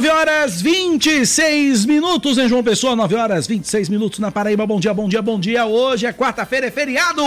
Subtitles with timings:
[0.00, 4.66] 9 horas 26 minutos em João Pessoa, 9 horas 26 minutos na Paraíba.
[4.66, 5.66] Bom dia, bom dia, bom dia.
[5.66, 7.20] Hoje é quarta-feira, é feriado.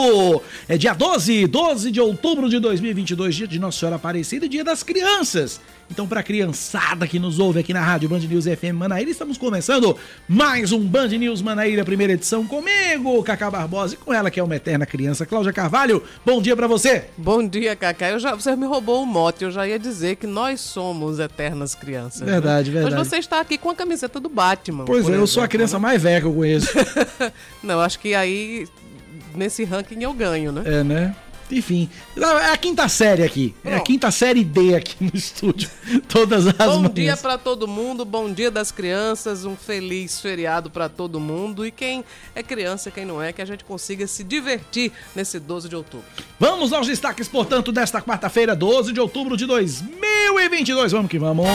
[0.68, 4.63] É dia 12, 12 de outubro de 2022, dia de Nossa Senhora Aparecida e dia
[4.63, 5.62] das crianças.
[5.92, 9.38] Então, para a criançada que nos ouve aqui na Rádio Band News FM Manaíra, estamos
[9.38, 9.98] começando
[10.28, 14.44] mais um Band News Manaíra, primeira edição, comigo, Cacá Barbosa, e com ela que é
[14.44, 16.02] uma eterna criança, Cláudia Carvalho.
[16.26, 17.05] Bom dia para você.
[17.18, 18.10] Bom dia, Cacá.
[18.10, 21.76] Eu já, você me roubou o mote, eu já ia dizer que nós somos eternas
[21.76, 22.22] crianças.
[22.22, 22.76] Verdade, né?
[22.76, 22.96] verdade.
[22.96, 24.86] Mas você está aqui com a camiseta do Batman.
[24.86, 25.82] Pois é, exemplo, eu sou a criança né?
[25.82, 26.70] mais velha que eu conheço.
[27.62, 28.68] Não, acho que aí
[29.35, 30.63] nesse ranking eu ganho, né?
[30.66, 31.16] É, né?
[31.52, 33.54] Enfim, é a quinta série aqui.
[33.63, 35.70] É a quinta série D aqui no estúdio.
[36.08, 36.94] Todas as Bom manhãs.
[36.94, 41.66] dia para todo mundo, bom dia das crianças, um feliz feriado para todo mundo.
[41.66, 45.70] E quem é criança, quem não é, que a gente consiga se divertir nesse 12
[45.70, 46.05] de outubro.
[46.40, 50.91] Vamos aos destaques, portanto, desta quarta-feira, 12 de outubro de 2022.
[50.91, 51.46] Vamos que vamos.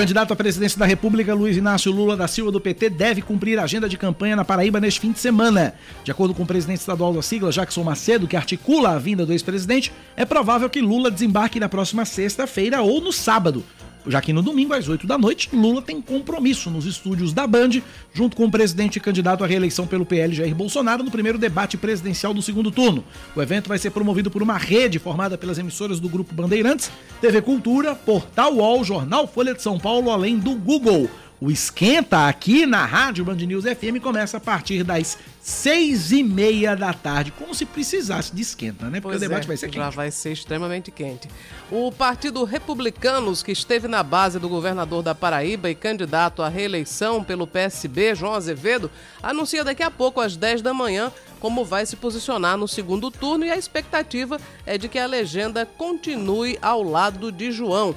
[0.00, 3.64] Candidato à presidência da República, Luiz Inácio Lula da Silva do PT, deve cumprir a
[3.64, 5.74] agenda de campanha na Paraíba neste fim de semana.
[6.02, 9.32] De acordo com o presidente estadual da sigla, Jackson Macedo, que articula a vinda do
[9.32, 13.62] ex-presidente, é provável que Lula desembarque na próxima sexta-feira ou no sábado
[14.06, 17.82] já que no domingo, às 8 da noite, Lula tem compromisso nos estúdios da Band,
[18.12, 21.76] junto com o presidente e candidato à reeleição pelo PL, Jair Bolsonaro, no primeiro debate
[21.76, 23.04] presidencial do segundo turno.
[23.34, 27.42] O evento vai ser promovido por uma rede formada pelas emissoras do Grupo Bandeirantes, TV
[27.42, 31.08] Cultura, Portal UOL, Jornal Folha de São Paulo, além do Google.
[31.40, 36.76] O Esquenta aqui na Rádio Band News FM começa a partir das seis e meia
[36.76, 39.00] da tarde, como se precisasse de esquenta, né?
[39.00, 39.78] Porque pois o debate é, vai ser quente.
[39.78, 41.30] Já vai ser extremamente quente.
[41.70, 47.24] O Partido Republicanos, que esteve na base do governador da Paraíba e candidato à reeleição
[47.24, 48.90] pelo PSB, João Azevedo,
[49.22, 51.10] anuncia daqui a pouco, às 10 da manhã,
[51.40, 55.64] como vai se posicionar no segundo turno e a expectativa é de que a legenda
[55.64, 57.96] continue ao lado de João.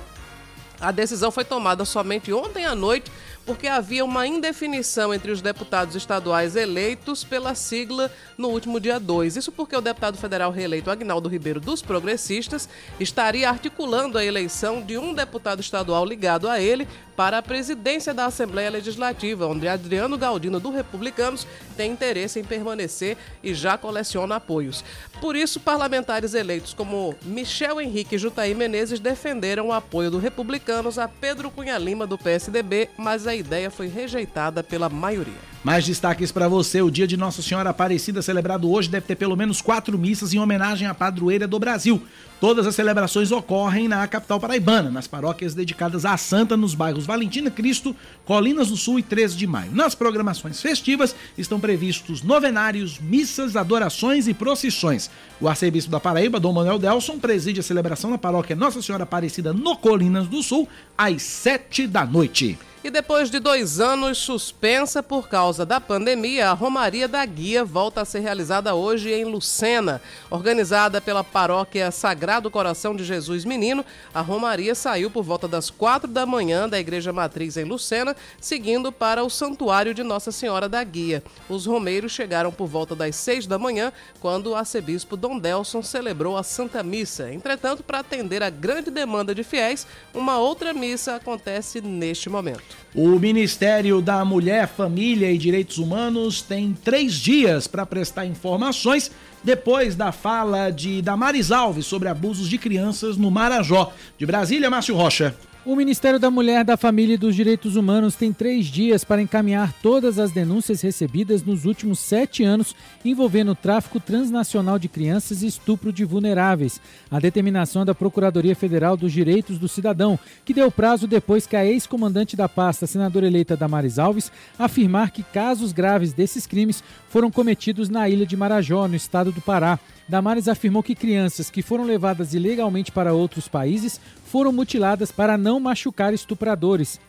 [0.83, 3.09] A decisão foi tomada somente ontem à noite
[3.45, 9.37] porque havia uma indefinição entre os deputados estaduais eleitos pela sigla no último dia 2.
[9.37, 14.97] Isso porque o deputado federal reeleito Agnaldo Ribeiro dos Progressistas estaria articulando a eleição de
[14.97, 20.59] um deputado estadual ligado a ele para a presidência da Assembleia Legislativa, onde Adriano Galdino,
[20.59, 21.45] do Republicanos,
[21.77, 24.83] tem interesse em permanecer e já coleciona apoios.
[25.21, 30.97] Por isso, parlamentares eleitos como Michel Henrique e Jutaí Menezes defenderam o apoio do Republicanos
[30.97, 35.53] a Pedro Cunha Lima, do PSDB, mas a ideia foi rejeitada pela maioria.
[35.63, 39.37] Mais destaques para você: o dia de Nossa Senhora Aparecida, celebrado hoje, deve ter pelo
[39.37, 42.01] menos quatro missas em homenagem à padroeira do Brasil.
[42.41, 47.49] Todas as celebrações ocorrem na capital paraibana, nas paróquias dedicadas à Santa, nos bairros Valentina
[47.49, 47.95] Cristo,
[48.25, 49.73] Colinas do Sul e 13 de Maio.
[49.73, 55.09] Nas programações festivas estão previstos novenários, missas, adorações e procissões.
[55.39, 59.53] O arcebispo da Paraíba, Dom Manuel Delson, preside a celebração na paróquia Nossa Senhora Aparecida,
[59.53, 60.67] no Colinas do Sul,
[60.97, 62.59] às sete da noite.
[62.83, 68.01] E depois de dois anos suspensa por causa da pandemia, a Romaria da Guia volta
[68.01, 70.01] a ser realizada hoje em Lucena.
[70.29, 76.09] Organizada pela paróquia Sagrado Coração de Jesus Menino, a Romaria saiu por volta das quatro
[76.09, 80.83] da manhã da Igreja Matriz em Lucena, seguindo para o Santuário de Nossa Senhora da
[80.83, 81.23] Guia.
[81.47, 86.35] Os romeiros chegaram por volta das seis da manhã, quando o arcebispo Dom Delson celebrou
[86.35, 87.31] a Santa Missa.
[87.31, 92.72] Entretanto, para atender a grande demanda de fiéis, uma outra missa acontece neste momento.
[92.95, 99.11] O Ministério da Mulher, Família e Direitos Humanos tem três dias para prestar informações
[99.43, 103.91] depois da fala de Damares Alves sobre abusos de crianças no Marajó.
[104.17, 105.35] De Brasília, Márcio Rocha.
[105.65, 109.71] O Ministério da Mulher, da Família e dos Direitos Humanos tem três dias para encaminhar
[109.81, 112.75] todas as denúncias recebidas nos últimos sete anos
[113.05, 116.81] envolvendo tráfico transnacional de crianças e estupro de vulneráveis.
[117.09, 121.65] A determinação da Procuradoria Federal dos Direitos do Cidadão, que deu prazo depois que a
[121.65, 127.87] ex-comandante da pasta, senadora eleita Damares Alves, afirmar que casos graves desses crimes foram cometidos
[127.87, 129.79] na ilha de Marajó, no estado do Pará.
[130.07, 135.59] Damares afirmou que crianças que foram levadas ilegalmente para outros países foram mutiladas para não
[135.59, 136.99] machucar estupradores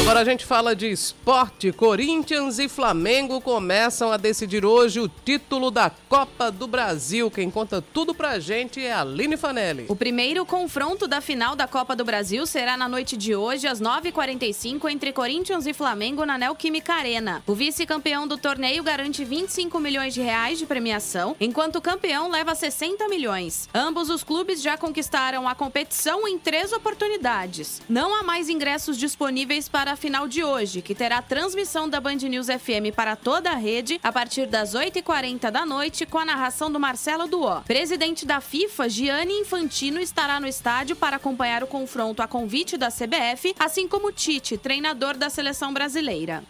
[0.00, 1.72] Agora a gente fala de esporte.
[1.72, 7.30] Corinthians e Flamengo começam a decidir hoje o título da Copa do Brasil.
[7.30, 9.86] Quem conta tudo pra gente é a Aline Fanelli.
[9.88, 13.80] O primeiro confronto da final da Copa do Brasil será na noite de hoje, às
[13.80, 17.42] 9h45, entre Corinthians e Flamengo na Neoquímica Arena.
[17.46, 22.54] O vice-campeão do torneio garante 25 milhões de reais de premiação, enquanto o campeão leva
[22.54, 23.68] 60 milhões.
[23.72, 27.80] Ambos os clubes já conquistaram a competição em três oportunidades.
[27.88, 32.16] Não há mais ingressos disponíveis para a final de hoje, que terá transmissão da Band
[32.16, 36.70] News FM para toda a rede a partir das 8h40 da noite, com a narração
[36.70, 37.60] do Marcelo Duó.
[37.60, 42.88] Presidente da FIFA, Gianni Infantino, estará no estádio para acompanhar o confronto a convite da
[42.88, 46.42] CBF, assim como Tite, treinador da seleção brasileira.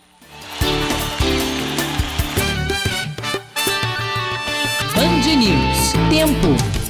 [4.94, 5.92] Band News.
[6.08, 6.83] Tempo.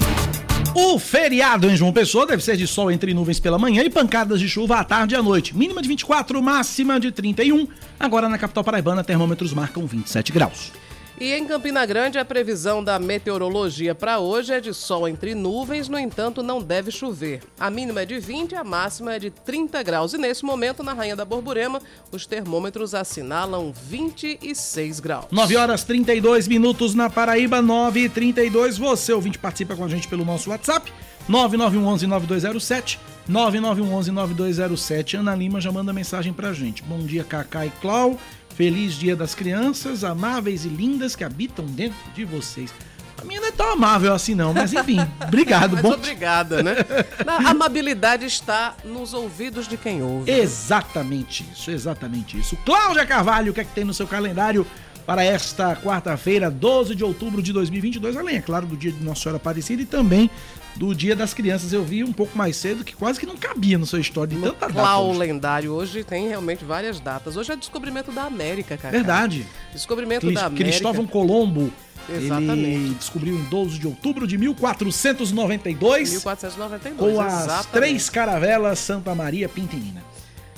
[0.77, 4.41] O feriado em João Pessoa deve ser de sol entre nuvens pela manhã e pancadas
[4.41, 5.57] de chuva à tarde e à noite.
[5.57, 7.69] Mínima de 24, máxima de 31.
[7.99, 10.73] Agora na capital paraibana, termômetros marcam 27 graus.
[11.21, 15.89] E em Campina Grande, a previsão da meteorologia para hoje é de sol entre nuvens,
[15.89, 17.41] no entanto, não deve chover.
[17.59, 20.13] A mínima é de 20, a máxima é de 30 graus.
[20.13, 21.81] E nesse momento, na Rainha da Borborema,
[22.11, 25.27] os termômetros assinalam 26 graus.
[25.31, 28.77] 9 horas 32 minutos na Paraíba, 9 e 32.
[28.77, 30.93] Você, ouvinte, participa com a gente pelo nosso WhatsApp,
[31.29, 32.99] 9911-9207.
[33.31, 35.19] 9911-9207.
[35.19, 36.83] Ana Lima já manda mensagem pra gente.
[36.83, 38.19] Bom dia, Cacá e Clau.
[38.55, 42.73] Feliz Dia das Crianças, amáveis e lindas que habitam dentro de vocês.
[43.21, 45.73] A minha não é tão amável assim, não, mas enfim, obrigado.
[45.73, 45.93] mas bom...
[45.93, 46.77] obrigada, né?
[47.27, 50.31] A amabilidade está nos ouvidos de quem ouve.
[50.31, 52.57] Exatamente isso, exatamente isso.
[52.65, 54.67] Cláudia Carvalho, o que é que tem no seu calendário
[55.07, 58.17] para esta quarta-feira, 12 de outubro de 2022?
[58.17, 60.31] Além, é claro, do dia de Nossa Senhora Aparecida e também
[60.77, 61.73] do Dia das Crianças.
[61.73, 64.37] Eu vi um pouco mais cedo que quase que não cabia no seu história de
[64.37, 65.01] no tanta data.
[65.13, 67.37] lendário hoje tem realmente várias datas.
[67.37, 68.93] Hoje é descobrimento da América, cara.
[68.93, 69.47] Verdade.
[69.73, 70.71] Descobrimento Crist da América.
[70.71, 71.73] Cristóvão Colombo.
[72.09, 72.61] Exatamente.
[72.61, 76.11] Ele descobriu em 12 de outubro de 1492.
[76.11, 77.15] 1492.
[77.15, 77.69] Com as exatamente.
[77.73, 80.03] três caravelas Santa Maria Pintinina.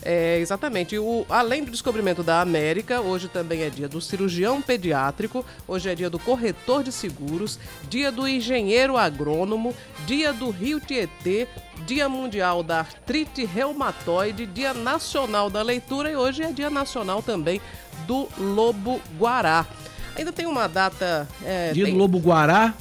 [0.08, 0.97] É, exatamente.
[0.97, 5.97] O, além do descobrimento da América, hoje também é dia do cirurgião pediátrico, hoje é
[5.97, 7.58] dia do corretor de seguros,
[7.91, 9.75] dia do engenheiro agrônomo,
[10.06, 11.49] dia do Rio Tietê,
[11.85, 17.61] dia mundial da artrite reumatoide, dia nacional da leitura e hoje é dia nacional também
[18.06, 19.67] do lobo guará.
[20.14, 21.26] Ainda tem uma data...
[21.44, 21.94] É, dia tem...
[21.94, 22.75] do lobo guará,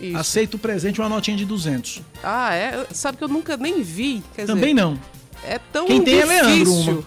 [0.00, 0.16] Isso.
[0.16, 2.00] Aceito o presente uma notinha de 200.
[2.22, 2.86] Ah, é?
[2.90, 4.22] Sabe que eu nunca nem vi.
[4.34, 5.19] Também dizer, não.
[5.44, 6.32] É tão Quem tem difícil.
[6.32, 7.04] é Leandro uma.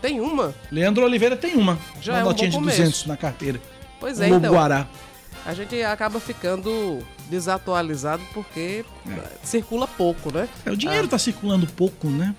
[0.00, 0.54] Tem uma?
[0.70, 1.78] Leandro Oliveira tem uma.
[2.00, 3.08] Já uma é um notinha de bom 200 começo.
[3.08, 3.60] na carteira.
[4.00, 4.52] Pois é, Lobo então.
[4.54, 4.86] Guará.
[5.46, 6.98] A gente acaba ficando
[7.28, 8.84] desatualizado porque
[9.42, 10.48] circula pouco, né?
[10.66, 11.10] É, o dinheiro Ah.
[11.10, 12.34] tá circulando pouco, né?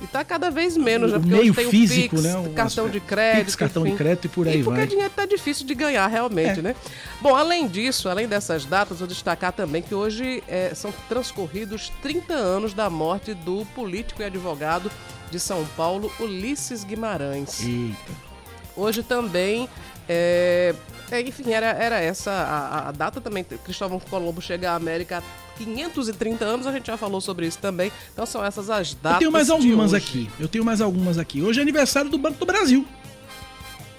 [0.00, 1.18] E tá cada vez menos, né?
[1.18, 2.36] Porque meio tem físico, o Pix, né?
[2.38, 3.44] O- cartão de crédito.
[3.46, 3.92] Pix, cartão enfim.
[3.92, 4.86] de crédito e por aí e porque vai.
[4.86, 6.62] dinheiro tá difícil de ganhar realmente, É.
[6.62, 6.76] né?
[7.20, 12.32] Bom, além disso, além dessas datas, vou destacar também que hoje é, são transcorridos 30
[12.32, 14.88] anos da morte do político e advogado
[15.32, 17.60] de São Paulo, Ulisses Guimarães.
[17.64, 18.28] Eita.
[18.76, 19.68] Hoje também,
[20.08, 20.72] é,
[21.10, 23.42] é, enfim, era, era essa a, a data também.
[23.64, 25.22] Cristóvão Colombo chega à América
[25.64, 27.90] 530 anos, a gente já falou sobre isso também.
[28.12, 29.14] Então são essas as datas.
[29.14, 30.30] Eu tenho mais algumas aqui.
[30.38, 31.42] Eu tenho mais algumas aqui.
[31.42, 32.86] Hoje é aniversário do Banco do Brasil.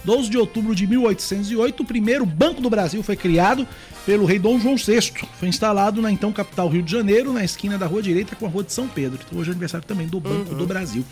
[0.03, 3.67] 12 de outubro de 1808, o primeiro Banco do Brasil foi criado
[4.06, 5.27] pelo rei Dom João VI.
[5.38, 8.50] Foi instalado na então capital Rio de Janeiro, na esquina da Rua Direita com a
[8.50, 9.19] Rua de São Pedro.
[9.25, 11.03] Então hoje é aniversário também do Banco do Brasil.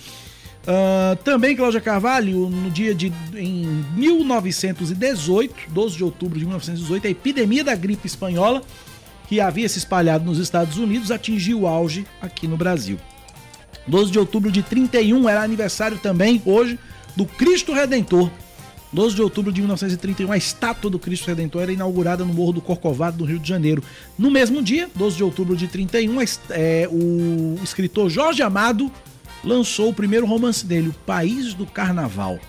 [0.67, 7.09] Ah, também, Cláudia Carvalho, no dia de em 1918, 12 de outubro de 1918, a
[7.09, 8.61] epidemia da gripe espanhola,
[9.27, 12.97] que havia se espalhado nos Estados Unidos, atingiu o auge aqui no Brasil.
[13.87, 16.77] 12 de outubro de 31 era aniversário também, hoje,
[17.15, 18.29] do Cristo Redentor.
[18.91, 22.61] 12 de outubro de 1931, a estátua do Cristo Redentor era inaugurada no Morro do
[22.61, 23.83] Corcovado, no Rio de Janeiro.
[24.17, 28.89] No mesmo dia, 12 de outubro de 31, a est- é, o escritor Jorge Amado
[29.43, 32.39] lançou o primeiro romance dele, O País do Carnaval.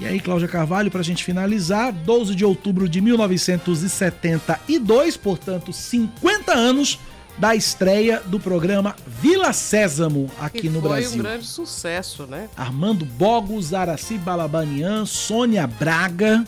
[0.00, 6.54] E aí, Cláudia Carvalho, para a gente finalizar, 12 de outubro de 1972, portanto, 50
[6.54, 6.98] anos
[7.36, 11.18] da estreia do programa Vila Sésamo aqui Que no foi Brasil.
[11.18, 12.48] um grande sucesso, né?
[12.56, 16.44] Armando Bogos, Araci Balabanian, Sônia Braga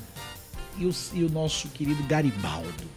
[0.79, 2.91] e o, e o nosso querido Garibaldo.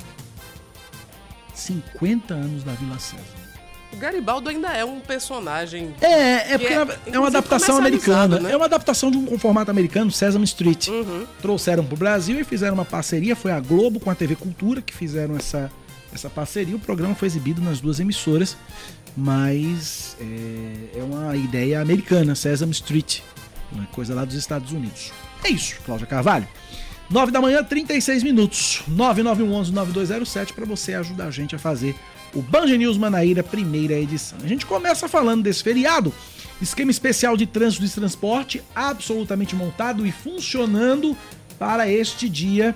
[1.54, 3.45] 50 anos da Vila Sésamo.
[3.96, 5.94] O Garibaldo ainda é um personagem.
[6.02, 8.40] É, é Que porque é, é, uma adaptação americana.
[8.40, 8.52] né?
[8.52, 10.90] É uma adaptação de um formato americano, Sesame Street.
[10.90, 11.26] Uhum.
[11.42, 13.36] Trouxeram pro Brasil e fizeram uma parceria.
[13.36, 15.72] Foi a Globo com a TV Cultura que fizeram essa,
[16.14, 16.76] essa parceria.
[16.76, 18.58] O programa foi exibido nas duas emissoras,
[19.16, 23.22] mas é, é uma ideia americana, Sesame Street.
[23.72, 25.14] Uma coisa lá dos Estados Unidos.
[25.42, 26.48] É isso, Cláudia Carvalho.
[27.10, 28.84] 9 da manhã, 36 minutos.
[28.90, 31.96] 9911-9207 para você ajudar a gente a fazer
[32.36, 34.38] o Band News Manaíra, primeira edição.
[34.44, 36.14] A gente começa falando desse feriado.
[36.62, 41.16] Esquema especial de trânsito e transporte absolutamente montado e funcionando
[41.58, 42.76] para este dia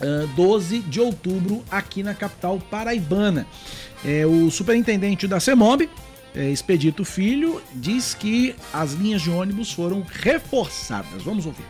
[0.00, 3.46] uh, 12 de outubro aqui na capital paraibana.
[4.04, 5.88] É, o superintendente da CEMOB,
[6.34, 11.22] é, Expedito Filho, diz que as linhas de ônibus foram reforçadas.
[11.22, 11.66] Vamos ouvir.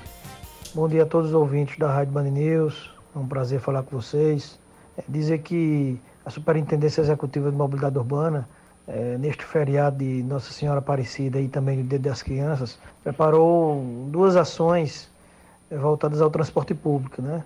[0.75, 2.91] Bom dia a todos os ouvintes da Rádio Band News.
[3.15, 4.59] É um prazer falar com vocês.
[4.97, 8.49] É dizer que a Superintendência Executiva de Mobilidade Urbana,
[8.87, 14.37] é, neste feriado de Nossa Senhora Aparecida e também do Dia das Crianças, preparou duas
[14.37, 15.11] ações
[15.71, 17.21] é, voltadas ao transporte público.
[17.21, 17.43] Né?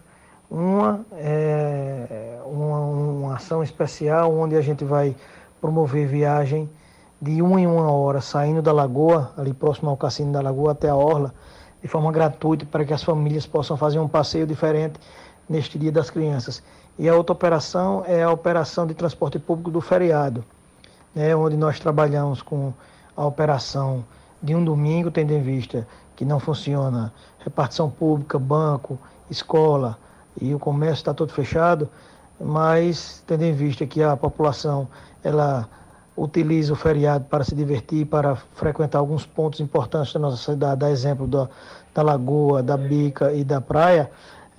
[0.51, 5.17] Uma é uma, uma ação especial onde a gente vai
[5.61, 6.69] promover viagem
[7.21, 10.89] de uma em uma hora, saindo da lagoa, ali próximo ao Cassino da Lagoa, até
[10.89, 11.33] a Orla,
[11.81, 14.99] de forma gratuita, para que as famílias possam fazer um passeio diferente
[15.49, 16.63] neste Dia das Crianças.
[16.99, 20.45] E a outra operação é a operação de transporte público do feriado,
[21.15, 22.73] né, onde nós trabalhamos com
[23.17, 24.05] a operação
[24.43, 28.99] de um domingo, tendo em vista que não funciona repartição pública, banco,
[29.31, 29.99] escola
[30.41, 31.89] e o comércio está todo fechado,
[32.39, 34.89] mas tendo em vista que a população
[35.23, 35.69] ela
[36.17, 40.91] utiliza o feriado para se divertir, para frequentar alguns pontos importantes da nossa cidade, dá
[40.91, 41.49] exemplo da,
[41.95, 44.11] da Lagoa, da Bica e da Praia,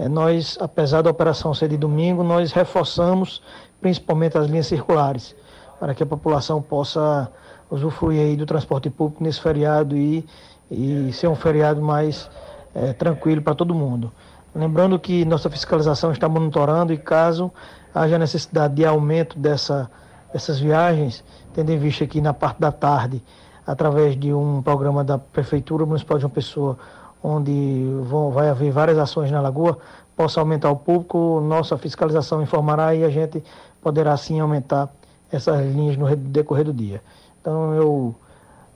[0.09, 3.41] nós, apesar da operação ser de domingo, nós reforçamos
[3.79, 5.35] principalmente as linhas circulares,
[5.79, 7.29] para que a população possa
[7.69, 10.25] usufruir do transporte público nesse feriado e,
[10.71, 12.29] e ser um feriado mais
[12.73, 14.11] é, tranquilo para todo mundo.
[14.55, 17.51] Lembrando que nossa fiscalização está monitorando e caso
[17.93, 19.89] haja necessidade de aumento dessa,
[20.31, 21.23] dessas viagens,
[21.53, 23.21] tendo em vista que na parte da tarde,
[23.65, 26.77] através de um programa da Prefeitura Municipal de João Pessoa,
[27.23, 29.77] onde vão, vai haver várias ações na Lagoa,
[30.15, 33.41] possa aumentar o público, nossa fiscalização informará e a gente
[33.81, 34.93] poderá sim aumentar
[35.31, 37.01] essas linhas no decorrer do dia.
[37.41, 38.15] Então eu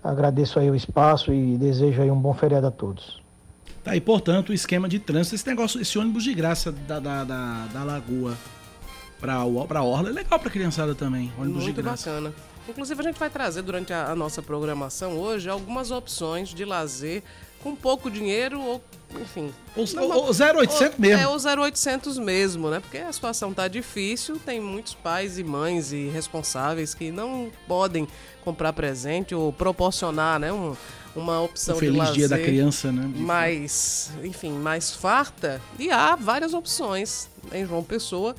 [0.04, 3.22] agradeço aí o espaço e desejo aí um bom feriado a todos.
[3.84, 7.24] Tá aí, portanto, o esquema de trânsito, esse negócio, esse ônibus de graça da, da,
[7.24, 8.36] da, da Lagoa
[9.20, 12.10] para a Orla é legal para criançada também, ônibus Muito de graça.
[12.10, 12.34] bacana.
[12.68, 17.24] Inclusive, a gente vai trazer durante a, a nossa programação hoje algumas opções de lazer
[17.62, 18.82] com pouco dinheiro ou,
[19.20, 19.54] enfim.
[19.76, 21.22] O, o, o 0800 mesmo.
[21.22, 22.80] É, o 0800 mesmo, né?
[22.80, 28.08] Porque a situação tá difícil, tem muitos pais e mães e responsáveis que não podem
[28.44, 30.52] comprar presente ou proporcionar, né?
[30.52, 30.76] Um,
[31.16, 33.12] uma opção o feliz de lazer dia da criança, né?
[33.16, 35.60] mais, enfim, mais farta.
[35.80, 38.36] E há várias opções em João Pessoa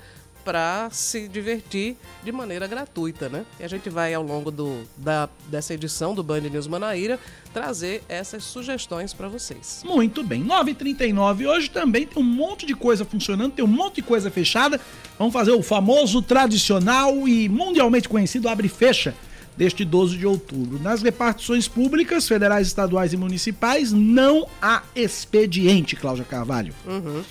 [0.49, 3.45] para se divertir de maneira gratuita, né?
[3.61, 7.21] E a gente vai ao longo do, da, dessa edição do Band News Manaíra
[7.53, 9.83] trazer essas sugestões para vocês.
[9.85, 14.03] Muito bem, 9h39 hoje também tem um monte de coisa funcionando, tem um monte de
[14.03, 14.81] coisa fechada.
[15.19, 19.15] Vamos fazer o famoso, tradicional e mundialmente conhecido abre e fecha
[19.55, 20.81] deste 12 de outubro.
[20.83, 26.73] Nas repartições públicas, federais, estaduais e municipais, não há expediente, Cláudia Carvalho.
[26.87, 27.23] Uhum.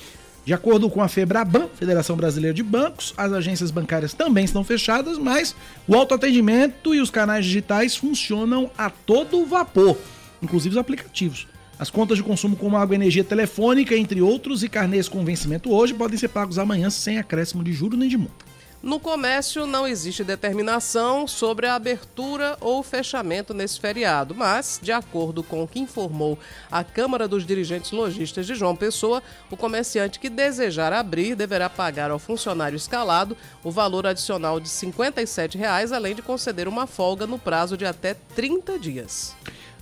[0.47, 5.17] De acordo com a FEBRABAN, Federação Brasileira de Bancos, as agências bancárias também estão fechadas,
[5.17, 5.53] mas
[5.85, 9.97] o autoatendimento e os canais digitais funcionam a todo vapor,
[10.41, 11.49] inclusive os aplicativos.
[11.77, 15.93] As contas de consumo como água, energia telefônica, entre outros, e carnês com vencimento hoje
[15.93, 18.46] podem ser pagos amanhã sem acréscimo de juro nem de multa.
[18.87, 25.43] No comércio não existe determinação sobre a abertura ou fechamento nesse feriado, mas, de acordo
[25.43, 26.39] com o que informou
[26.71, 32.11] a Câmara dos Dirigentes Lojistas de João Pessoa, o comerciante que desejar abrir deverá pagar
[32.11, 37.37] ao funcionário escalado o valor adicional de 57 reais, além de conceder uma folga no
[37.37, 39.35] prazo de até 30 dias.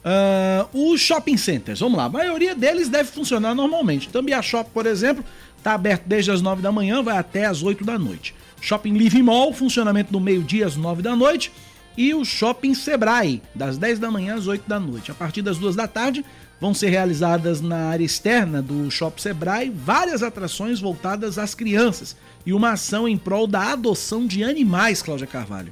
[0.04, 4.10] Uh, os shopping centers, vamos lá, a maioria deles deve funcionar normalmente.
[4.10, 5.24] Tambia Shop, por exemplo,
[5.60, 8.34] está aberto desde as 9 da manhã, vai até as 8 da noite.
[8.65, 11.51] Shopping Live Mall, funcionamento do meio-dia às 9 da noite.
[11.95, 15.12] E o Shopping Sebrae, das 10 da manhã às 8 da noite.
[15.12, 16.25] A partir das 2 da tarde,
[16.60, 22.53] vão ser realizadas na área externa do Shopping Sebrae várias atrações voltadas às crianças e
[22.53, 25.72] uma ação em prol da adoção de animais, Cláudia Carvalho.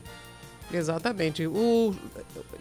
[0.71, 1.47] Exatamente.
[1.47, 1.95] O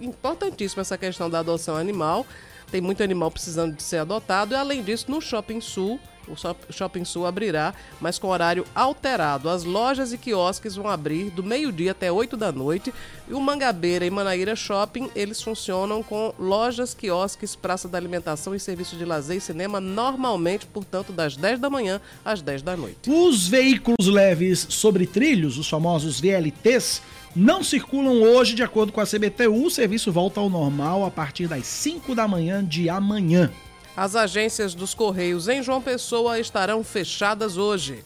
[0.00, 2.26] importantíssima essa questão da adoção animal.
[2.70, 7.04] Tem muito animal precisando de ser adotado e além disso, no Shopping Sul o Shopping
[7.04, 9.48] Sul abrirá, mas com horário alterado.
[9.48, 12.92] As lojas e quiosques vão abrir do meio-dia até 8 da noite.
[13.28, 18.60] E o Mangabeira e Manaíra Shopping, eles funcionam com lojas, quiosques, praça da alimentação e
[18.60, 23.10] serviço de lazer e cinema normalmente, portanto, das 10 da manhã às 10 da noite.
[23.10, 27.02] Os veículos leves sobre trilhos, os famosos VLTs,
[27.34, 29.64] não circulam hoje, de acordo com a CBTU.
[29.64, 33.50] O serviço volta ao normal a partir das 5 da manhã de amanhã.
[33.96, 38.04] As agências dos Correios em João Pessoa estarão fechadas hoje.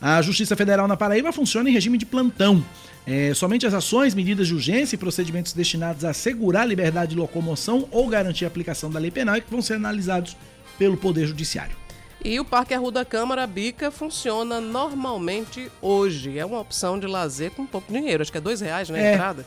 [0.00, 2.64] A Justiça Federal na Paraíba funciona em regime de plantão.
[3.06, 7.16] É, somente as ações, medidas de urgência e procedimentos destinados a assegurar a liberdade de
[7.16, 10.36] locomoção ou garantir a aplicação da lei penal é que vão ser analisados
[10.78, 11.76] pelo Poder Judiciário.
[12.24, 16.38] E o Parque Arruda Câmara Bica funciona normalmente hoje.
[16.38, 18.22] É uma opção de lazer com pouco dinheiro.
[18.22, 19.44] Acho que é dois reais na né, é, entrada.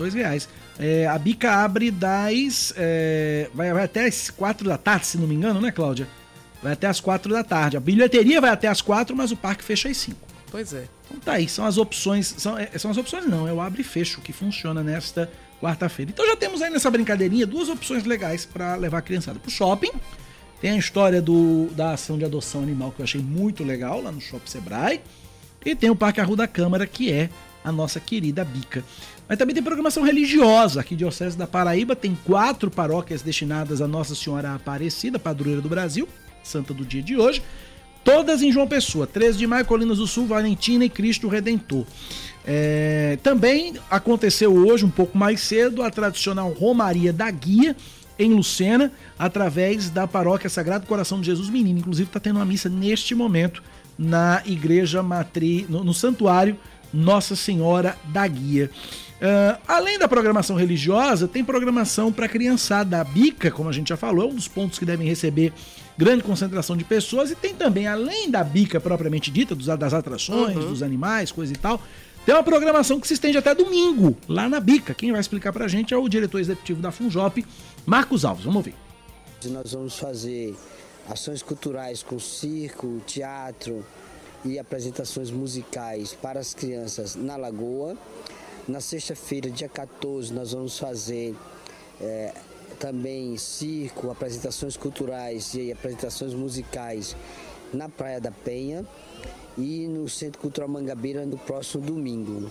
[0.00, 0.48] Dois reais.
[0.78, 2.72] É, a Bica abre das.
[2.76, 6.08] É, vai, vai, até as quatro da tarde, se não me engano, né, Cláudia?
[6.62, 7.76] Vai até as quatro da tarde.
[7.76, 10.26] A bilheteria vai até as quatro, mas o parque fecha às cinco.
[10.50, 10.84] Pois é.
[11.06, 12.34] Então tá aí, são as opções.
[12.38, 15.30] São, é, são as opções, não, é o abre e fecho que funciona nesta
[15.60, 16.10] quarta-feira.
[16.10, 19.92] Então já temos aí nessa brincadeirinha duas opções legais para levar a criançada pro shopping
[20.60, 24.12] tem a história do, da ação de adoção animal que eu achei muito legal lá
[24.12, 25.00] no Shopping Sebrae.
[25.64, 27.30] E tem o Parque Arruda Câmara, que é
[27.64, 28.84] a nossa querida Bica.
[29.30, 30.80] Mas também tem programação religiosa.
[30.80, 36.08] Aqui, Diocese da Paraíba, tem quatro paróquias destinadas a Nossa Senhora Aparecida, padroeira do Brasil,
[36.42, 37.40] santa do dia de hoje.
[38.02, 41.86] Todas em João Pessoa, 13 de maio, Colinas do Sul, Valentina e Cristo Redentor.
[42.44, 47.76] É, também aconteceu hoje, um pouco mais cedo, a tradicional Romaria da Guia,
[48.18, 51.78] em Lucena, através da paróquia Sagrado Coração de Jesus Menino.
[51.78, 53.62] Inclusive está tendo uma missa neste momento
[53.96, 56.58] na igreja matriz, no, no santuário
[56.92, 58.70] Nossa Senhora da Guia.
[59.20, 63.00] Uh, além da programação religiosa, tem programação para criançada.
[63.00, 65.52] A Bica, como a gente já falou, é um dos pontos que devem receber
[65.98, 67.30] grande concentração de pessoas.
[67.30, 70.70] E tem também, além da Bica propriamente dita, dos, das atrações, uhum.
[70.70, 71.82] dos animais, coisa e tal,
[72.24, 74.94] tem uma programação que se estende até domingo, lá na Bica.
[74.94, 77.44] Quem vai explicar para a gente é o diretor executivo da Funjop,
[77.84, 78.74] Marcos Alves, vamos ouvir.
[79.46, 80.54] Nós vamos fazer
[81.08, 83.84] ações culturais com circo, teatro
[84.44, 87.96] e apresentações musicais para as crianças na Lagoa.
[88.68, 91.34] Na sexta-feira, dia 14, nós vamos fazer
[92.00, 92.32] é,
[92.78, 97.16] também circo, apresentações culturais e apresentações musicais
[97.72, 98.86] na Praia da Penha
[99.58, 102.50] e no Centro Cultural Mangabeira no próximo domingo.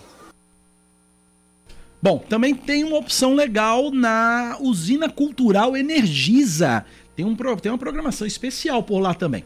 [2.02, 6.86] Bom, também tem uma opção legal na Usina Cultural Energisa.
[7.14, 9.44] Tem, um, tem uma programação especial por lá também.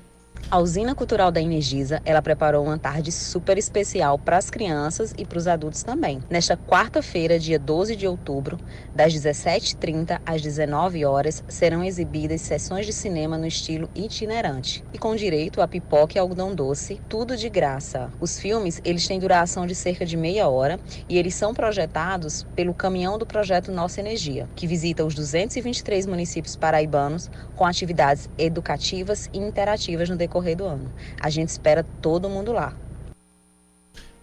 [0.50, 5.24] A usina cultural da Energisa, ela preparou uma tarde super especial para as crianças e
[5.24, 6.22] para os adultos também.
[6.28, 8.58] Nesta quarta-feira, dia 12 de outubro,
[8.94, 15.16] das 17h30 às 19 horas, serão exibidas sessões de cinema no estilo itinerante e com
[15.16, 18.12] direito a pipoca e algodão doce, tudo de graça.
[18.20, 20.78] Os filmes, eles têm duração de cerca de meia hora
[21.08, 26.54] e eles são projetados pelo caminhão do projeto Nossa Energia, que visita os 223 municípios
[26.54, 30.92] paraibanos com atividades educativas e interativas no decorrer decorrer do ano.
[31.20, 32.74] A gente espera todo mundo lá.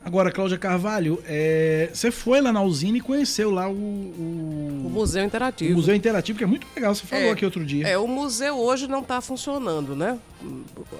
[0.03, 4.89] Agora, Cláudia Carvalho, é, você foi lá na usina e conheceu lá o, o, o,
[4.89, 5.73] Museu Interativo.
[5.73, 7.87] O Museu Interativo, que é muito legal, você falou é, aqui outro dia.
[7.87, 10.17] É, o museu hoje não está funcionando, né?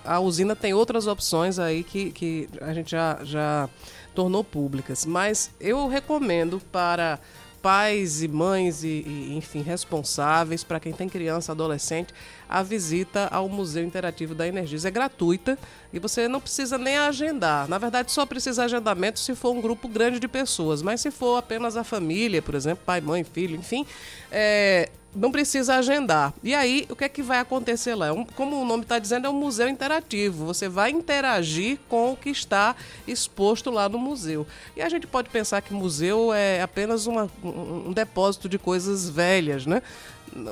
[0.06, 3.68] A usina tem outras opções aí que, que a gente já, já
[4.14, 5.04] tornou públicas.
[5.04, 7.20] Mas eu recomendo para
[7.62, 12.14] pais e mães e, e enfim, responsáveis, para quem tem criança, adolescente,
[12.50, 14.88] a visita ao Museu Interativo da Energisa.
[14.88, 15.58] É gratuita
[15.94, 17.68] e você não precisa nem agendar.
[17.68, 21.38] Na verdade, só precisa agendamento se for um grupo grande de pessoas, mas se for
[21.38, 23.86] apenas a família, por exemplo, pai, mãe, filho, enfim,
[24.32, 26.34] é, não precisa agendar.
[26.44, 28.08] E aí, o que é que vai acontecer lá?
[28.08, 30.46] É como o nome está dizendo, é um museu interativo.
[30.46, 32.76] Você vai interagir com o que está
[33.08, 34.48] exposto lá no museu.
[34.76, 39.66] E a gente pode pensar que museu é apenas uma, um depósito de coisas velhas,
[39.66, 39.82] né?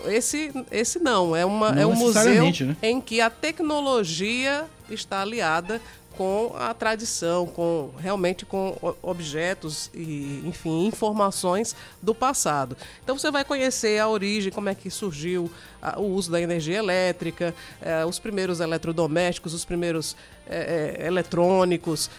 [0.08, 2.76] Esse, esse não, é, uma, não é um museu né?
[2.82, 5.82] em que a tecnologia está aliada
[6.20, 12.76] com a tradição, com realmente com objetos e, enfim, informações do passado.
[13.02, 15.50] Então você vai conhecer a origem, como é que surgiu
[15.82, 22.10] a, o uso da energia elétrica, eh, os primeiros eletrodomésticos, os primeiros eh, eh, eletrônicos,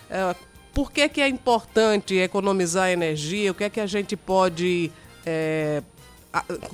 [0.72, 4.90] por que, que é importante economizar energia, o que é que a gente pode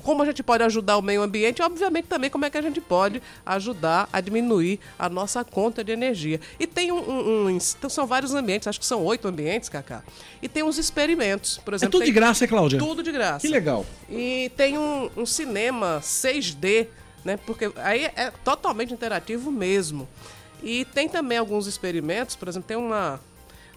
[0.03, 2.81] como a gente pode ajudar o meio ambiente, obviamente também como é que a gente
[2.81, 6.40] pode ajudar a diminuir a nossa conta de energia.
[6.61, 10.03] E tem um, um, um então são vários ambientes, acho que são oito ambientes, Cacá.
[10.42, 11.97] E tem uns experimentos, por exemplo.
[11.97, 12.79] É tudo de graça, Cláudia?
[12.79, 13.40] Tudo de graça.
[13.40, 13.87] Que legal.
[14.11, 16.88] E tem um, um cinema 6D,
[17.25, 17.38] né?
[17.47, 20.07] Porque aí é totalmente interativo mesmo.
[20.62, 23.21] E tem também alguns experimentos, por exemplo, tem uma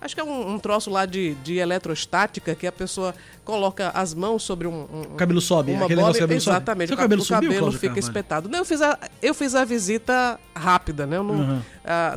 [0.02, 4.14] Acho que é um, um troço lá de, de eletrostática que a pessoa coloca as
[4.14, 4.88] mãos sobre um.
[4.92, 6.90] um o cabelo sobe, uma aquele bola, cabelo Exatamente.
[6.90, 6.98] Sobe.
[6.98, 8.00] Seu cabelo, o cabelo fica Carvalho?
[8.00, 8.50] espetado.
[8.50, 11.18] Não, eu fiz, a, eu fiz a visita rápida, né?
[11.18, 11.62] Não, uhum.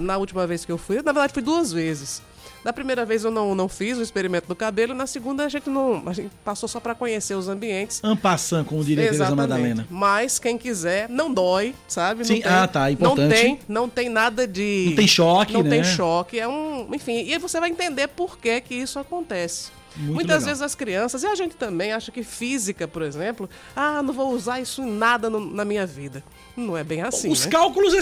[0.00, 2.22] na última vez que eu fui, na verdade, fui duas vezes.
[2.64, 5.68] Da primeira vez eu não, não fiz o experimento do cabelo, na segunda a gente
[5.68, 6.02] não.
[6.06, 8.00] A gente passou só para conhecer os ambientes.
[8.04, 9.86] Ampassan, como diria Teresa Madalena.
[9.90, 12.24] Mas quem quiser, não dói, sabe?
[12.24, 13.22] Sim, não tem, ah, tá, importante.
[13.22, 14.86] Não tem, não tem nada de.
[14.90, 15.76] Não tem choque, não né?
[15.76, 16.38] Não tem choque.
[16.38, 16.88] É um.
[16.94, 19.70] Enfim, e aí você vai entender por que, que isso acontece.
[19.96, 20.46] Muito Muitas legal.
[20.48, 24.32] vezes as crianças, e a gente também, acha que física, por exemplo, ah, não vou
[24.32, 26.22] usar isso em nada no- na minha vida.
[26.56, 27.50] Não é bem assim, os né?
[27.50, 27.92] cálculos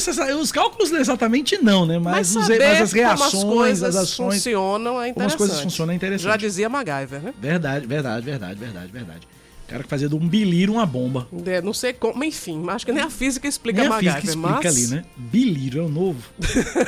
[0.40, 1.98] os cálculos exatamente não, né?
[1.98, 4.34] Mas, Mas, mas as reações, como as coisas as ações.
[4.34, 5.14] funcionam é interessante.
[5.14, 6.30] como as coisas funcionam é interessante.
[6.30, 7.34] Já dizia MacGyver, né?
[7.40, 9.28] Verdade, verdade, verdade, verdade, verdade.
[9.70, 11.28] Cara que fazia de um bilírio uma bomba.
[11.46, 14.40] É, não sei como, enfim, acho que nem a física explica Nem a MacGyver, física
[14.40, 14.76] explica mas...
[14.76, 15.04] ali, né?
[15.16, 16.20] Bilírio é o novo.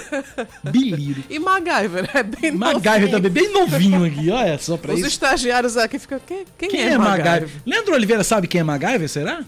[0.69, 1.23] bilírio.
[1.31, 3.11] E MacGyver é bem MacGyver novinho.
[3.13, 5.11] também, bem novinho aqui, olha só pra Os isso.
[5.11, 7.25] estagiários aqui ficam, quem, quem, Quem é, é MacGyver?
[7.25, 7.63] MacGyver?
[7.65, 9.45] Leandro Oliveira sabe quem é MacGyver, será?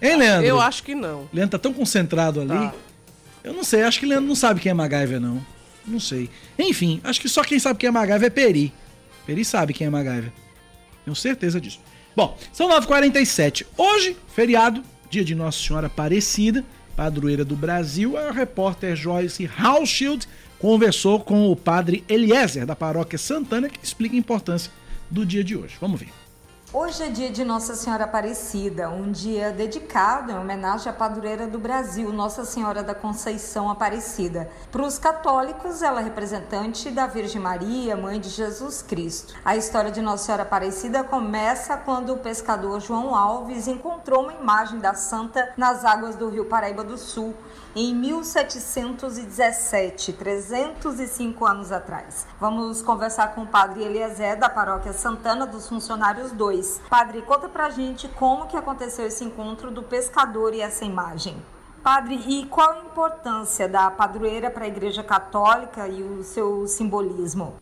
[0.00, 0.46] Hein, Leandro?
[0.46, 1.28] Eu acho que não.
[1.34, 2.48] Leandro tá tão concentrado ali.
[2.48, 2.74] Tá.
[3.44, 5.44] Eu não sei, acho que Leandro não sabe quem é MacGyver, não.
[5.86, 6.30] Não sei.
[6.58, 8.72] Enfim, acho que só quem sabe quem é MacGyver é Peri.
[9.26, 10.32] Peri sabe quem é MacGyver.
[11.04, 11.78] Tenho certeza disso.
[12.14, 13.66] Bom, são 9h47.
[13.76, 18.18] Hoje, feriado, dia de Nossa Senhora Aparecida, padroeira do Brasil.
[18.18, 24.18] A repórter Joyce Hauschild conversou com o padre Eliezer, da paróquia Santana, que explica a
[24.18, 24.70] importância
[25.10, 25.74] do dia de hoje.
[25.80, 26.21] Vamos ver.
[26.74, 31.58] Hoje é dia de Nossa Senhora Aparecida, um dia dedicado em homenagem à padroeira do
[31.58, 34.50] Brasil, Nossa Senhora da Conceição Aparecida.
[34.70, 39.34] Para os católicos, ela é representante da Virgem Maria, mãe de Jesus Cristo.
[39.44, 44.78] A história de Nossa Senhora Aparecida começa quando o pescador João Alves encontrou uma imagem
[44.78, 47.34] da santa nas águas do rio Paraíba do Sul
[47.74, 52.26] em 1717, 305 anos atrás.
[52.38, 56.82] Vamos conversar com o padre Eliezer da paróquia Santana dos Funcionários 2.
[56.90, 61.36] Padre, conta pra gente como que aconteceu esse encontro do pescador e essa imagem.
[61.82, 67.56] Padre, e qual a importância da padroeira para a Igreja Católica e o seu simbolismo?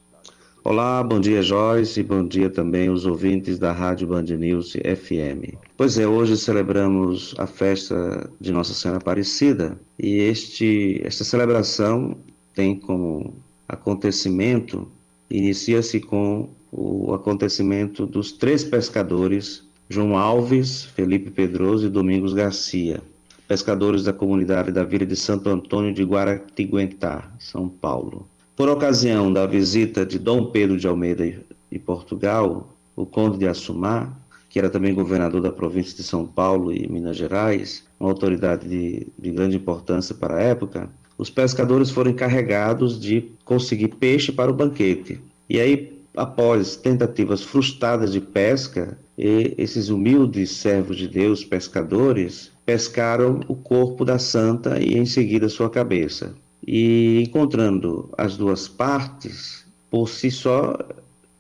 [0.62, 5.56] Olá, bom dia Joyce, bom dia também os ouvintes da Rádio Band News FM.
[5.74, 12.14] Pois é, hoje celebramos a festa de Nossa Senhora Aparecida e este, esta celebração
[12.54, 13.34] tem como
[13.66, 14.86] acontecimento,
[15.30, 23.00] inicia-se com o acontecimento dos três pescadores, João Alves, Felipe Pedroso e Domingos Garcia,
[23.48, 28.28] pescadores da comunidade da Vila de Santo Antônio de Guaratinguetá, São Paulo.
[28.60, 31.24] Por ocasião da visita de Dom Pedro de Almeida
[31.72, 34.14] de Portugal, o conde de Assumar,
[34.50, 39.06] que era também governador da província de São Paulo e Minas Gerais, uma autoridade de,
[39.18, 44.54] de grande importância para a época, os pescadores foram encarregados de conseguir peixe para o
[44.54, 45.18] banquete.
[45.48, 53.40] E aí, após tentativas frustradas de pesca, e esses humildes servos de Deus, pescadores, pescaram
[53.48, 56.34] o corpo da santa e em seguida sua cabeça
[56.72, 60.78] e encontrando as duas partes, por si só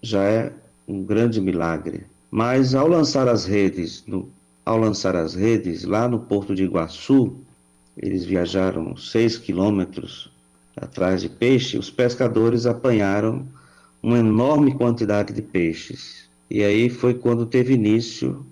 [0.02, 0.52] já é
[0.88, 2.02] um grande milagre.
[2.28, 4.28] Mas ao lançar as redes, no,
[4.66, 7.36] ao lançar as redes lá no porto de Iguaçu,
[7.96, 10.32] eles viajaram seis quilômetros
[10.76, 13.46] atrás de peixe, os pescadores apanharam
[14.02, 16.28] uma enorme quantidade de peixes.
[16.50, 18.44] E aí foi quando teve início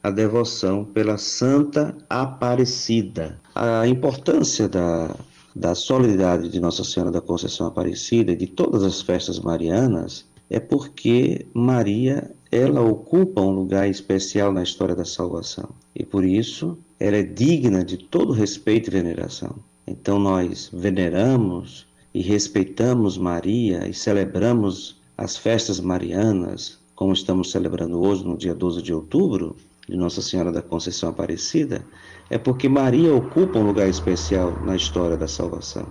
[0.00, 3.40] a devoção pela Santa Aparecida.
[3.56, 5.16] A importância da
[5.54, 10.58] da solenidade de Nossa Senhora da Conceição Aparecida e de todas as festas marianas é
[10.60, 17.16] porque Maria ela ocupa um lugar especial na história da salvação e por isso ela
[17.16, 19.56] é digna de todo respeito e veneração.
[19.86, 28.24] Então nós veneramos e respeitamos Maria e celebramos as festas marianas, como estamos celebrando hoje
[28.24, 29.56] no dia 12 de outubro,
[29.88, 31.84] de Nossa Senhora da Conceição Aparecida,
[32.32, 35.86] é porque Maria ocupa um lugar especial na história da salvação.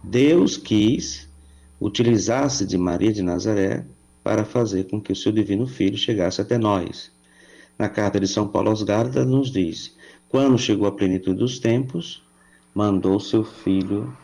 [0.00, 1.28] Deus quis
[1.80, 3.84] utilizar-se de Maria de Nazaré
[4.22, 7.10] para fazer com que o seu divino filho chegasse até nós.
[7.76, 9.96] Na carta de São Paulo aos Gálatas nos diz:
[10.28, 12.22] quando chegou a plenitude dos tempos,
[12.72, 14.16] mandou seu filho,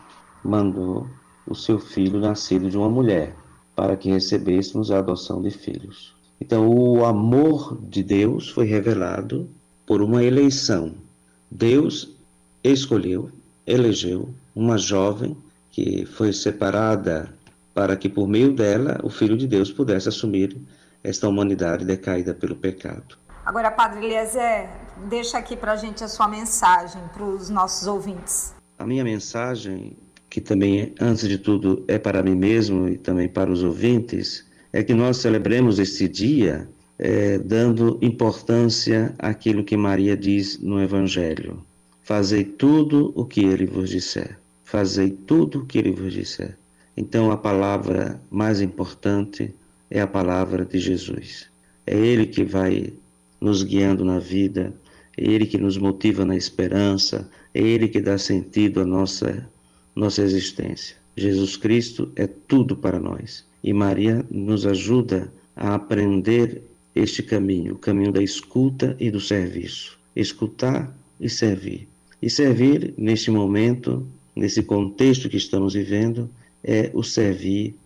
[0.44, 1.08] mandou
[1.44, 3.34] o seu filho nascido de uma mulher,
[3.74, 6.14] para que recebêssemos a adoção de filhos.
[6.40, 9.50] Então, o amor de Deus foi revelado
[9.84, 11.07] por uma eleição.
[11.50, 12.14] Deus
[12.62, 13.30] escolheu,
[13.66, 15.37] elegeu uma jovem
[15.70, 17.32] que foi separada
[17.72, 20.56] para que, por meio dela, o Filho de Deus pudesse assumir
[21.02, 23.16] esta humanidade decaída pelo pecado.
[23.46, 24.68] Agora, Padre Eliezer,
[25.08, 28.52] deixa aqui para a gente a sua mensagem para os nossos ouvintes.
[28.78, 29.96] A minha mensagem,
[30.28, 34.82] que também, antes de tudo, é para mim mesmo e também para os ouvintes, é
[34.82, 41.62] que nós celebremos este dia é, dando importância àquilo que Maria diz no Evangelho.
[42.02, 44.38] Fazei tudo o que ele vos disser.
[44.64, 46.56] Fazei tudo o que ele vos disser.
[46.96, 49.54] Então a palavra mais importante
[49.90, 51.46] é a palavra de Jesus.
[51.87, 52.92] É Ele que vai
[53.40, 54.74] nos guiando na vida,
[55.16, 59.48] é Ele que nos motiva na esperança, é Ele que dá sentido à nossa,
[59.94, 60.96] nossa existência.
[61.16, 63.46] Jesus Cristo é tudo para nós.
[63.62, 66.62] E Maria nos ajuda a aprender
[66.98, 69.98] este caminho, o caminho da escuta e do serviço.
[70.14, 71.88] Escutar e servir.
[72.20, 76.28] E servir neste momento, nesse contexto que estamos vivendo,
[76.64, 77.76] é o servir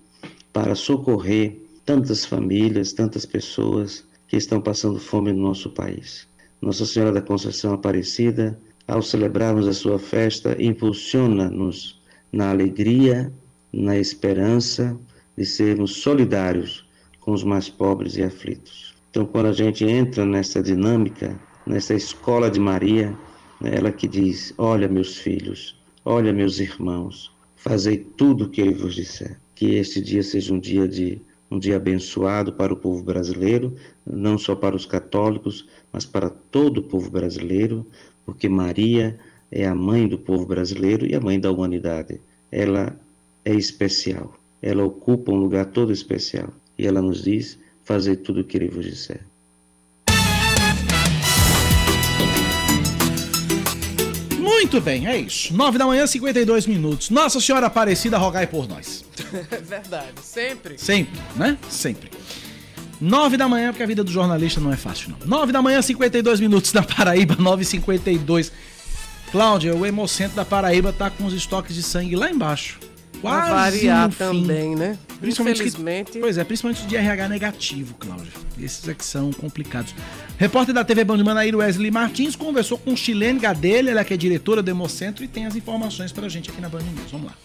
[0.53, 6.27] para socorrer tantas famílias, tantas pessoas que estão passando fome no nosso país.
[6.61, 12.01] Nossa Senhora da Conceição Aparecida, ao celebrarmos a sua festa, impulsiona-nos
[12.33, 13.33] na alegria,
[13.72, 14.96] na esperança
[15.37, 16.87] de sermos solidários
[17.20, 18.91] com os mais pobres e aflitos.
[19.12, 23.14] Então, quando a gente entra nessa dinâmica, nessa escola de Maria,
[23.61, 28.72] né, ela que diz: Olha, meus filhos, olha, meus irmãos, fazei tudo o que ele
[28.72, 29.38] vos disser.
[29.55, 31.20] Que este dia seja um dia de
[31.51, 36.79] um dia abençoado para o povo brasileiro, não só para os católicos, mas para todo
[36.79, 37.87] o povo brasileiro,
[38.25, 39.20] porque Maria
[39.51, 42.18] é a mãe do povo brasileiro e a mãe da humanidade.
[42.51, 42.98] Ela
[43.44, 46.48] é especial, ela ocupa um lugar todo especial.
[46.79, 49.21] E ela nos diz: fazer tudo o que ele vos disser.
[54.38, 55.55] Muito bem, é isso.
[55.55, 57.11] 9 da manhã, 52 minutos.
[57.11, 59.05] Nossa Senhora Aparecida, rogai por nós.
[59.51, 60.77] É verdade, sempre.
[60.77, 61.57] Sempre, né?
[61.71, 62.11] Sempre.
[63.01, 65.27] 9 da manhã, porque a vida do jornalista não é fácil, não.
[65.27, 68.53] 9 da manhã, 52 minutos da Paraíba, 9h52.
[69.31, 72.79] Cláudia, o Hemocentro da Paraíba tá com os estoques de sangue lá embaixo.
[73.23, 74.99] Quase Pra variar também, né?
[75.22, 76.12] Principalmente Infelizmente.
[76.12, 78.32] Que, pois é, principalmente de RH negativo, Cláudia.
[78.58, 79.94] Esses é que são complicados.
[80.37, 84.16] Repórter da TV Band de Manaíra, Wesley Martins, conversou com Chilene Gadelha, ela que é
[84.16, 87.12] diretora do Hemocentro e tem as informações pra gente aqui na Band News.
[87.12, 87.37] Vamos lá.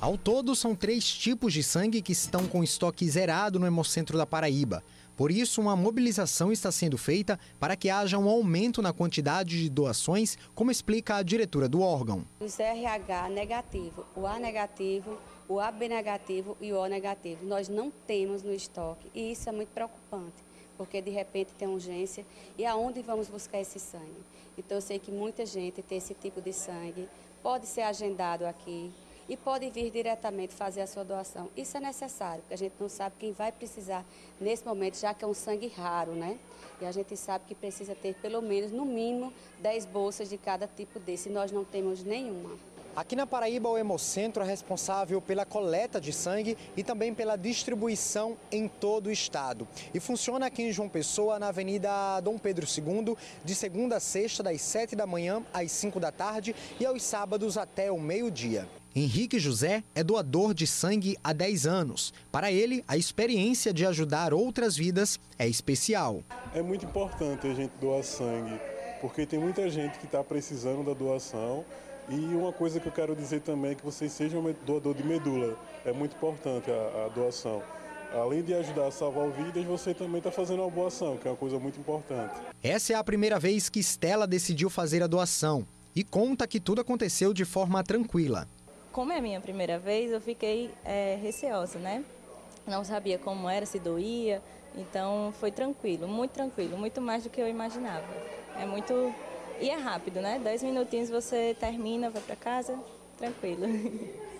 [0.00, 4.26] Ao todo, são três tipos de sangue que estão com estoque zerado no Hemocentro da
[4.26, 4.82] Paraíba.
[5.14, 9.68] Por isso, uma mobilização está sendo feita para que haja um aumento na quantidade de
[9.68, 12.24] doações, como explica a diretora do órgão.
[12.40, 15.18] Os RH negativo, o A negativo,
[15.50, 19.52] o AB negativo e o O negativo, nós não temos no estoque e isso é
[19.52, 20.44] muito preocupante,
[20.78, 22.24] porque de repente tem urgência
[22.56, 24.22] e aonde vamos buscar esse sangue?
[24.56, 27.08] Então eu sei que muita gente tem esse tipo de sangue,
[27.42, 28.92] pode ser agendado aqui,
[29.30, 31.48] e pode vir diretamente fazer a sua doação.
[31.56, 34.04] Isso é necessário, porque a gente não sabe quem vai precisar
[34.40, 36.36] nesse momento, já que é um sangue raro, né?
[36.80, 40.66] E a gente sabe que precisa ter pelo menos, no mínimo, 10 bolsas de cada
[40.66, 42.56] tipo desse, nós não temos nenhuma.
[42.94, 48.36] Aqui na Paraíba, o Hemocentro é responsável pela coleta de sangue e também pela distribuição
[48.50, 49.66] em todo o estado.
[49.94, 54.42] E funciona aqui em João Pessoa, na Avenida Dom Pedro II, de segunda a sexta,
[54.42, 58.68] das 7 da manhã às 5 da tarde e aos sábados até o meio-dia.
[58.94, 62.12] Henrique José é doador de sangue há 10 anos.
[62.32, 66.24] Para ele, a experiência de ajudar outras vidas é especial.
[66.52, 68.60] É muito importante a gente doar sangue,
[69.00, 71.64] porque tem muita gente que está precisando da doação.
[72.10, 75.56] E uma coisa que eu quero dizer também é que vocês sejam doador de medula.
[75.84, 77.62] É muito importante a, a doação.
[78.12, 81.30] Além de ajudar a salvar vidas, você também está fazendo uma boa ação, que é
[81.30, 82.34] uma coisa muito importante.
[82.62, 86.80] Essa é a primeira vez que Stella decidiu fazer a doação e conta que tudo
[86.80, 88.48] aconteceu de forma tranquila
[88.92, 92.04] como é a minha primeira vez, eu fiquei é, receosa, né?
[92.66, 94.42] Não sabia como era, se doía,
[94.76, 98.06] então foi tranquilo, muito tranquilo, muito mais do que eu imaginava.
[98.56, 99.14] É muito.
[99.60, 100.38] E é rápido, né?
[100.38, 102.78] Dez minutinhos você termina, vai para casa,
[103.18, 103.66] tranquilo.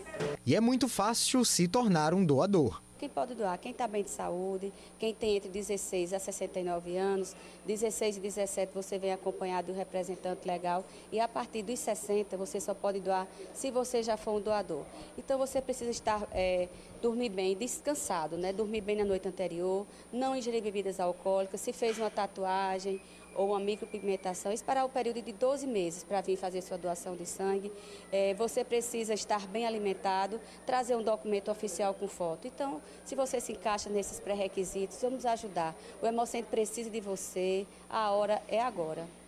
[0.45, 2.83] E é muito fácil se tornar um doador.
[2.99, 3.57] Quem pode doar?
[3.57, 8.75] Quem está bem de saúde, quem tem entre 16 a 69 anos, 16 e 17
[8.75, 13.27] você vem acompanhado do representante legal e a partir dos 60 você só pode doar
[13.55, 14.85] se você já for um doador.
[15.17, 16.69] Então você precisa estar, é,
[17.01, 18.53] dormir bem, descansado, né?
[18.53, 23.01] Dormir bem na noite anterior, não ingerir bebidas alcoólicas, se fez uma tatuagem
[23.35, 27.27] ou uma micropigmentação, esperar o período de 12 meses para vir fazer sua doação de
[27.27, 27.73] sangue.
[28.11, 32.47] É, você precisa estar bem alimentado, trazer um documento oficial com foto.
[32.47, 35.75] Então, se você se encaixa nesses pré-requisitos, vamos ajudar.
[36.03, 39.20] O Hemocentro precisa de você, a hora é agora.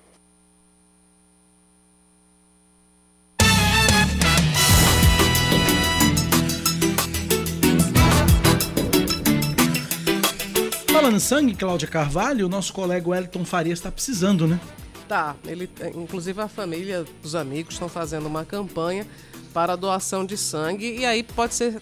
[10.92, 14.60] Falando em sangue, Cláudia Carvalho, o nosso colega Wellington Farias está precisando, né?
[15.08, 19.06] Tá, ele, inclusive a família, os amigos estão fazendo uma campanha
[19.54, 21.80] para doação de sangue e aí pode ser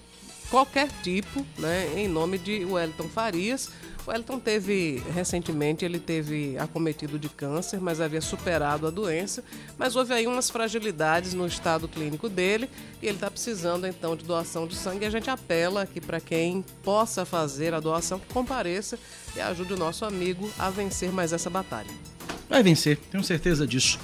[0.49, 3.70] qualquer tipo, né, em nome de Wellington Farias.
[4.11, 9.44] Wellington teve, recentemente, ele teve acometido de câncer, mas havia superado a doença,
[9.79, 12.68] mas houve aí umas fragilidades no estado clínico dele
[13.01, 15.05] e ele está precisando então de doação de sangue.
[15.05, 18.99] E a gente apela aqui para quem possa fazer a doação, que compareça
[19.37, 21.90] e ajude o nosso amigo a vencer mais essa batalha.
[22.49, 23.99] Vai vencer, tenho certeza disso.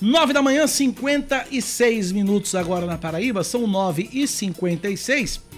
[0.00, 5.50] 9 da manhã, 56 minutos agora na Paraíba, são 9 e 56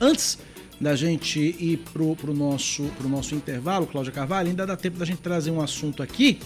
[0.00, 0.38] Antes
[0.80, 5.04] da gente ir pro, pro, nosso, pro nosso intervalo, Cláudia Carvalho, ainda dá tempo da
[5.04, 6.38] gente trazer um assunto aqui.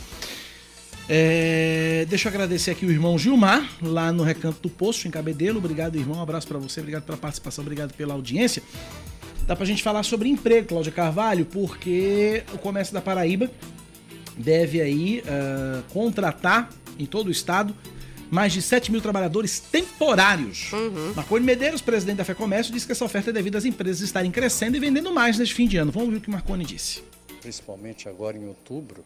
[1.09, 5.59] É, deixa eu agradecer aqui o irmão Gilmar, lá no Recanto do Poço, em Cabedelo.
[5.59, 6.19] Obrigado, irmão.
[6.19, 8.63] Um abraço para você, obrigado pela participação, obrigado pela audiência.
[9.47, 13.51] Dá pra gente falar sobre emprego, Cláudia Carvalho, porque o comércio da Paraíba
[14.37, 17.75] deve aí uh, contratar em todo o estado
[18.31, 20.73] mais de 7 mil trabalhadores temporários.
[20.73, 21.13] Uhum.
[21.15, 24.77] Marconi Medeiros, presidente da FEComércio, disse que essa oferta é devido às empresas estarem crescendo
[24.77, 25.91] e vendendo mais neste fim de ano.
[25.93, 27.03] Vamos ver o que Marconi disse.
[27.41, 29.05] Principalmente agora em outubro,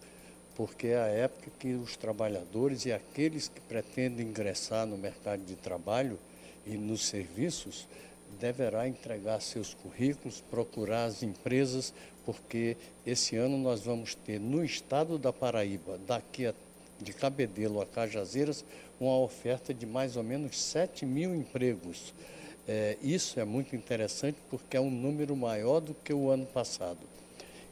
[0.57, 5.55] porque é a época que os trabalhadores e aqueles que pretendem ingressar no mercado de
[5.55, 6.19] trabalho
[6.67, 7.87] e nos serviços
[8.41, 11.93] deverá entregar seus currículos, procurar as empresas,
[12.25, 16.55] porque esse ano nós vamos ter no estado da Paraíba, daqui a,
[17.03, 18.65] de Cabedelo a Cajazeiras,
[19.01, 22.15] uma oferta de mais ou menos 7 mil empregos.
[22.67, 27.01] É, isso é muito interessante porque é um número maior do que o ano passado.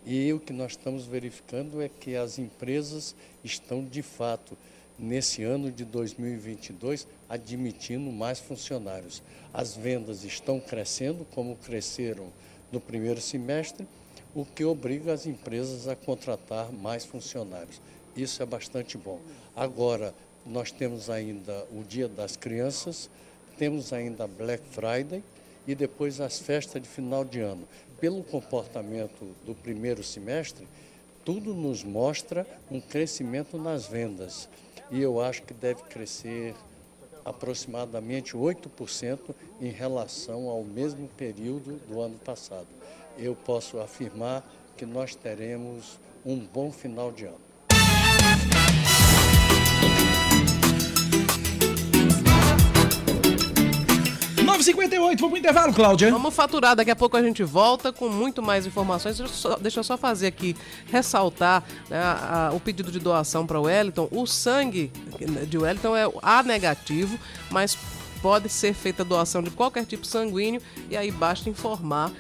[0.05, 3.15] E o que nós estamos verificando é que as empresas
[3.45, 4.57] estão de fato,
[4.99, 9.23] nesse ano de 2022, admitindo mais funcionários.
[9.53, 12.27] As vendas estão crescendo, como cresceram
[12.73, 13.87] no primeiro semestre,
[14.35, 17.81] o que obriga as empresas a contratar mais funcionários.
[18.17, 19.21] Isso é bastante bom.
[19.55, 23.09] Agora, nós temos ainda o Dia das Crianças,
[23.59, 25.23] temos ainda Black Friday
[25.67, 27.67] e depois as festas de final de ano.
[28.01, 30.67] Pelo comportamento do primeiro semestre,
[31.25, 34.49] tudo nos mostra um crescimento nas vendas.
[34.91, 36.55] E eu acho que deve crescer
[37.25, 42.67] aproximadamente 8% em relação ao mesmo período do ano passado.
[43.19, 44.45] Eu posso afirmar
[44.77, 47.50] que nós teremos um bom final de ano.
[54.61, 56.11] 9h58, vamos pro intervalo, Cláudia.
[56.11, 59.17] Vamos faturar, daqui a pouco a gente volta com muito mais informações.
[59.17, 60.55] Deixa eu só, deixa eu só fazer aqui,
[60.91, 64.09] ressaltar né, a, a, o pedido de doação para o Wellington.
[64.11, 64.93] O sangue
[65.49, 67.19] de Wellington é A negativo,
[67.51, 67.77] mas
[68.21, 72.13] pode ser feita doação de qualquer tipo sanguíneo e aí basta informar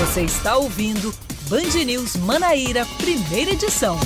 [0.00, 1.14] Você está ouvindo
[1.48, 3.98] Band News Manaíra, primeira edição.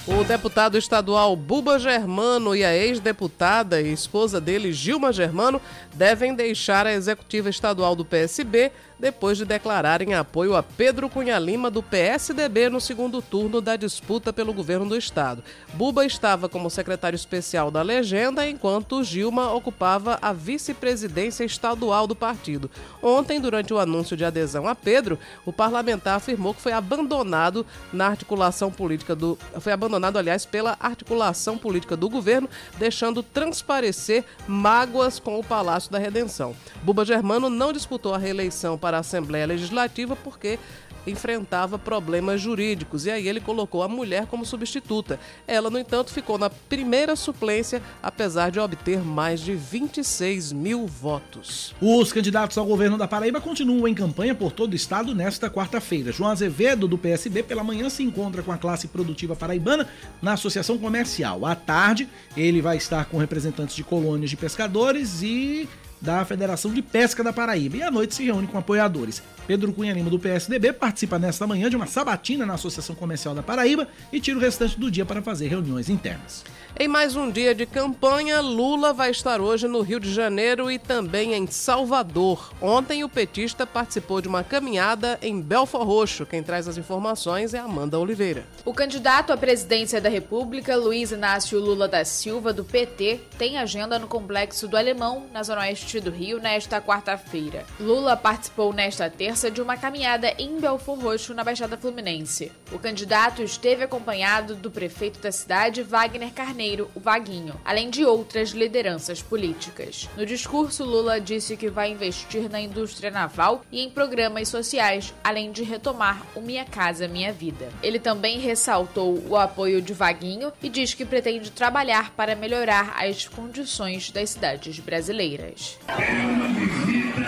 [0.08, 5.60] O deputado estadual Buba Germano e a ex-deputada e esposa dele, Gilma Germano,
[5.96, 11.70] devem deixar a executiva estadual do PSB depois de declararem apoio a Pedro Cunha Lima,
[11.70, 15.44] do PSDB, no segundo turno da disputa pelo governo do estado.
[15.74, 22.70] Buba estava como secretário especial da legenda, enquanto Gilma ocupava a vice-presidência estadual do partido.
[23.02, 28.08] Ontem, durante o anúncio de adesão a Pedro, o parlamentar afirmou que foi abandonado na
[28.08, 29.38] articulação política do.
[29.60, 36.00] Foi abandonado, aliás, pela articulação política do governo, deixando transparecer mágoas com o Palácio da
[36.00, 36.56] Redenção.
[36.84, 40.60] Buba Germano não disputou a reeleição para a Assembleia Legislativa porque
[41.08, 45.20] enfrentava problemas jurídicos e aí ele colocou a mulher como substituta.
[45.48, 51.74] Ela, no entanto, ficou na primeira suplência, apesar de obter mais de 26 mil votos.
[51.82, 56.12] Os candidatos ao governo da Paraíba continuam em campanha por todo o estado nesta quarta-feira.
[56.12, 59.88] João Azevedo, do PSB, pela manhã se encontra com a classe produtiva paraibana
[60.22, 61.44] na Associação Comercial.
[61.44, 62.08] À tarde,
[62.38, 65.68] ele vai estar com representantes de colônias de pescadores e
[66.06, 69.24] da Federação de Pesca da Paraíba e à noite se reúne com apoiadores.
[69.48, 73.44] Pedro Cunha Lima, do PSDB, participa nesta manhã de uma sabatina na Associação Comercial da
[73.44, 76.44] Paraíba e tira o restante do dia para fazer reuniões internas.
[76.78, 80.78] Em mais um dia de campanha, Lula vai estar hoje no Rio de Janeiro e
[80.78, 82.52] também em Salvador.
[82.62, 86.26] Ontem, o petista participou de uma caminhada em Belfor Roxo.
[86.26, 88.46] Quem traz as informações é Amanda Oliveira.
[88.66, 93.98] O candidato à presidência da República, Luiz Inácio Lula da Silva, do PT, tem agenda
[93.98, 97.66] no Complexo do Alemão, na zona oeste do Rio, nesta quarta-feira.
[97.80, 102.52] Lula participou nesta terça de uma caminhada em Belfor Roxo, na Baixada Fluminense.
[102.72, 108.50] O candidato esteve acompanhado do prefeito da cidade, Wagner Carneiro o Vaguinho, além de outras
[108.50, 110.10] lideranças políticas.
[110.18, 115.52] No discurso, Lula disse que vai investir na indústria naval e em programas sociais, além
[115.52, 117.70] de retomar o Minha Casa Minha Vida.
[117.82, 123.28] Ele também ressaltou o apoio de Vaguinho e diz que pretende trabalhar para melhorar as
[123.28, 125.78] condições das cidades brasileiras.
[125.88, 127.22] É uma visita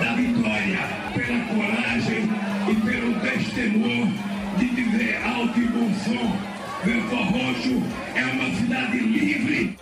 [0.00, 0.80] da vitória
[1.14, 2.28] pela coragem
[2.70, 4.14] e pelo testemunho
[4.58, 6.56] de dizer alto e bom som
[6.86, 7.82] Belfor Roxo
[8.14, 9.76] é uma cidade livre.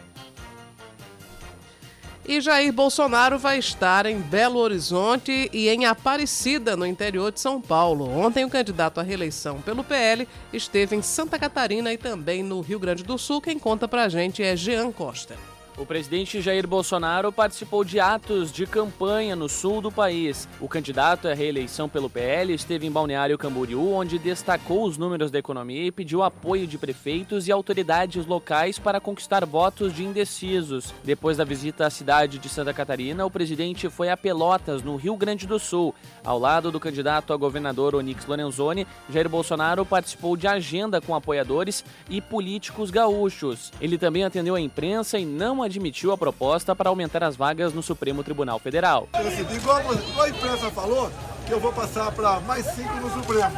[2.26, 7.60] E Jair Bolsonaro vai estar em Belo Horizonte e em Aparecida, no interior de São
[7.60, 8.08] Paulo.
[8.08, 12.78] Ontem, o candidato à reeleição pelo PL esteve em Santa Catarina e também no Rio
[12.78, 13.42] Grande do Sul.
[13.42, 15.36] Quem conta pra gente é Jean Costa.
[15.76, 20.48] O presidente Jair Bolsonaro participou de atos de campanha no sul do país.
[20.60, 25.38] O candidato à reeleição pelo PL esteve em Balneário Camboriú, onde destacou os números da
[25.40, 30.94] economia e pediu apoio de prefeitos e autoridades locais para conquistar votos de indecisos.
[31.02, 35.16] Depois da visita à cidade de Santa Catarina, o presidente foi a Pelotas, no Rio
[35.16, 35.92] Grande do Sul.
[36.24, 41.84] Ao lado do candidato a governador Onix Lorenzoni, Jair Bolsonaro participou de agenda com apoiadores
[42.08, 43.72] e políticos gaúchos.
[43.80, 47.82] Ele também atendeu a imprensa e não admitiu a proposta para aumentar as vagas no
[47.82, 49.08] Supremo Tribunal Federal.
[49.52, 49.78] Igual,
[50.22, 51.10] a imprensa falou,
[51.46, 53.50] que eu vou passar para mais cinco no Supremo.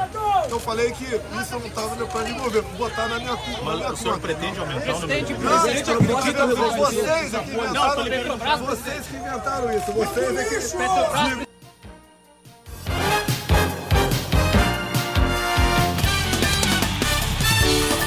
[0.51, 3.33] Eu falei que isso não estava no meu plano de governo, vou botar na minha,
[3.33, 8.67] Mas na minha o senhor pretende aumentar o número de presidente acredita vocês que inventaram,
[8.67, 11.56] vocês que inventaram isso, vocês é que...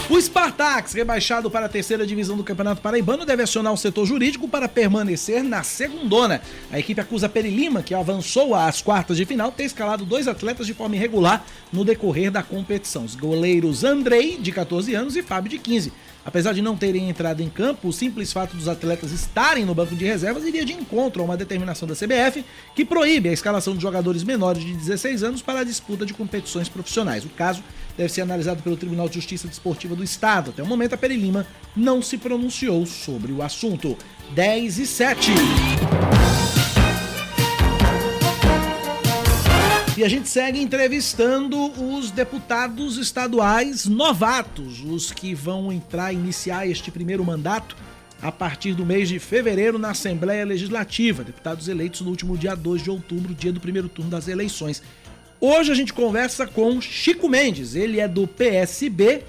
[0.09, 4.47] O Spartax, rebaixado para a terceira divisão do Campeonato Paraibano, deve acionar o setor jurídico
[4.47, 6.41] para permanecer na segundona.
[6.71, 10.65] A equipe acusa Peri Lima, que avançou às quartas de final, ter escalado dois atletas
[10.65, 13.05] de forma irregular no decorrer da competição.
[13.05, 15.93] Os goleiros Andrei, de 14 anos, e Fábio, de 15.
[16.25, 19.95] Apesar de não terem entrado em campo, o simples fato dos atletas estarem no banco
[19.95, 22.43] de reservas iria de encontro a uma determinação da CBF
[22.75, 26.67] que proíbe a escalação de jogadores menores de 16 anos para a disputa de competições
[26.67, 27.23] profissionais.
[27.23, 27.63] O caso
[27.99, 30.51] deve ser analisado pelo Tribunal de Justiça Desportiva do Estado.
[30.51, 31.45] Até o momento, a Peri Lima
[31.75, 33.97] não se pronunciou sobre o assunto.
[34.33, 35.31] 10 e 7.
[39.97, 46.89] E a gente segue entrevistando os deputados estaduais novatos, os que vão entrar, iniciar este
[46.89, 47.75] primeiro mandato
[48.21, 51.21] a partir do mês de fevereiro na Assembleia Legislativa.
[51.21, 54.81] Deputados eleitos no último dia 2 de outubro, dia do primeiro turno das eleições.
[55.41, 59.23] Hoje a gente conversa com Chico Mendes, ele é do PSB,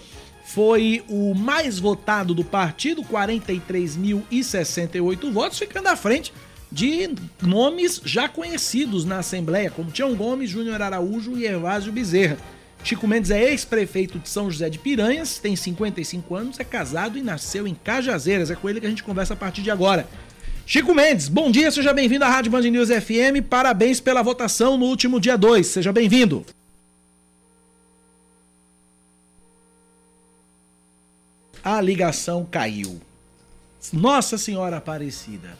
[0.44, 6.32] foi o mais votado do partido, 43.068 votos, ficando à frente
[6.72, 12.38] de nomes já conhecidos na Assembleia, como Tião Gomes, Júnior Araújo e Evásio Bezerra.
[12.82, 17.22] Chico Mendes é ex-prefeito de São José de Piranhas, tem 55 anos, é casado e
[17.22, 18.50] nasceu em Cajazeiras.
[18.50, 20.08] É com ele que a gente conversa a partir de agora.
[20.72, 23.44] Chico Mendes, bom dia, seja bem-vindo à Rádio Band News FM.
[23.50, 25.66] Parabéns pela votação no último dia 2.
[25.66, 26.46] Seja bem-vindo.
[31.60, 33.00] A ligação caiu.
[33.92, 35.58] Nossa Senhora Aparecida.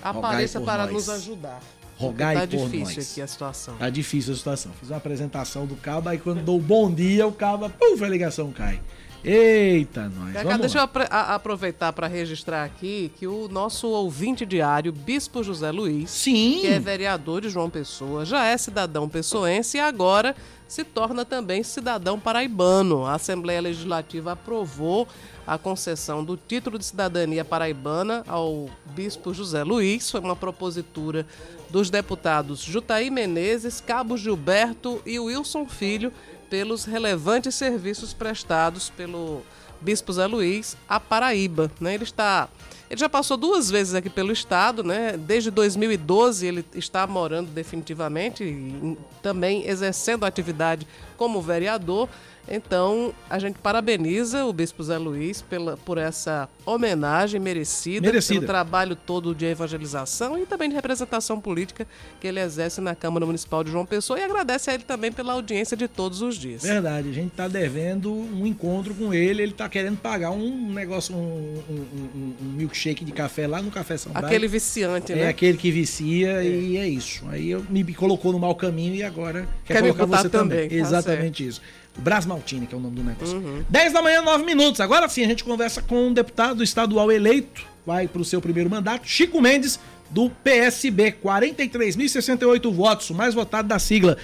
[0.00, 0.92] Apareça para nós.
[0.92, 1.60] nos ajudar.
[1.96, 3.10] rogai tá por difícil nós.
[3.10, 3.76] aqui a situação.
[3.78, 4.72] Tá difícil a situação.
[4.78, 8.52] Fiz uma apresentação do cabo, aí quando dou bom dia, o cabo, puf, a ligação
[8.52, 8.80] cai.
[9.22, 10.32] Eita, nós.
[10.32, 10.90] Cacá, Vamos deixa lá.
[10.94, 16.58] eu aproveitar para registrar aqui que o nosso ouvinte diário, Bispo José Luiz, Sim.
[16.62, 20.34] que é vereador de João Pessoa, já é cidadão pessoense e agora
[20.66, 23.04] se torna também cidadão paraibano.
[23.04, 25.06] A Assembleia Legislativa aprovou
[25.46, 30.10] a concessão do título de cidadania paraibana ao Bispo José Luiz.
[30.10, 31.26] Foi uma propositura
[31.68, 36.12] dos deputados Jutaí Menezes, Cabo Gilberto e Wilson Filho
[36.50, 39.42] pelos relevantes serviços prestados pelo
[39.80, 41.70] Bispo Zé Luiz à Paraíba.
[41.80, 41.94] Né?
[41.94, 42.48] Ele está.
[42.90, 45.16] Ele já passou duas vezes aqui pelo estado, né?
[45.16, 52.08] Desde 2012 ele está morando definitivamente e também exercendo atividade como vereador.
[52.48, 58.40] Então, a gente parabeniza o Bispo Zé Luiz pela, por essa homenagem merecida, Merecida.
[58.40, 61.86] pelo trabalho todo de evangelização e também de representação política
[62.20, 65.32] que ele exerce na Câmara Municipal de João Pessoa e agradece a ele também pela
[65.34, 66.62] audiência de todos os dias.
[66.62, 71.14] Verdade, a gente tá devendo um encontro com ele, ele tá querendo pagar um negócio,
[71.14, 74.12] um, um- um- milkshake de café lá no Café São.
[74.14, 75.28] Aquele viciante, É né?
[75.28, 77.24] aquele que vicia e é isso.
[77.28, 80.62] Aí eu me colocou no mau caminho e agora quer, Quer me colocar você também.
[80.64, 81.60] também, tá Exatamente isso.
[81.98, 83.36] Brás Maltini, que é o nome do negócio.
[83.36, 83.64] Uhum.
[83.68, 84.80] 10 da manhã, 9 minutos.
[84.80, 88.70] Agora sim, a gente conversa com um deputado estadual eleito, vai para o seu primeiro
[88.70, 89.78] mandato, Chico Mendes,
[90.08, 91.12] do PSB.
[91.12, 94.16] 43.068 votos, o mais votado da sigla.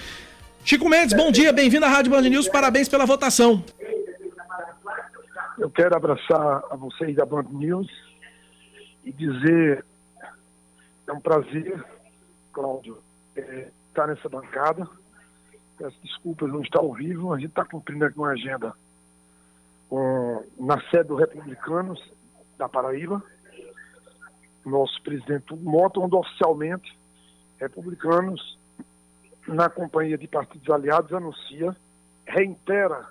[0.63, 3.63] Chico Mendes, bom dia, bem-vindo à Rádio Band News, parabéns pela votação.
[5.57, 7.87] Eu quero abraçar a vocês da Band News
[9.03, 9.83] e dizer
[11.07, 11.83] é um prazer,
[12.51, 12.97] Cláudio,
[13.35, 14.87] é, estar nessa bancada.
[15.77, 18.73] Peço desculpas não estar ao vivo, a gente está cumprindo aqui uma agenda
[19.87, 22.01] com, na sede do Republicanos
[22.57, 23.23] da Paraíba.
[24.65, 26.97] Nosso presidente Mota, onde oficialmente
[27.59, 28.57] Republicanos,
[29.47, 31.75] na companhia de partidos aliados, anuncia,
[32.25, 33.07] reitera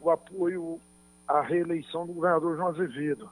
[0.00, 0.80] o apoio
[1.26, 3.28] à reeleição do governador João Azevedo.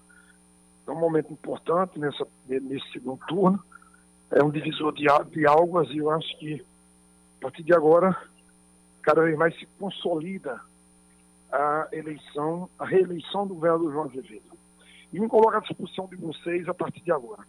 [0.86, 3.62] É um momento importante nessa, nesse segundo turno,
[4.30, 6.64] é um divisor de, de águas e eu acho que,
[7.38, 8.16] a partir de agora,
[9.06, 10.60] cada vez mais se consolida
[11.52, 14.58] a eleição, a reeleição do governador João Azevedo.
[15.12, 17.46] E me coloco à disposição de vocês a partir de agora.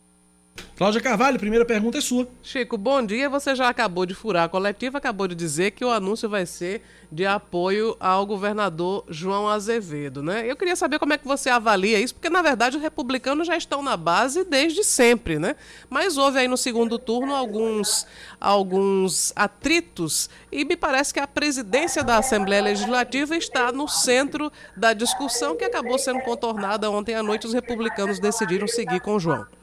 [0.78, 2.28] Cláudia Carvalho, primeira pergunta é sua.
[2.44, 3.28] Chico, bom dia.
[3.32, 6.84] Você já acabou de furar a coletiva, acabou de dizer que o anúncio vai ser
[7.12, 10.46] de apoio ao governador João Azevedo, né?
[10.46, 13.58] Eu queria saber como é que você avalia isso, porque na verdade os republicanos já
[13.58, 15.56] estão na base desde sempre, né?
[15.90, 18.06] Mas houve aí no segundo turno alguns,
[18.40, 24.94] alguns atritos e me parece que a presidência da Assembleia Legislativa está no centro da
[24.94, 27.48] discussão que acabou sendo contornada ontem à noite.
[27.48, 29.57] Os republicanos decidiram seguir com o João.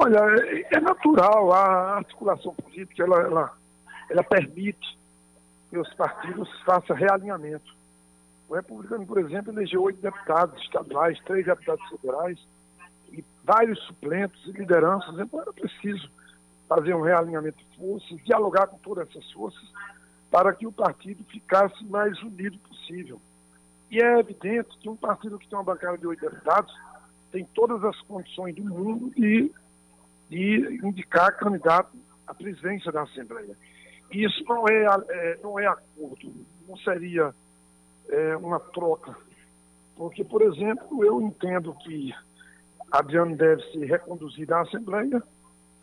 [0.00, 3.58] Olha, é- é natural, a articulação política, ela, ela,
[4.08, 4.96] ela permite
[5.68, 7.76] que os partidos façam realinhamento.
[8.48, 12.38] O republicano, por exemplo, elegeu oito deputados estaduais, três deputados federais
[13.10, 15.18] e vários suplentes e lideranças.
[15.18, 16.08] Então era preciso
[16.68, 19.68] fazer um realinhamento de forças, dialogar com todas essas forças
[20.30, 23.20] para que o partido ficasse mais unido possível.
[23.90, 26.72] E é evidente que um partido que tem uma bancada de oito deputados
[27.32, 29.50] tem todas as condições do mundo de,
[30.28, 33.56] de indicar candidato à presidência da Assembleia.
[34.10, 36.32] E isso não é, é, não é acordo,
[36.66, 37.34] não seria
[38.08, 39.16] é, uma troca.
[39.96, 42.14] Porque, por exemplo, eu entendo que
[42.90, 45.22] Adriano deve ser reconduzido à Assembleia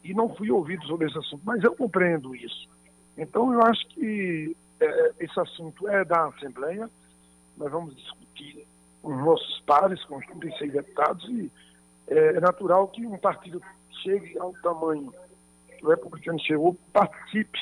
[0.03, 2.67] e não fui ouvido sobre esse assunto, mas eu compreendo isso.
[3.17, 6.89] Então, eu acho que é, esse assunto é da Assembleia,
[7.57, 8.65] nós vamos discutir
[9.01, 11.51] com os nossos pares, com os 36 deputados, e
[12.07, 13.61] é, natural que um partido
[14.03, 15.13] chegue ao tamanho
[15.77, 17.59] que o republicano chegou, participe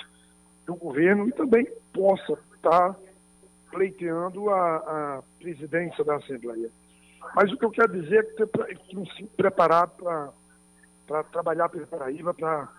[0.66, 2.96] do governo e também possa estar
[3.72, 6.70] pleiteando a, a presidência da Assembleia.
[7.36, 9.91] Mas o que eu quero dizer é que pre- que me sinto preparado
[11.08, 12.70] para trabalhar pela Paraíba, para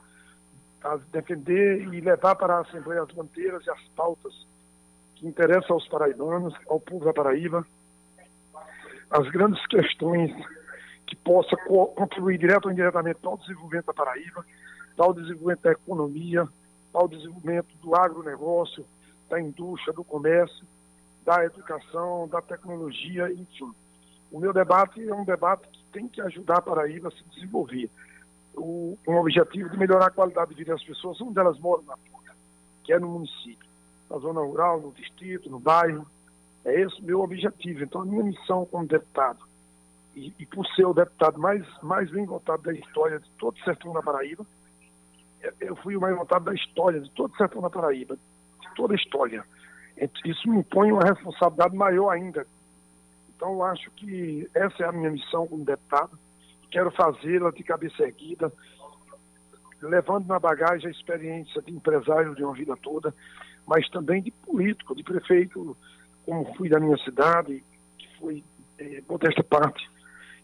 [1.11, 4.47] defender e levar para a Assembleia as bandeiras e as pautas
[5.17, 7.67] que interessam aos paraibanos, ao povo da Paraíba,
[9.11, 10.31] as grandes questões
[11.07, 14.44] que possa co- contribuir direto ou indiretamente para o desenvolvimento da Paraíba,
[14.96, 16.48] para o desenvolvimento da economia,
[16.92, 18.84] para o desenvolvimento do agronegócio,
[19.28, 20.64] da indústria, do comércio,
[21.24, 23.72] da educação, da tecnologia, enfim.
[24.30, 27.90] O meu debate é um debate que tem que ajudar a Paraíba a se desenvolver.
[28.57, 32.32] O, objetivo de melhorar a qualidade de vida das pessoas onde elas moram na ponta,
[32.84, 33.68] que é no município,
[34.09, 36.07] na zona rural, no distrito, no bairro.
[36.64, 37.82] É esse o meu objetivo.
[37.82, 39.40] Então, a minha missão como deputado,
[40.15, 43.65] e, e por ser o deputado mais, mais bem votado da história de todo o
[43.65, 44.47] sertão da Paraíba,
[45.61, 48.95] eu fui o mais votado da história, de todo o sertão da Paraíba, de toda
[48.95, 49.45] a história.
[50.25, 52.47] Isso me impõe uma responsabilidade maior ainda.
[53.35, 56.19] Então, eu acho que essa é a minha missão como deputado.
[56.71, 58.53] Quero fazê-la de cabeça erguida,
[59.83, 63.15] levando na bagagem a experiência de empresário de uma vida toda,
[63.67, 65.77] mas também de político, de prefeito,
[66.25, 67.62] como fui da minha cidade,
[67.99, 68.43] que foi,
[68.79, 69.89] eh, modesta parte,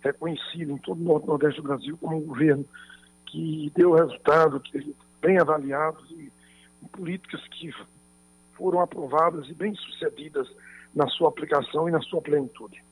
[0.02, 2.64] reconhecido em todo o Nordeste do Brasil como um governo
[3.26, 6.30] que deu resultado, que bem avaliados e
[6.92, 7.72] políticas que
[8.54, 10.48] foram aprovadas e bem sucedidas
[10.94, 12.82] na sua aplicação e na sua plenitude.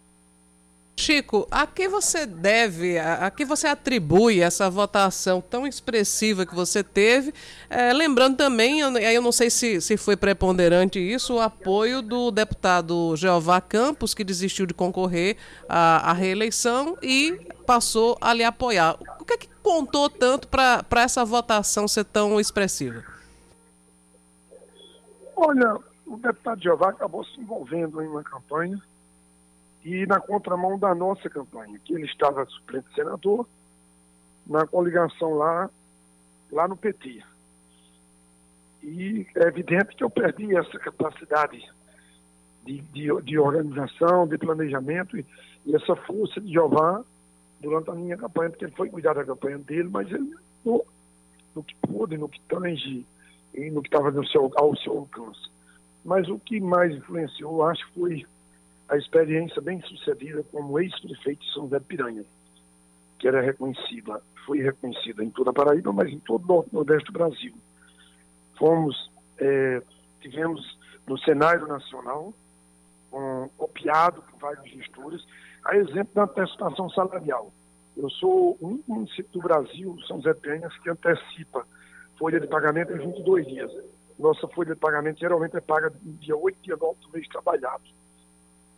[0.99, 6.53] Chico, a que você deve, a, a que você atribui essa votação tão expressiva que
[6.53, 7.33] você teve?
[7.71, 12.33] É, lembrando também, eu, eu não sei se, se foi preponderante isso, o apoio do
[12.33, 15.37] deputado Jeová Campos, que desistiu de concorrer
[15.69, 18.99] à, à reeleição e passou a lhe apoiar.
[19.21, 23.05] O que é que contou tanto para essa votação ser tão expressiva?
[25.37, 28.83] Olha, o deputado Jeová acabou se envolvendo em uma campanha
[29.89, 33.49] e na contramão da nossa campanha, que ele estava suplente senador,
[34.47, 35.71] na coligação lá,
[36.53, 37.23] lá no PT.
[38.83, 41.67] E é evidente que eu perdi essa capacidade
[42.67, 45.25] de, de, de organização, de planejamento e,
[45.65, 47.03] e, essa força de Jeová
[47.59, 50.35] durante a minha campanha, porque ele foi cuidar da campanha dele, mas ele
[50.65, 50.85] no,
[51.55, 53.07] no que pôde, no que tange
[53.55, 54.13] e no que estava
[54.57, 55.51] ao seu alcance.
[56.05, 58.27] Mas o que mais influenciou, acho foi
[58.89, 62.25] a experiência bem sucedida como ex-prefeito de São José Piranha,
[63.19, 67.13] que era reconhecida, foi reconhecida em toda a Paraíba, mas em todo o nordeste do
[67.13, 67.53] Brasil.
[68.57, 69.83] Fomos, é,
[70.21, 72.33] tivemos no cenário nacional,
[73.13, 75.25] um, copiado por vários gestores,
[75.65, 77.53] a exemplo da antecipação salarial.
[77.97, 81.67] Eu sou o único município do Brasil, São José de Piranhas, que antecipa
[82.19, 83.71] folha de pagamento em 22 dias.
[84.19, 87.85] Nossa folha de pagamento geralmente é paga dia 8, dia 9 do mês trabalhado.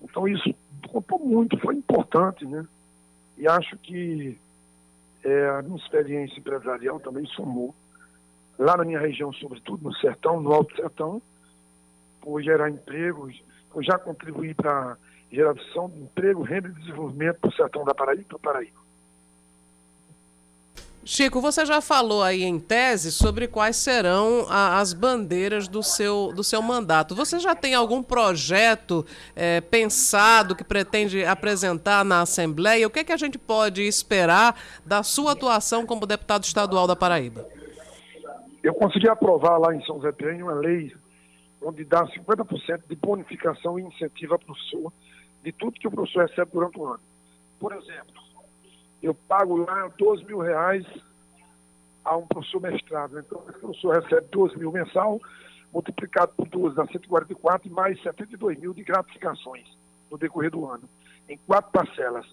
[0.02, 0.54] Então isso
[0.88, 2.66] contou muito, foi importante, né?
[3.36, 4.38] E acho que
[5.24, 7.74] é, a minha experiência empresarial também somou.
[8.58, 11.22] Lá na minha região, sobretudo no sertão, no Alto Sertão,
[12.20, 14.96] por gerar empregos, por já contribuir para
[15.32, 18.79] geração de emprego, renda e desenvolvimento para o sertão da Paraíba e para Paraíba.
[21.12, 26.32] Chico, você já falou aí em tese sobre quais serão a, as bandeiras do seu,
[26.32, 27.16] do seu mandato.
[27.16, 29.04] Você já tem algum projeto
[29.34, 32.86] é, pensado que pretende apresentar na Assembleia?
[32.86, 34.56] O que, é que a gente pode esperar
[34.86, 37.44] da sua atuação como deputado estadual da Paraíba?
[38.62, 40.94] Eu consegui aprovar lá em São José Penha uma lei
[41.60, 44.92] onde dá 50% de bonificação e incentivo ao professor
[45.42, 47.00] de tudo que o professor recebe durante o ano.
[47.58, 48.29] Por exemplo,
[49.02, 50.86] eu pago lá 12 mil reais
[52.04, 53.18] a um professor mestrado.
[53.18, 55.20] Então, o professor recebe 12 mil mensal,
[55.72, 59.66] multiplicado por 12 dá 144 e mais 72 mil de gratificações
[60.10, 60.88] no decorrer do ano,
[61.28, 62.26] em quatro parcelas.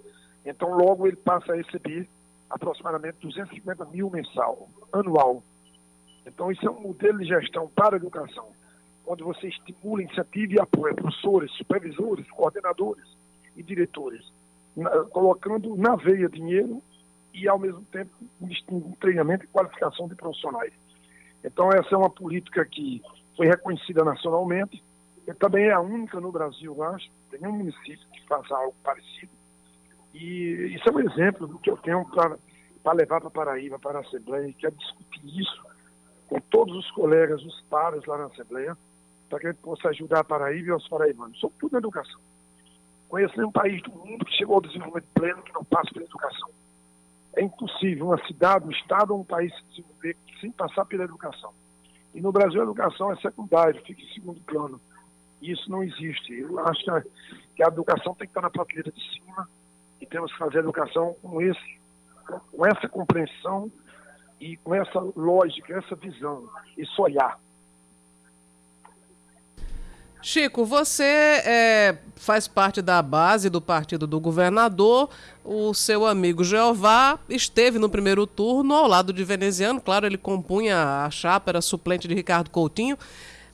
[0.46, 2.08] Então, logo ele passa a receber
[2.50, 5.44] aproximadamente 250 mil mensal, anual.
[6.26, 8.48] Então, isso é um modelo de gestão para a educação,
[9.06, 13.06] onde você estimula, incentiva e apoia professores, supervisores, coordenadores
[13.56, 14.37] e diretores
[15.12, 16.82] colocando na veia dinheiro
[17.34, 18.12] e, ao mesmo tempo,
[18.42, 20.74] em treinamento e qualificação de profissionais.
[21.44, 23.02] Então, essa é uma política que
[23.36, 24.84] foi reconhecida nacionalmente,
[25.28, 28.76] e também é a única no Brasil, eu acho, tem um município que faça algo
[28.84, 29.32] parecido.
[30.14, 34.02] E isso é um exemplo do que eu tenho para levar para Paraíba, para a
[34.02, 35.64] Assembleia, que é discutir isso
[36.28, 38.78] com todos os colegas, os pares lá na Assembleia,
[39.30, 42.20] para que a gente possa ajudar a Paraíba e os paraibanos, sobretudo na educação.
[43.10, 46.50] Conheço nenhum país do mundo que chegou ao desenvolvimento pleno que não passa pela educação.
[47.36, 51.54] É impossível uma cidade, um estado ou um país se desenvolver sem passar pela educação.
[52.14, 54.82] E no Brasil a educação é secundária, fica em segundo plano.
[55.42, 56.34] E isso não existe.
[56.34, 56.84] Eu acho
[57.56, 59.48] que a educação tem que estar na prateleira de cima
[60.02, 61.80] e temos que fazer a educação com, esse,
[62.52, 63.72] com essa compreensão
[64.40, 67.40] e com essa lógica, essa visão, esse olhar.
[70.22, 75.10] Chico, você é, faz parte da base do partido do governador.
[75.46, 79.80] O seu amigo Jeová esteve no primeiro turno ao lado de veneziano.
[79.80, 82.98] Claro, ele compunha a chapa, era suplente de Ricardo Coutinho.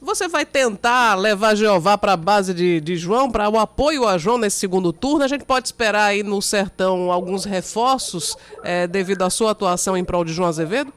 [0.02, 4.18] Você vai tentar levar Jeová para a base de, de João, para o apoio a
[4.18, 5.24] João nesse segundo turno?
[5.24, 10.04] A gente pode esperar aí no sertão alguns reforços é, devido à sua atuação em
[10.04, 10.92] prol de João Azevedo?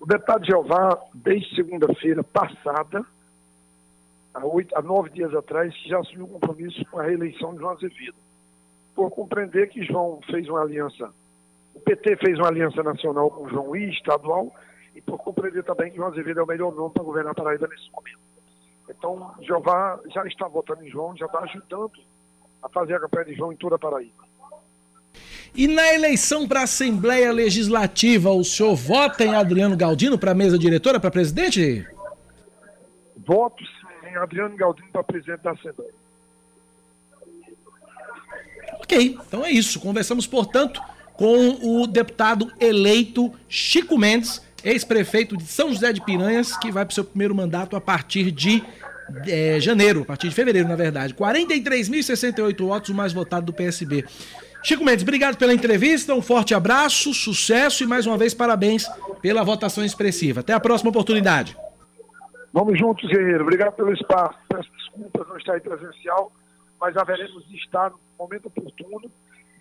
[0.00, 3.04] O deputado Jeová, desde segunda-feira passada,
[4.34, 7.60] há, oito, há nove dias atrás, que já assumiu o compromisso com a reeleição de
[7.60, 8.16] João Azevedo.
[8.94, 11.10] Por compreender que João fez uma aliança,
[11.74, 14.54] o PT fez uma aliança nacional com João e estadual,
[14.94, 17.66] e por compreender também que João Azevedo é o melhor nome para governar a Paraíba
[17.68, 18.20] nesse momento.
[18.90, 21.92] Então, Jeová já está votando em João, já está ajudando
[22.62, 24.22] a fazer a campanha de João em toda a Paraíba.
[25.54, 30.34] E na eleição para a Assembleia Legislativa, o senhor vota em Adriano Galdino para a
[30.34, 31.86] mesa diretora, para presidente?
[33.16, 33.62] Voto
[34.12, 35.92] em Adriano Galdino para presidente da Assembleia.
[38.80, 39.80] Ok, então é isso.
[39.80, 40.80] Conversamos, portanto,
[41.14, 46.92] com o deputado eleito Chico Mendes, ex-prefeito de São José de Piranhas, que vai para
[46.92, 48.62] o seu primeiro mandato a partir de
[49.26, 51.14] é, janeiro, a partir de fevereiro, na verdade.
[51.14, 54.04] 43.068 votos, o mais votado do PSB.
[54.62, 58.86] Chico Mendes, obrigado pela entrevista, um forte abraço, sucesso e mais uma vez parabéns
[59.20, 60.40] pela votação expressiva.
[60.40, 61.56] Até a próxima oportunidade.
[62.52, 63.42] Vamos juntos, guerreiro.
[63.42, 64.38] Obrigado pelo espaço.
[64.48, 66.32] Peço desculpas não estar aí presencial,
[66.80, 69.10] mas haveremos de estar no momento oportuno.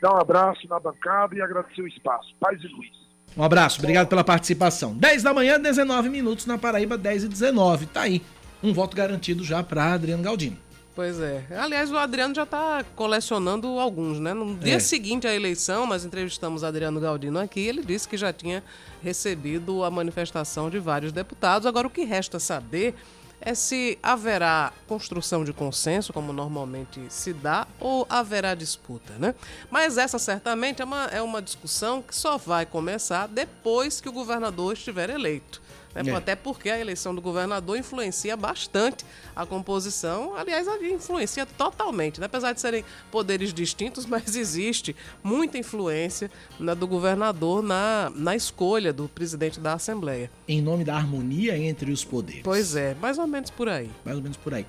[0.02, 2.36] Dar um abraço na bancada e agradecer o espaço.
[2.40, 2.90] Paz e luz.
[3.38, 4.94] Um abraço, obrigado pela participação.
[4.94, 7.86] 10 da manhã, 19 minutos na Paraíba, 10 e 19.
[7.86, 8.22] Tá aí.
[8.62, 10.58] Um voto garantido já para Adriano Galdino.
[10.94, 11.46] Pois é.
[11.58, 14.34] Aliás, o Adriano já está colecionando alguns, né?
[14.34, 14.80] No dia É.
[14.80, 18.62] seguinte à eleição, nós entrevistamos Adriano Galdino aqui, ele disse que já tinha
[19.02, 21.66] recebido a manifestação de vários deputados.
[21.66, 22.94] Agora, o que resta saber
[23.40, 29.34] é se haverá construção de consenso, como normalmente se dá, ou haverá disputa, né?
[29.72, 34.12] Mas essa certamente é uma, é uma discussão que só vai começar depois que o
[34.12, 35.61] governador estiver eleito.
[35.94, 36.12] Né?
[36.12, 36.16] É.
[36.16, 42.26] Até porque a eleição do governador influencia bastante a composição, aliás, ali influencia totalmente, né?
[42.26, 48.94] apesar de serem poderes distintos, mas existe muita influência né, do governador na, na escolha
[48.94, 50.32] do presidente da Assembleia.
[50.48, 52.42] Em nome da harmonia entre os poderes.
[52.44, 53.90] Pois é, mais ou menos por aí.
[54.06, 54.66] Mais ou menos por aí.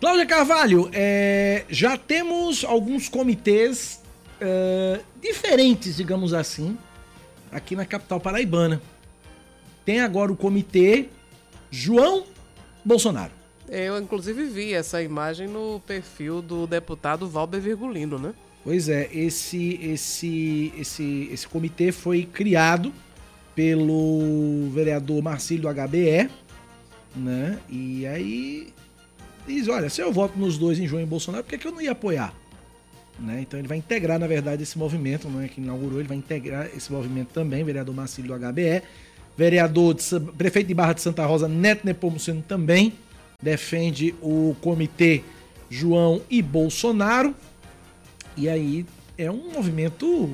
[0.00, 4.00] Cláudia Carvalho, é, já temos alguns comitês
[4.40, 6.78] é, diferentes, digamos assim,
[7.52, 8.80] aqui na capital paraibana.
[9.90, 11.08] Tem agora o comitê
[11.68, 12.22] João
[12.84, 13.32] Bolsonaro.
[13.68, 18.32] Eu, inclusive, vi essa imagem no perfil do deputado Valber Virgulino, né?
[18.62, 22.92] Pois é, esse, esse, esse, esse comitê foi criado
[23.52, 26.30] pelo vereador Marcílio HBE,
[27.16, 27.58] né?
[27.68, 28.72] E aí
[29.44, 31.72] diz, olha, se eu voto nos dois em João e Bolsonaro, por que, que eu
[31.72, 32.32] não ia apoiar?
[33.18, 33.40] Né?
[33.40, 36.92] Então ele vai integrar, na verdade, esse movimento, né, que inaugurou, ele vai integrar esse
[36.92, 38.82] movimento também, vereador Marcílio do HBE,
[39.44, 40.02] vereador, de,
[40.36, 42.92] prefeito de Barra de Santa Rosa, Neto Nepomuceno também,
[43.42, 45.24] defende o comitê
[45.70, 47.34] João e Bolsonaro,
[48.36, 48.84] e aí
[49.16, 50.28] é um movimento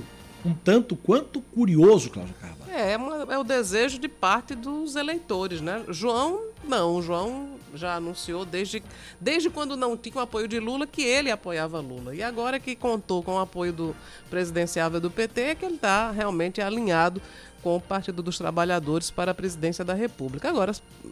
[0.45, 2.71] um tanto quanto curioso, Cláudio Carvalho.
[2.73, 5.83] É, é, uma- é o desejo de parte dos eleitores, né?
[5.89, 7.01] João, não.
[7.03, 8.81] João já anunciou desde,
[9.21, 12.15] desde quando não tinha o apoio de Lula que ele apoiava Lula.
[12.15, 13.97] E agora que contou com o apoio do
[14.31, 17.21] presidenciável do PT, é que ele está realmente alinhado
[17.67, 20.49] com o Partido dos Trabalhadores para a presidência da República.
[20.49, 20.71] Agora,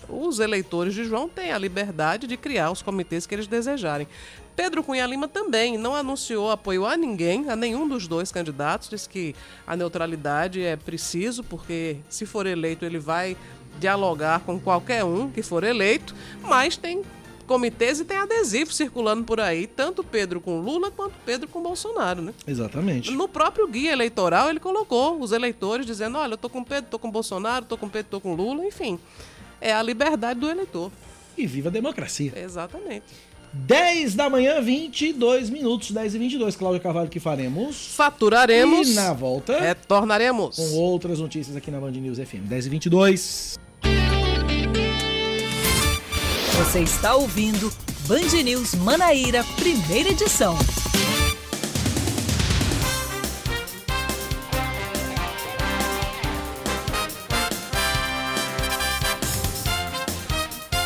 [0.08, 4.06] os eleitores de João têm a liberdade de criar os comitês que eles desejarem.
[4.54, 9.08] Pedro Cunha Lima também não anunciou apoio a ninguém, a nenhum dos dois candidatos, disse
[9.08, 9.34] que
[9.66, 13.36] a neutralidade é preciso, porque se for eleito ele vai
[13.80, 17.02] dialogar com qualquer um que for eleito, mas tem
[17.44, 22.22] comitês e tem adesivos circulando por aí, tanto Pedro com Lula quanto Pedro com Bolsonaro,
[22.22, 22.34] né?
[22.46, 23.10] Exatamente.
[23.10, 26.98] No próprio guia eleitoral ele colocou os eleitores dizendo, olha, eu tô com Pedro, tô
[26.98, 28.98] com Bolsonaro, tô com Pedro, tô com Lula, enfim.
[29.60, 30.90] É a liberdade do eleitor.
[31.36, 32.32] E viva a democracia.
[32.36, 33.04] Exatamente.
[33.54, 37.94] 10 da manhã, 22 minutos, 10 e 22, Cláudio Carvalho, que faremos?
[37.94, 38.90] Faturaremos.
[38.90, 40.56] E na volta, retornaremos.
[40.56, 42.48] Com outras notícias aqui na Band News FM.
[42.48, 43.63] 10 e 22.
[46.56, 47.68] Você está ouvindo
[48.06, 50.56] Band News Manaíra, primeira edição.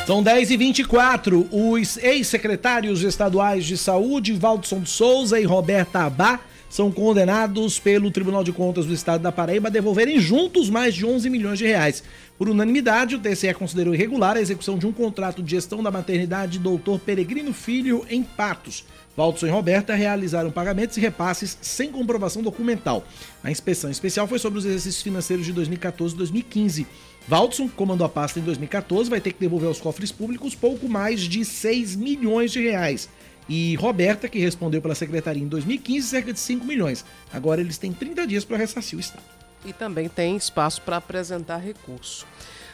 [0.07, 6.41] São 10 e 24 Os ex-secretários estaduais de saúde, Valdson Souza e Roberta Abá,
[6.71, 11.05] são condenados pelo Tribunal de Contas do Estado da Paraíba a devolverem juntos mais de
[11.05, 12.03] 11 milhões de reais.
[12.39, 16.61] Por unanimidade, o TCE considerou irregular a execução de um contrato de gestão da maternidade
[16.61, 18.85] Doutor Peregrino Filho em Patos.
[19.17, 23.05] Valdson e Roberta realizaram pagamentos e repasses sem comprovação documental.
[23.43, 26.87] A inspeção especial foi sobre os exercícios financeiros de 2014 e 2015.
[27.27, 31.23] Valdson, comandou a pasta em 2014, vai ter que devolver aos cofres públicos pouco mais
[31.23, 33.09] de 6 milhões de reais.
[33.49, 37.05] E Roberta, que respondeu pela secretaria em 2015, cerca de 5 milhões.
[37.33, 39.38] Agora eles têm 30 dias para ressarcir o Estado.
[39.65, 42.27] E também tem espaço para apresentar recurso.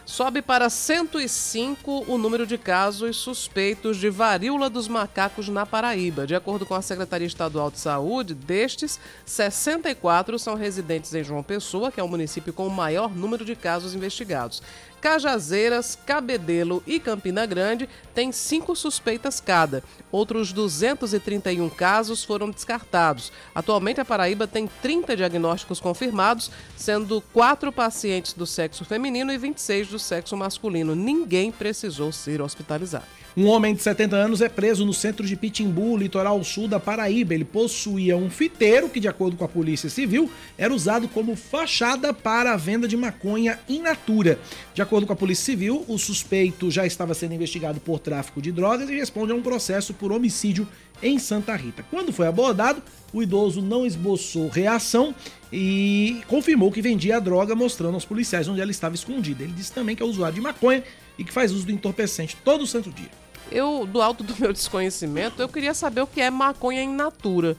[0.06, 6.26] Sobe para 105 o número de casos suspeitos de varíola dos macacos na Paraíba.
[6.26, 11.90] De acordo com a Secretaria Estadual de Saúde, destes, 64 são residentes em João Pessoa,
[11.90, 14.62] que é o município com o maior número de casos investigados.
[15.04, 19.84] Cajazeiras, Cabedelo e Campina Grande têm cinco suspeitas cada.
[20.10, 23.30] Outros 231 casos foram descartados.
[23.54, 29.88] Atualmente, a Paraíba tem 30 diagnósticos confirmados, sendo quatro pacientes do sexo feminino e 26
[29.88, 30.94] do sexo masculino.
[30.94, 33.23] Ninguém precisou ser hospitalizado.
[33.36, 37.34] Um homem de 70 anos é preso no centro de Pitimbu, litoral sul da Paraíba.
[37.34, 42.14] Ele possuía um fiteiro que, de acordo com a Polícia Civil, era usado como fachada
[42.14, 44.38] para a venda de maconha in natura.
[44.72, 48.52] De acordo com a Polícia Civil, o suspeito já estava sendo investigado por tráfico de
[48.52, 50.68] drogas e responde a um processo por homicídio
[51.02, 51.84] em Santa Rita.
[51.90, 52.80] Quando foi abordado,
[53.12, 55.12] o idoso não esboçou reação
[55.52, 59.42] e confirmou que vendia a droga, mostrando aos policiais onde ela estava escondida.
[59.42, 60.84] Ele disse também que é usuário de maconha
[61.18, 63.23] e que faz uso do entorpecente todo santo dia.
[63.50, 67.56] Eu, do alto do meu desconhecimento, eu queria saber o que é maconha in natura.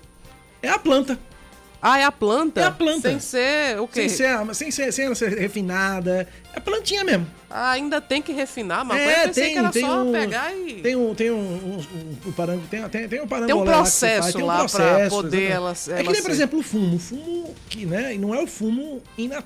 [0.61, 1.17] É a planta.
[1.81, 2.61] Ah, é a planta?
[2.61, 3.09] É a planta.
[3.09, 4.09] Sem ser o quê?
[4.09, 6.27] Sem ser, sem ser, sem ela ser refinada.
[6.51, 7.27] É plantinha mesmo.
[7.47, 9.05] Ah, ainda tem que refinar a maconha?
[9.07, 10.81] É, eu tem, que era tem só um, pegar e...
[10.81, 13.73] Tem um, tem um, um, um, um parango, tem, tem, tem um Tem um lá
[13.73, 15.51] processo faz, tem um lá pra processo, poder exatamente.
[15.91, 16.95] ela- É que nem, por exemplo, o fumo.
[16.95, 19.03] O fumo, que, né, não é o fumo,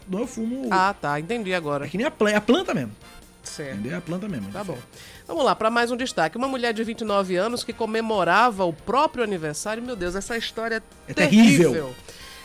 [0.08, 0.68] não é o fumo...
[0.72, 1.86] Ah, tá, entendi agora.
[1.86, 2.92] É que nem a, é a planta mesmo.
[3.44, 3.74] Certo.
[3.74, 3.94] Entendeu?
[3.94, 4.52] É a planta mesmo.
[4.52, 4.78] Tá bom.
[5.28, 6.38] Vamos lá, para mais um destaque.
[6.38, 9.82] Uma mulher de 29 anos que comemorava o próprio aniversário.
[9.82, 11.94] Meu Deus, essa história é, É terrível.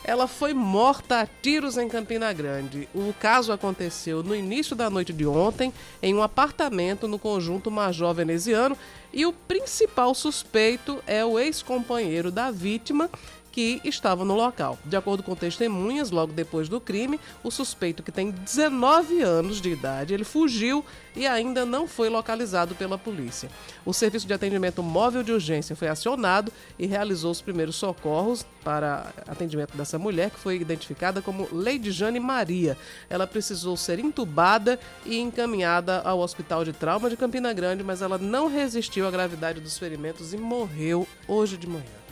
[0.07, 2.87] Ela foi morta a tiros em Campina Grande.
[2.93, 8.13] O caso aconteceu no início da noite de ontem, em um apartamento no conjunto Major
[8.13, 8.77] Veneziano,
[9.11, 13.09] e o principal suspeito é o ex-companheiro da vítima,
[13.55, 14.77] que estava no local.
[14.83, 19.69] De acordo com testemunhas, logo depois do crime, o suspeito, que tem 19 anos de
[19.69, 20.83] idade, ele fugiu
[21.15, 23.49] e ainda não foi localizado pela polícia.
[23.85, 29.13] O serviço de atendimento móvel de urgência foi acionado e realizou os primeiros socorros para
[29.25, 32.77] atendimento dessa mulher, que foi identificada como Lady Jane Maria.
[33.09, 38.17] Ela precisou ser entubada e encaminhada ao Hospital de Trauma de Campina Grande, mas ela
[38.17, 42.04] não resistiu à gravidade dos ferimentos e morreu hoje de manhã.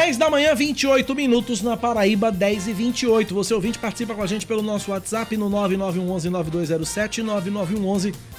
[0.00, 3.34] 10 da manhã, 28 minutos na Paraíba, 10 e 28.
[3.34, 7.22] Você ouvinte participa com a gente pelo nosso WhatsApp no 9911-9207,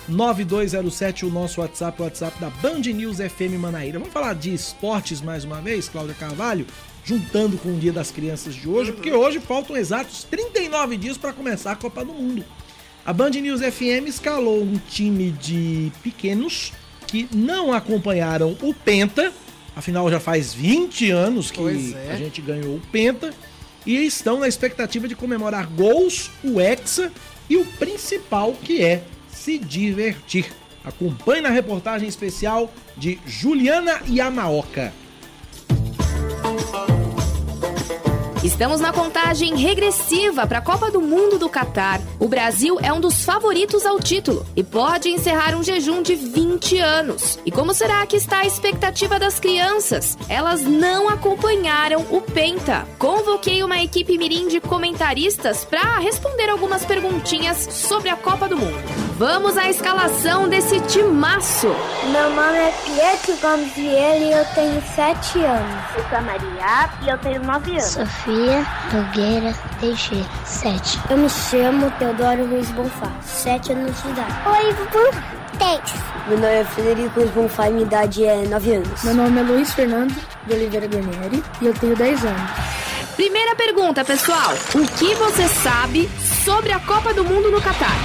[0.09, 3.99] 9911-9207, o nosso WhatsApp, o WhatsApp da Band News FM Manaíra.
[3.99, 6.66] Vamos falar de esportes mais uma vez, Cláudia Carvalho,
[7.05, 11.32] juntando com o Dia das Crianças de hoje, porque hoje faltam exatos 39 dias para
[11.32, 12.43] começar a Copa do Mundo.
[13.05, 16.74] A Band News FM escalou um time de pequenos
[17.05, 19.32] que não acompanharam o Penta,
[19.76, 22.11] afinal já faz 20 anos que é.
[22.11, 23.34] a gente ganhou o Penta,
[23.86, 27.11] e estão na expectativa de comemorar gols, o Hexa
[27.49, 30.51] e o principal que é se divertir.
[30.84, 34.93] Acompanhe na reportagem especial de Juliana Yamaoka.
[38.44, 42.02] Estamos na contagem regressiva para a Copa do Mundo do Catar.
[42.20, 46.80] O Brasil é um dos favoritos ao título e pode encerrar um jejum de 20
[46.80, 47.38] anos.
[47.46, 50.18] E como será que está a expectativa das crianças?
[50.28, 52.88] Elas não acompanharam o Penta.
[52.98, 59.02] Convoquei uma equipe mirim de comentaristas para responder algumas perguntinhas sobre a Copa do Mundo.
[59.20, 61.68] Vamos à escalação desse timaço.
[62.12, 65.96] Meu nome é Pietro Gomes Vieira e eu tenho 7 anos.
[65.96, 67.84] Eu sou a Maria e eu tenho 9 anos.
[67.84, 71.00] Sofia Nogueira Teixeira, 7.
[71.10, 74.34] Eu me chamo Teodoro Ruiz Bonfá, 7 anos de idade.
[74.46, 75.18] Oi, Bubu.
[75.58, 75.82] 10.
[76.30, 79.04] Meu nome é Federico Ruiz Bonfá e minha idade é 9 anos.
[79.04, 80.16] Meu nome é Luiz Fernando
[80.48, 82.52] de Oliveira Guarnieri e eu tenho 10 anos.
[83.18, 84.54] Primeira pergunta, pessoal.
[84.76, 86.10] O que você sabe
[86.46, 87.98] sobre a Copa do Mundo no Catar?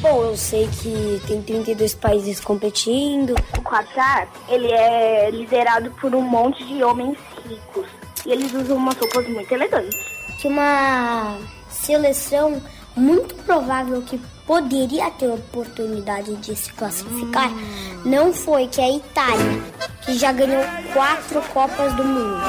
[0.00, 3.36] Bom, eu sei que tem 32 países competindo.
[3.56, 7.16] O Qatar, ele é liderado por um monte de homens
[7.48, 7.86] ricos.
[8.26, 9.98] E eles usam umas roupas muito elegantes.
[10.40, 12.62] Que uma seleção
[12.96, 17.50] muito provável que poderia ter oportunidade de se classificar
[18.04, 19.62] não foi que é a Itália,
[20.04, 20.62] que já ganhou
[20.92, 22.42] quatro Copas do Mundo.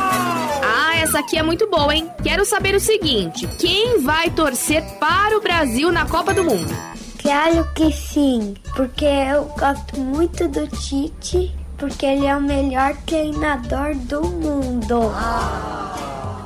[0.63, 2.09] Ah, essa aqui é muito boa, hein?
[2.21, 6.73] Quero saber o seguinte: quem vai torcer para o Brasil na Copa do Mundo?
[7.21, 13.95] Claro que sim, porque eu gosto muito do Tite, porque ele é o melhor treinador
[13.95, 15.11] do mundo.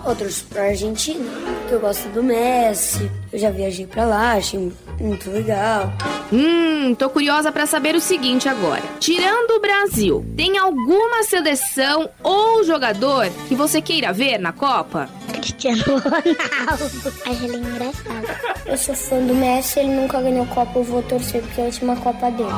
[0.06, 1.26] Outros pra Argentina,
[1.68, 3.12] que eu gosto do Messi.
[3.32, 5.92] Eu já viajei pra lá, achei muito legal.
[6.34, 8.82] Hum, tô curiosa para saber o seguinte agora.
[9.00, 15.08] Tirando o Brasil, tem alguma seleção ou jogador que você queira ver na Copa?
[15.32, 17.14] Cristiano Ronaldo.
[17.26, 18.60] Acho ele engraçado.
[18.66, 21.68] Eu sou fã do Messi, ele nunca ganhou Copa, eu vou torcer porque é a
[21.68, 22.50] última Copa dele.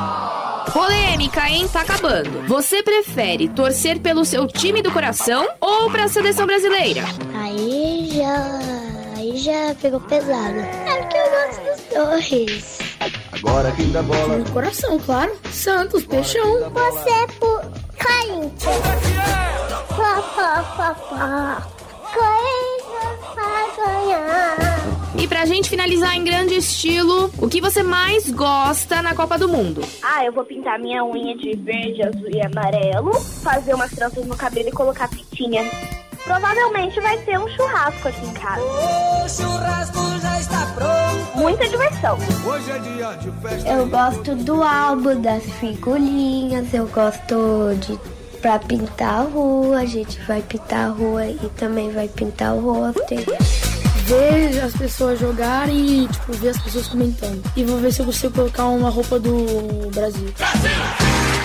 [0.72, 1.68] Polêmica, hein?
[1.70, 2.46] Tá acabando.
[2.46, 7.02] Você prefere torcer pelo seu time do coração ou pra seleção brasileira?
[7.34, 8.91] Aí já.
[9.32, 10.58] Aí já pegou pesado.
[10.58, 12.78] É porque eu gosto dos dois.
[13.32, 14.36] Agora quem dá bola.
[14.36, 15.34] No coração, claro.
[15.50, 16.70] Santos, peixão.
[16.70, 17.62] Você é por
[17.98, 18.82] Corinthians.
[19.88, 21.68] Pá, pá, pá, pá.
[22.12, 24.56] Corinthians vai ganhar.
[25.16, 29.48] E pra gente finalizar em grande estilo, o que você mais gosta na Copa do
[29.48, 29.80] Mundo?
[30.02, 34.36] Ah, eu vou pintar minha unha de verde, azul e amarelo, fazer umas tranças no
[34.36, 35.62] cabelo e colocar fitinha.
[36.32, 38.62] Provavelmente vai ter um churrasco aqui em casa.
[38.62, 41.36] O churrasco já está pronto.
[41.36, 42.16] Muita diversão.
[42.46, 43.68] Hoje é dia de festa.
[43.68, 48.00] Eu gosto do álbum, das figurinhas, eu gosto de
[48.40, 52.60] pra pintar a rua, a gente vai pintar a rua e também vai pintar o
[52.60, 53.14] rosto.
[54.06, 57.42] Ver as pessoas jogarem e tipo, ver as pessoas comentando.
[57.56, 60.32] E vou ver se eu consigo colocar uma roupa do Brasil.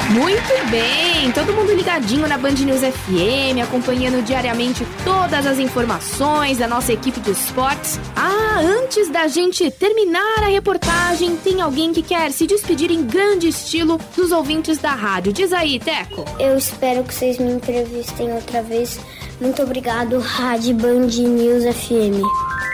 [0.09, 1.31] Muito bem!
[1.33, 7.19] Todo mundo ligadinho na Band News FM, acompanhando diariamente todas as informações da nossa equipe
[7.19, 7.99] de esportes.
[8.15, 13.49] Ah, antes da gente terminar a reportagem, tem alguém que quer se despedir em grande
[13.49, 15.33] estilo dos ouvintes da rádio.
[15.33, 16.23] Diz aí, Teco.
[16.39, 18.97] Eu espero que vocês me entrevistem outra vez.
[19.39, 22.23] Muito obrigado, Rádio Band News FM.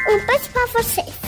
[0.10, 1.24] Um beijo pra vocês.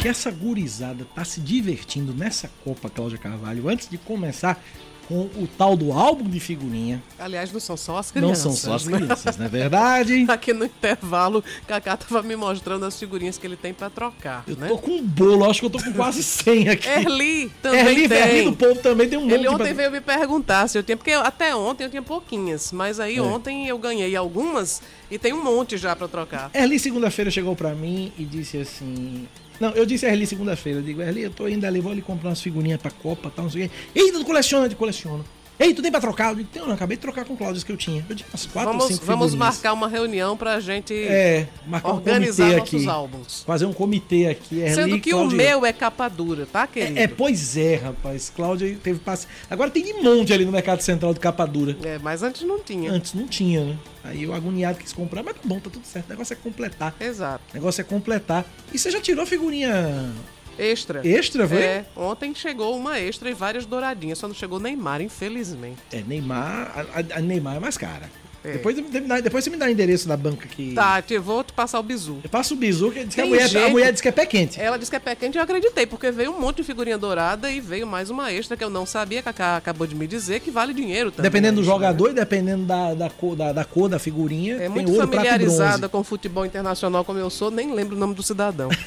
[0.00, 4.62] que essa gurizada tá se divertindo nessa Copa Cláudia Carvalho antes de começar
[5.08, 7.02] com o tal do álbum de figurinha.
[7.18, 8.42] Aliás, não são só as Não crianças.
[8.42, 8.98] são só as né?
[8.98, 10.26] crianças, não é verdade?
[10.28, 14.56] Aqui no intervalo, Kaká tava me mostrando as figurinhas que ele tem pra trocar, Eu
[14.56, 14.68] né?
[14.68, 16.88] tô com um bolo, acho que eu tô com quase 100 aqui.
[16.88, 18.18] Erli também Erli, tem.
[18.18, 20.96] Erli do povo também tem um monte Ele ontem veio me perguntar se eu tinha,
[20.96, 23.22] porque até ontem eu tinha pouquinhas, mas aí É.
[23.22, 26.50] ontem eu ganhei algumas e tem um monte já pra trocar.
[26.52, 29.26] Erli segunda-feira chegou pra mim e disse assim.
[29.60, 30.78] Não, eu disse a Erli segunda-feira.
[30.78, 33.44] Eu digo, Erli, eu tô indo ali, vou ali comprar umas figurinhas pra Copa, tal,
[33.44, 34.12] não sei o quê.
[34.12, 35.24] Tu coleciona, tu coleciona.
[35.58, 36.30] Ei, tu tem pra trocar?
[36.30, 38.04] Eu digo, não, acabei de trocar com o Cláudio, que eu tinha.
[38.08, 39.54] Eu digo, umas quatro ou Vamos, cinco vamos figurinhas.
[39.56, 42.88] marcar uma reunião pra gente É, marcar organizar um nossos aqui.
[42.88, 43.42] álbuns.
[43.44, 44.60] Fazer um comitê aqui.
[44.60, 46.96] Erli, Sendo que Cláudio- o meu é capa dura, tá, querido?
[46.98, 48.30] É, é, pois é, rapaz.
[48.34, 49.26] Cláudia teve passe.
[49.50, 51.76] Agora tem de monte ali no Mercado Central de capa dura.
[51.82, 52.92] É, mas antes não tinha.
[52.92, 53.76] Antes não tinha, né?
[54.04, 56.06] Aí eu agoniado quis comprar, mas tá bom, tá tudo certo.
[56.06, 56.94] O negócio é completar.
[57.00, 57.42] Exato.
[57.50, 58.44] O negócio é completar.
[58.72, 60.12] E você já tirou a figurinha
[60.58, 61.06] Extra.
[61.06, 61.58] Extra, foi?
[61.62, 65.78] É, ontem chegou uma extra e várias douradinhas, só não chegou Neymar, infelizmente.
[65.92, 66.72] É, Neymar.
[66.74, 68.10] A, a- a Neymar é mais cara.
[68.48, 68.52] É.
[68.52, 70.72] Depois, você me dá- depois você me dá o endereço da banca que.
[70.74, 72.18] Tá, te vou te passar o bizu.
[72.22, 74.12] Eu passo o bizu, que diz que a mulher, a gente- mulher diz que é
[74.12, 74.60] pé quente.
[74.60, 76.96] Ela disse que é pé quente e eu acreditei, porque veio um monte de figurinha
[76.98, 79.94] dourada e veio mais uma extra que eu não sabia, que a Cacá acabou de
[79.94, 81.30] me dizer, que vale dinheiro também.
[81.30, 84.56] Dependendo do a extra, jogador e dependendo da, da, cor, da, da cor da figurinha,
[84.56, 88.22] É muito ouro, familiarizada com futebol internacional como eu sou, nem lembro o nome do
[88.22, 88.68] cidadão.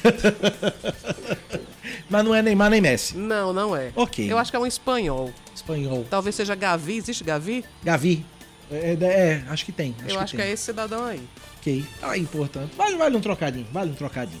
[2.08, 3.16] Mas não é Neymar nem Messi.
[3.16, 3.90] Não, não é.
[3.96, 4.30] Ok.
[4.30, 5.30] Eu acho que é um espanhol.
[5.54, 6.04] Espanhol.
[6.10, 6.96] Talvez seja Gavi.
[6.96, 7.64] Existe Gavi?
[7.82, 8.24] Gavi.
[8.70, 9.94] É, é, é, acho que tem.
[10.08, 10.50] Eu acho que, tem.
[10.50, 11.20] é esse cidadão aí.
[11.58, 11.84] Ok.
[12.02, 12.74] Ah, importante.
[12.76, 14.40] Vale, vale um trocadinho, vale um trocadinho.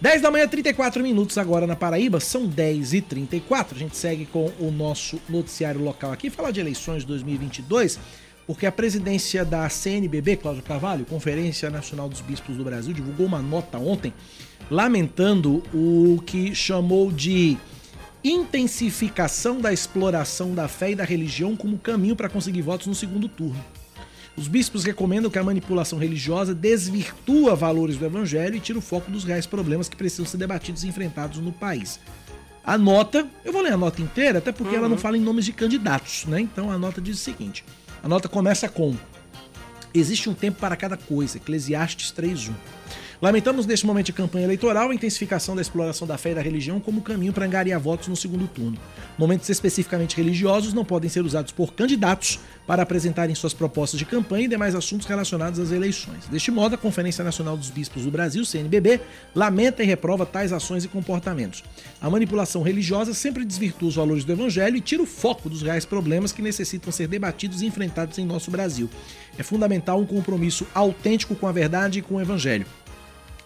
[0.00, 4.26] 10 da manhã, 34 minutos agora na Paraíba, são 10 e 34 A gente segue
[4.26, 7.98] com o nosso noticiário local aqui, falar de eleições de 2022,
[8.46, 13.40] porque a presidência da CNBB, Cláudio Carvalho, Conferência Nacional dos Bispos do Brasil, divulgou uma
[13.40, 14.12] nota ontem
[14.70, 17.56] lamentando o que chamou de
[18.28, 23.28] intensificação da exploração da fé e da religião como caminho para conseguir votos no segundo
[23.28, 23.64] turno.
[24.36, 29.10] Os bispos recomendam que a manipulação religiosa desvirtua valores do evangelho e tira o foco
[29.10, 32.00] dos reais problemas que precisam ser debatidos e enfrentados no país.
[32.62, 34.78] A nota, eu vou ler a nota inteira, até porque uhum.
[34.80, 36.40] ela não fala em nomes de candidatos, né?
[36.40, 37.64] Então a nota diz o seguinte:
[38.02, 38.94] a nota começa com:
[39.94, 42.52] Existe um tempo para cada coisa, Eclesiastes 3:1.
[43.20, 46.78] Lamentamos neste momento de campanha eleitoral a intensificação da exploração da fé e da religião
[46.78, 48.78] como caminho para angariar votos no segundo turno.
[49.16, 54.44] Momentos especificamente religiosos não podem ser usados por candidatos para apresentarem suas propostas de campanha
[54.44, 56.26] e demais assuntos relacionados às eleições.
[56.26, 59.00] Deste modo, a Conferência Nacional dos Bispos do Brasil, CNBB,
[59.34, 61.64] lamenta e reprova tais ações e comportamentos.
[62.02, 65.86] A manipulação religiosa sempre desvirtua os valores do evangelho e tira o foco dos reais
[65.86, 68.90] problemas que necessitam ser debatidos e enfrentados em nosso Brasil.
[69.38, 72.66] É fundamental um compromisso autêntico com a verdade e com o evangelho.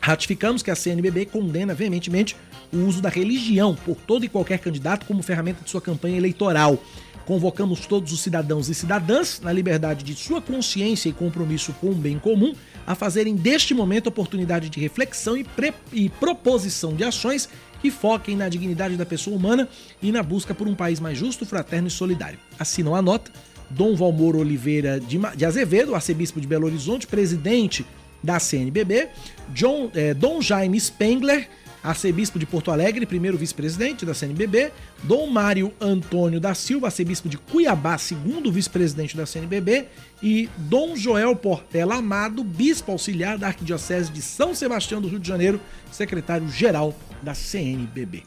[0.00, 2.36] Ratificamos que a CNBB condena veementemente
[2.72, 6.82] o uso da religião por todo e qualquer candidato como ferramenta de sua campanha eleitoral.
[7.26, 11.94] Convocamos todos os cidadãos e cidadãs, na liberdade de sua consciência e compromisso com o
[11.94, 12.54] bem comum,
[12.86, 15.46] a fazerem deste momento oportunidade de reflexão e,
[15.92, 17.48] e proposição de ações
[17.80, 19.68] que foquem na dignidade da pessoa humana
[20.02, 22.38] e na busca por um país mais justo, fraterno e solidário.
[22.58, 23.30] Assinam a nota
[23.68, 27.86] Dom Valmor Oliveira de Azevedo, arcebispo de Belo Horizonte, presidente
[28.22, 29.08] da CNBB,
[29.54, 31.48] John, é, Dom Jaime Spengler,
[31.82, 34.70] arcebispo de Porto Alegre, primeiro vice-presidente da CNBB,
[35.02, 39.86] Dom Mário Antônio da Silva, arcebispo de Cuiabá, segundo vice-presidente da CNBB,
[40.22, 45.28] e Dom Joel Portela Amado, bispo auxiliar da Arquidiocese de São Sebastião do Rio de
[45.28, 48.24] Janeiro, secretário-geral da CNBB.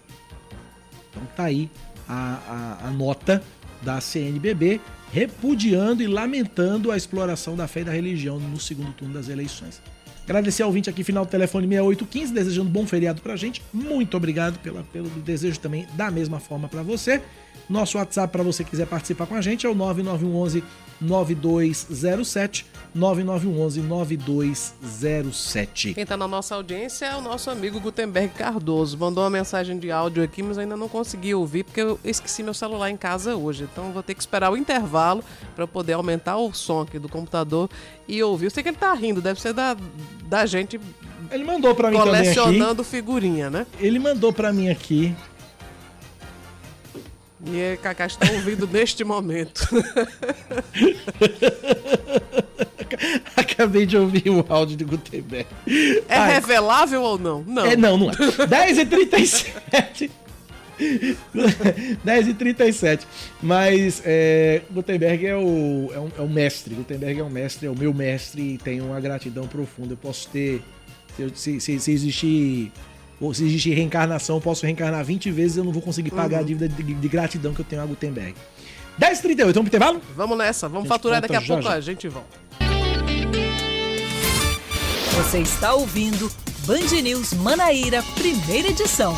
[1.11, 1.69] Então tá aí
[2.07, 3.43] a, a, a nota
[3.81, 9.13] da CNBB repudiando e lamentando a exploração da fé e da religião no segundo turno
[9.13, 9.79] das eleições.
[10.23, 13.61] Agradecer ao ouvinte aqui, final do telefone 6815, desejando bom feriado pra gente.
[13.73, 17.21] Muito obrigado pela, pelo desejo também da mesma forma para você.
[17.69, 20.63] Nosso WhatsApp para você quiser participar com a gente é o 9911
[21.01, 25.95] 9207 9911 9207.
[25.95, 28.97] Quem está na nossa audiência é o nosso amigo Gutenberg Cardoso.
[28.97, 32.53] Mandou uma mensagem de áudio aqui, mas ainda não consegui ouvir porque eu esqueci meu
[32.53, 33.67] celular em casa hoje.
[33.71, 35.23] Então vou ter que esperar o intervalo
[35.55, 37.67] para poder aumentar o som aqui do computador
[38.07, 38.45] e ouvir.
[38.45, 39.75] Eu sei que ele tá rindo, deve ser da,
[40.25, 40.79] da gente
[41.31, 43.65] ele mandou para mim colecionando figurinha, né?
[43.79, 45.15] Ele mandou para mim aqui
[47.45, 49.67] e a Cacá está ouvindo neste momento.
[53.35, 55.47] Acabei de ouvir o áudio de Gutenberg.
[56.07, 57.43] É Ai, revelável ou não?
[57.43, 57.65] Não.
[57.65, 58.13] É, não, não é.
[58.13, 60.09] 10h37.
[62.05, 63.01] 10h37.
[63.41, 66.75] Mas é, Gutenberg é o, é, um, é o mestre.
[66.75, 69.93] Gutenberg é um mestre, é o meu mestre e tenho uma gratidão profunda.
[69.93, 70.61] Eu posso ter.
[71.35, 72.71] Se, se, se existir
[73.23, 76.37] ou se existe reencarnação, eu posso reencarnar 20 vezes e eu não vou conseguir pagar
[76.37, 76.43] uhum.
[76.43, 78.35] a dívida de, de, gratidão que eu tenho a Gutenberg.
[78.99, 80.01] 10h38, vamos pro intervalo?
[80.15, 81.73] Vamos nessa, vamos faturar daqui a já, pouco, já.
[81.73, 82.43] a gente volta.
[85.15, 86.29] Você está ouvindo
[86.65, 89.15] Band News Manaíra, primeira edição.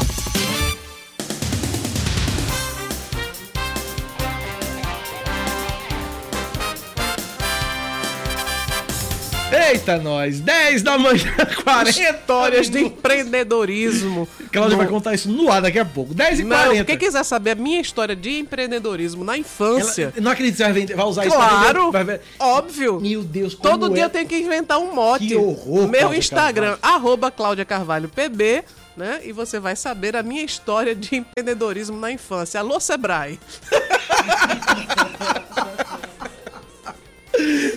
[9.51, 10.39] Eita, nós!
[10.39, 11.31] 10 da manhã,
[11.63, 14.27] 40 Histórias de empreendedorismo.
[14.51, 14.83] Cláudia no...
[14.83, 16.13] vai contar isso no ar daqui a pouco.
[16.13, 20.13] 10 e não, 40 Quem quiser saber a minha história de empreendedorismo na infância.
[20.15, 21.91] Ela, não acredito que você vai, usar isso Claro!
[21.91, 22.99] Vai óbvio!
[22.99, 24.05] Meu Deus, Todo dia é?
[24.05, 25.27] eu tenho que inventar um mote.
[25.27, 25.87] Que horror!
[25.87, 28.63] Meu Cláudia Instagram, arroba Cláudia Carvalho PB.
[28.97, 29.19] Né?
[29.25, 32.61] E você vai saber a minha história de empreendedorismo na infância.
[32.61, 33.37] Alô, Sebrae!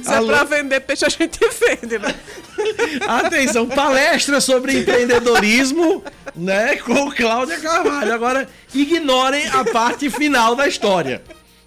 [0.02, 0.32] Se Alô?
[0.32, 2.14] é pra vender peixe, a gente vende, né?
[3.06, 6.02] Atenção, palestra sobre empreendedorismo,
[6.34, 6.76] né?
[6.76, 8.12] Com Cláudia Carvalho.
[8.12, 11.22] Agora, ignorem a parte final da história.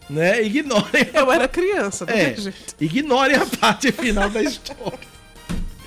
[0.10, 0.44] Né?
[0.44, 1.10] Ignorem.
[1.14, 2.76] Eu era criança, né, é, gente?
[2.80, 5.11] Ignorem a parte final da história.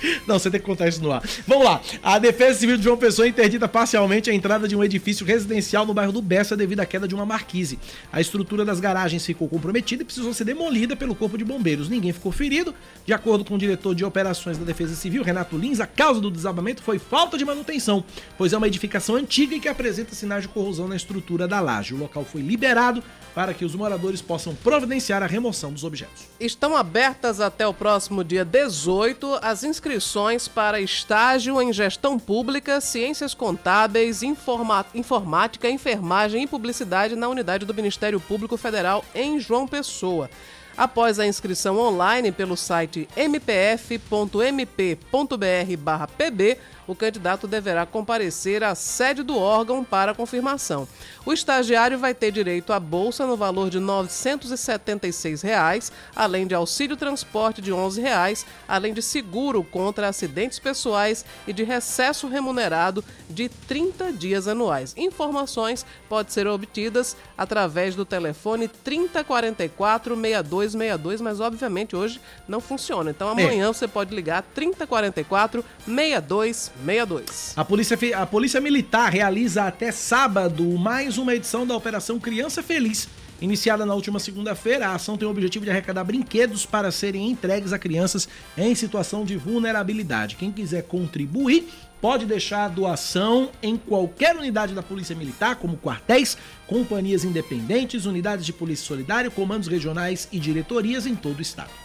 [0.27, 1.23] Não, você tem que contar isso no ar.
[1.47, 1.81] Vamos lá.
[2.03, 5.93] A Defesa Civil de João Pessoa interdita parcialmente a entrada de um edifício residencial no
[5.93, 7.79] bairro do Bessa devido à queda de uma marquise.
[8.11, 11.89] A estrutura das garagens ficou comprometida e precisou ser demolida pelo Corpo de Bombeiros.
[11.89, 12.73] Ninguém ficou ferido.
[13.05, 16.31] De acordo com o diretor de operações da Defesa Civil, Renato Lins, a causa do
[16.31, 18.03] desabamento foi falta de manutenção,
[18.37, 21.93] pois é uma edificação antiga e que apresenta sinais de corrosão na estrutura da laje.
[21.93, 23.03] O local foi liberado
[23.33, 26.23] para que os moradores possam providenciar a remoção dos objetos.
[26.39, 29.94] Estão abertas até o próximo dia 18 as inscrições
[30.47, 38.19] para estágio em gestão pública, ciências contábeis, informática, enfermagem e publicidade na unidade do Ministério
[38.19, 40.29] Público Federal em João Pessoa.
[40.77, 43.97] Após a inscrição online pelo site mpf.mp.br/pb,
[46.87, 50.87] o candidato deverá comparecer à sede do órgão para confirmação.
[51.25, 56.95] O estagiário vai ter direito à bolsa no valor de 976 reais, além de auxílio
[56.95, 63.49] transporte de 11 reais, além de seguro contra acidentes pessoais e de recesso remunerado de
[63.49, 64.93] 30 dias anuais.
[64.97, 73.09] Informações podem ser obtidas através do telefone 3044 6262, mas obviamente hoje não funciona.
[73.09, 73.67] Então amanhã é.
[73.67, 75.63] você pode ligar 3044
[76.83, 77.53] 6262.
[77.55, 83.07] A Polícia, a Polícia Militar realiza até sábado mais uma edição da Operação Criança Feliz.
[83.41, 87.73] Iniciada na última segunda-feira, a ação tem o objetivo de arrecadar brinquedos para serem entregues
[87.73, 90.37] a crianças em situação de vulnerabilidade.
[90.37, 91.67] Quem quiser contribuir
[91.99, 98.45] pode deixar a doação em qualquer unidade da Polícia Militar, como quartéis, companhias independentes, unidades
[98.45, 101.84] de polícia solidária, comandos regionais e diretorias em todo o estado.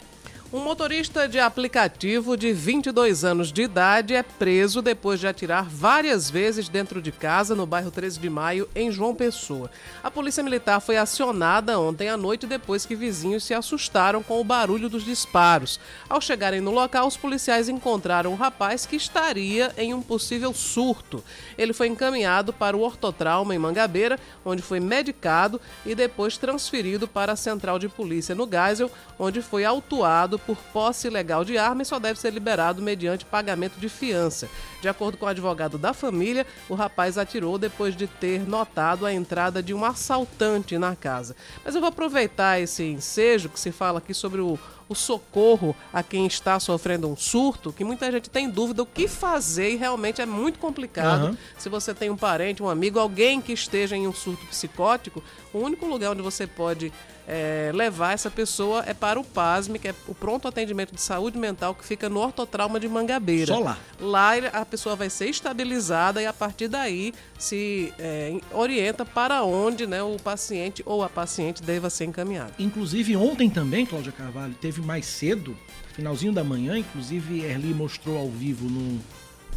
[0.52, 6.28] Um motorista de aplicativo de 22 anos de idade é preso depois de atirar várias
[6.28, 9.70] vezes dentro de casa no bairro 13 de Maio, em João Pessoa.
[10.02, 14.44] A polícia militar foi acionada ontem à noite depois que vizinhos se assustaram com o
[14.44, 15.78] barulho dos disparos.
[16.08, 21.22] Ao chegarem no local, os policiais encontraram o rapaz que estaria em um possível surto.
[21.56, 27.34] Ele foi encaminhado para o ortotrauma em Mangabeira, onde foi medicado e depois transferido para
[27.34, 31.84] a central de polícia no Geisel, onde foi autuado por posse ilegal de arma e
[31.84, 34.48] só deve ser liberado mediante pagamento de fiança.
[34.80, 39.12] De acordo com o advogado da família, o rapaz atirou depois de ter notado a
[39.12, 41.36] entrada de um assaltante na casa.
[41.64, 44.58] Mas eu vou aproveitar esse ensejo que se fala aqui sobre o
[44.90, 49.06] o socorro a quem está sofrendo um surto, que muita gente tem dúvida o que
[49.06, 51.28] fazer e realmente é muito complicado.
[51.28, 51.36] Uhum.
[51.56, 55.22] Se você tem um parente, um amigo, alguém que esteja em um surto psicótico,
[55.54, 56.92] o único lugar onde você pode
[57.32, 61.38] é, levar essa pessoa é para o PASME, que é o pronto atendimento de saúde
[61.38, 63.54] mental que fica no ortotrauma de Mangabeira.
[63.54, 63.78] Só lá.
[64.00, 69.86] Lá a pessoa vai ser estabilizada e a partir daí se é, orienta para onde
[69.86, 72.52] né, o paciente ou a paciente deva ser encaminhado.
[72.58, 75.56] Inclusive ontem também, Cláudia Carvalho, teve mais cedo,
[75.92, 79.00] finalzinho da manhã, inclusive Erli mostrou ao vivo no,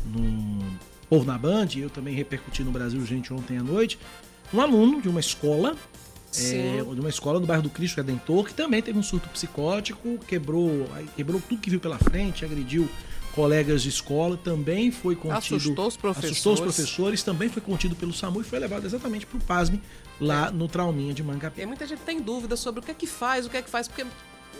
[0.05, 3.99] no na Band, eu também repercuti no Brasil Gente ontem à noite,
[4.53, 5.75] um aluno de uma escola
[6.37, 10.17] é, de uma escola do bairro do Cristo Redentor, que também teve um surto psicótico,
[10.27, 12.89] quebrou, quebrou tudo que viu pela frente, agrediu
[13.33, 15.55] colegas de escola, também foi contido.
[15.55, 16.31] Assustou os professores.
[16.31, 19.81] Assustou os professores, também foi contido pelo SAMU e foi levado exatamente para o PASME
[20.21, 20.51] lá é.
[20.51, 21.63] no Trauminha de Mangapé.
[21.63, 23.69] E muita gente tem dúvida sobre o que é que faz, o que é que
[23.69, 24.05] faz, porque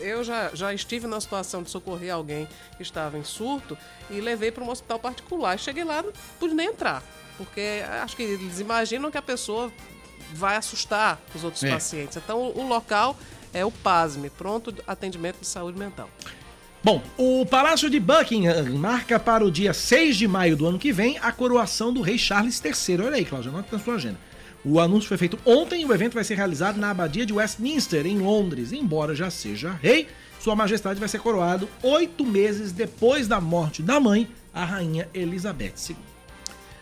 [0.00, 3.78] eu já, já estive na situação de socorrer alguém que estava em surto
[4.10, 5.58] e levei para um hospital particular.
[5.58, 7.02] Cheguei lá, não pude nem entrar,
[7.36, 9.72] porque acho que eles imaginam que a pessoa
[10.32, 11.70] vai assustar os outros é.
[11.70, 12.16] pacientes.
[12.16, 13.16] Então, o, o local
[13.52, 16.08] é o PASME, Pronto Atendimento de Saúde Mental.
[16.82, 20.92] Bom, o Palácio de Buckingham marca para o dia 6 de maio do ano que
[20.92, 23.00] vem a coroação do rei Charles III.
[23.00, 24.18] Olha aí, Cláudia, anota na sua agenda.
[24.62, 28.06] O anúncio foi feito ontem e o evento vai ser realizado na Abadia de Westminster,
[28.06, 28.72] em Londres.
[28.72, 30.08] Embora já seja rei,
[30.40, 35.74] Sua Majestade vai ser coroado oito meses depois da morte da mãe, a Rainha Elizabeth
[35.88, 35.96] II.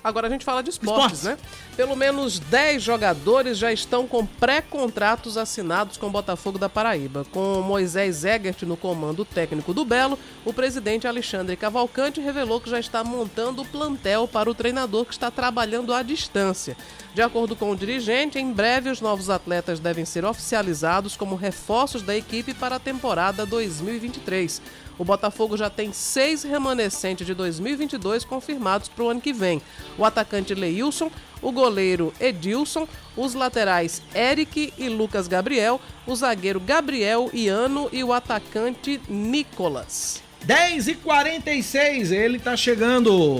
[0.05, 1.45] Agora a gente fala de esportes, esportes.
[1.45, 1.51] né?
[1.77, 7.25] Pelo menos 10 jogadores já estão com pré-contratos assinados com o Botafogo da Paraíba.
[7.31, 12.81] Com Moisés Egert no comando técnico do Belo, o presidente Alexandre Cavalcante revelou que já
[12.81, 16.77] está montando o plantel para o treinador que está trabalhando à distância.
[17.15, 22.03] De acordo com o dirigente, em breve os novos atletas devem ser oficializados como reforços
[22.03, 24.63] da equipe para a temporada 2023.
[24.99, 29.61] O Botafogo já tem seis remanescentes de 2022 confirmados para o ano que vem.
[29.99, 31.11] O atacante Leilson,
[31.41, 32.87] o goleiro Edilson,
[33.17, 40.23] os laterais Eric e Lucas Gabriel, o zagueiro Gabriel Iano e o atacante Nicolas.
[40.45, 43.39] 10 e 46 ele tá chegando.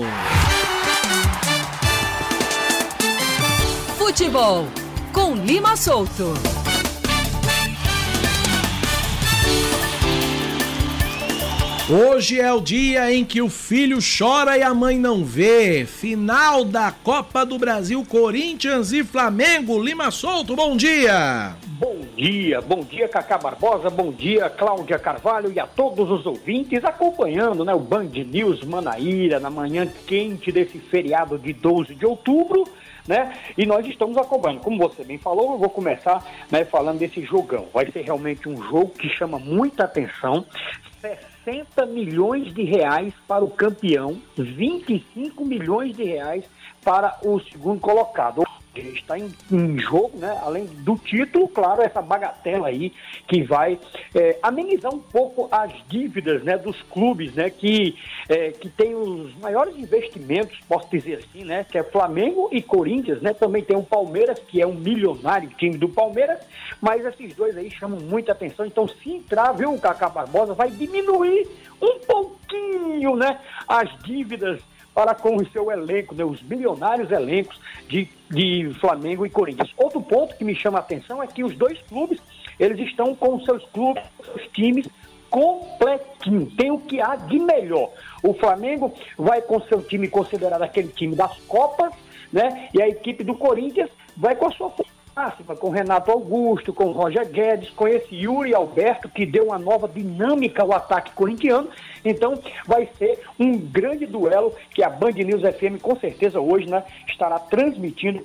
[3.97, 4.67] Futebol
[5.11, 6.33] com Lima Solto.
[11.89, 15.85] Hoje é o dia em que o filho chora e a mãe não vê.
[15.85, 19.83] Final da Copa do Brasil, Corinthians e Flamengo.
[19.83, 21.57] Lima Solto, bom dia.
[21.67, 26.85] Bom dia, bom dia Cacá Barbosa, bom dia Cláudia Carvalho e a todos os ouvintes
[26.85, 32.63] acompanhando né, o Band News Manaíra na manhã quente desse feriado de 12 de outubro.
[33.05, 33.33] Né?
[33.57, 34.61] E nós estamos acompanhando.
[34.61, 37.67] Como você bem falou, eu vou começar né, falando desse jogão.
[37.73, 40.45] Vai ser realmente um jogo que chama muita atenção.
[41.01, 41.32] 60
[41.85, 46.45] milhões de reais para o campeão, 25 milhões de reais
[46.83, 48.43] para o segundo colocado
[48.81, 50.39] está em, em, jogo, né?
[50.41, 52.91] Além do título, claro, essa bagatela aí
[53.27, 53.79] que vai
[54.15, 56.57] é, amenizar um pouco as dívidas, né?
[56.57, 57.49] Dos clubes, né?
[57.49, 57.95] Que
[58.27, 61.65] é, que tem os maiores investimentos, posso dizer assim, né?
[61.69, 63.33] Que é Flamengo e Corinthians, né?
[63.33, 66.39] Também tem o Palmeiras, que é um milionário time do Palmeiras,
[66.81, 68.65] mas esses dois aí chamam muita atenção.
[68.65, 71.47] Então, se entrar, viu, o Cacá Barbosa vai diminuir
[71.81, 73.39] um pouquinho, né?
[73.67, 74.61] As dívidas
[74.93, 79.73] para com o seu elenco, né, os milionários elencos de, de Flamengo e Corinthians.
[79.77, 82.19] Outro ponto que me chama a atenção é que os dois clubes,
[82.59, 84.87] eles estão com seus clubes, seus times
[85.29, 87.89] completinho, tem o que há de melhor.
[88.21, 91.91] O Flamengo vai com seu time considerado aquele time das Copas,
[92.31, 92.69] né?
[92.71, 94.69] E a equipe do Corinthians vai com a sua
[95.15, 99.87] máxima, com Renato Augusto, com Roger Guedes, com esse Yuri Alberto, que deu uma nova
[99.87, 101.69] dinâmica ao ataque corintiano.
[102.03, 106.83] Então, vai ser um grande duelo que a Band News FM, com certeza, hoje, né,
[107.07, 108.23] estará transmitindo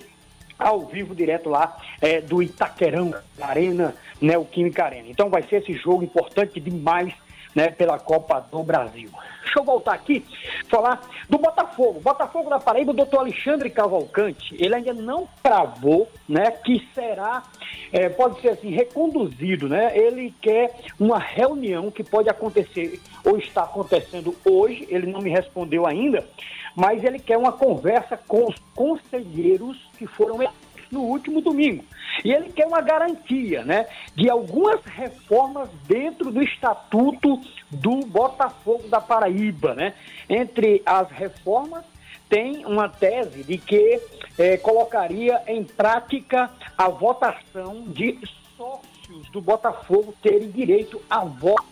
[0.58, 5.08] ao vivo, direto lá é, do Itaquerão, Arena Neoquímica Arena.
[5.08, 7.12] Então, vai ser esse jogo importante demais
[7.54, 9.10] né, pela Copa do Brasil.
[9.42, 10.24] Deixa eu voltar aqui,
[10.68, 12.00] falar do Botafogo.
[12.00, 17.42] Botafogo da Paraíba, o doutor Alexandre Cavalcante, ele ainda não cravou, né, que será,
[17.90, 19.96] é, pode ser assim, reconduzido, né?
[19.96, 25.86] Ele quer uma reunião que pode acontecer ou está acontecendo hoje, ele não me respondeu
[25.86, 26.26] ainda,
[26.76, 30.38] mas ele quer uma conversa com os conselheiros que foram
[30.90, 31.84] no último domingo.
[32.24, 37.40] E ele quer uma garantia, né, de algumas reformas dentro do estatuto
[37.70, 39.94] do Botafogo da Paraíba, né?
[40.28, 41.84] Entre as reformas
[42.28, 44.00] tem uma tese de que
[44.38, 48.18] eh, colocaria em prática a votação de
[48.56, 51.64] sócios do Botafogo terem direito a voto,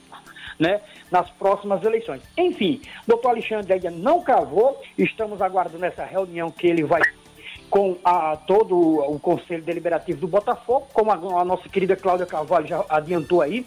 [0.59, 0.81] né?
[1.11, 2.23] Nas próximas eleições.
[2.37, 7.03] Enfim, doutor Alexandre ainda não cravou, estamos aguardando essa reunião que ele vai
[7.71, 12.67] com a, todo o Conselho Deliberativo do Botafogo, como a, a nossa querida Cláudia Carvalho
[12.67, 13.67] já adiantou aí,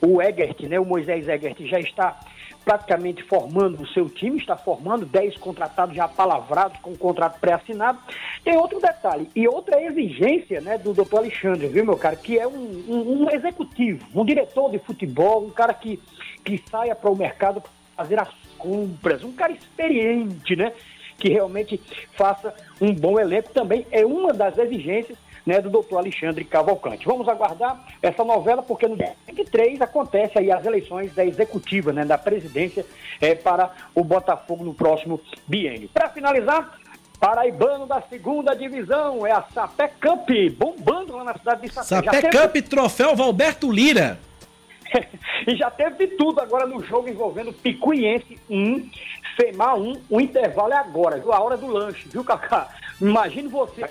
[0.00, 2.18] o Egert, né, o Moisés Egert já está
[2.66, 8.00] praticamente formando o seu time, está formando 10 contratados já palavrados com o contrato pré-assinado.
[8.42, 12.46] Tem outro detalhe e outra exigência né, do doutor Alexandre, viu, meu cara, que é
[12.46, 16.02] um, um, um executivo, um diretor de futebol, um cara que,
[16.44, 17.62] que saia para o mercado
[17.96, 20.72] fazer as compras, um cara experiente, né?
[21.18, 21.80] Que realmente
[22.12, 27.06] faça um bom elenco também é uma das exigências né, do doutor Alexandre Cavalcante.
[27.06, 32.04] Vamos aguardar essa novela, porque no dia 23 acontece aí as eleições da executiva, né,
[32.04, 32.84] da presidência
[33.20, 35.88] é, para o Botafogo no próximo biênio.
[35.94, 36.78] Para finalizar,
[37.20, 40.28] Paraibano da segunda divisão é a Sapé Cup,
[40.58, 41.86] bombando lá na cidade de Sapé.
[41.86, 44.18] Sapé Cup, troféu Valberto Lira.
[45.46, 48.90] E já teve de tudo agora no jogo envolvendo Picuiense 1,
[49.36, 50.02] FEMA 1.
[50.08, 51.32] O intervalo é agora, viu?
[51.32, 52.68] A hora do lanche, viu, Cacá?
[53.00, 53.84] Imagine você.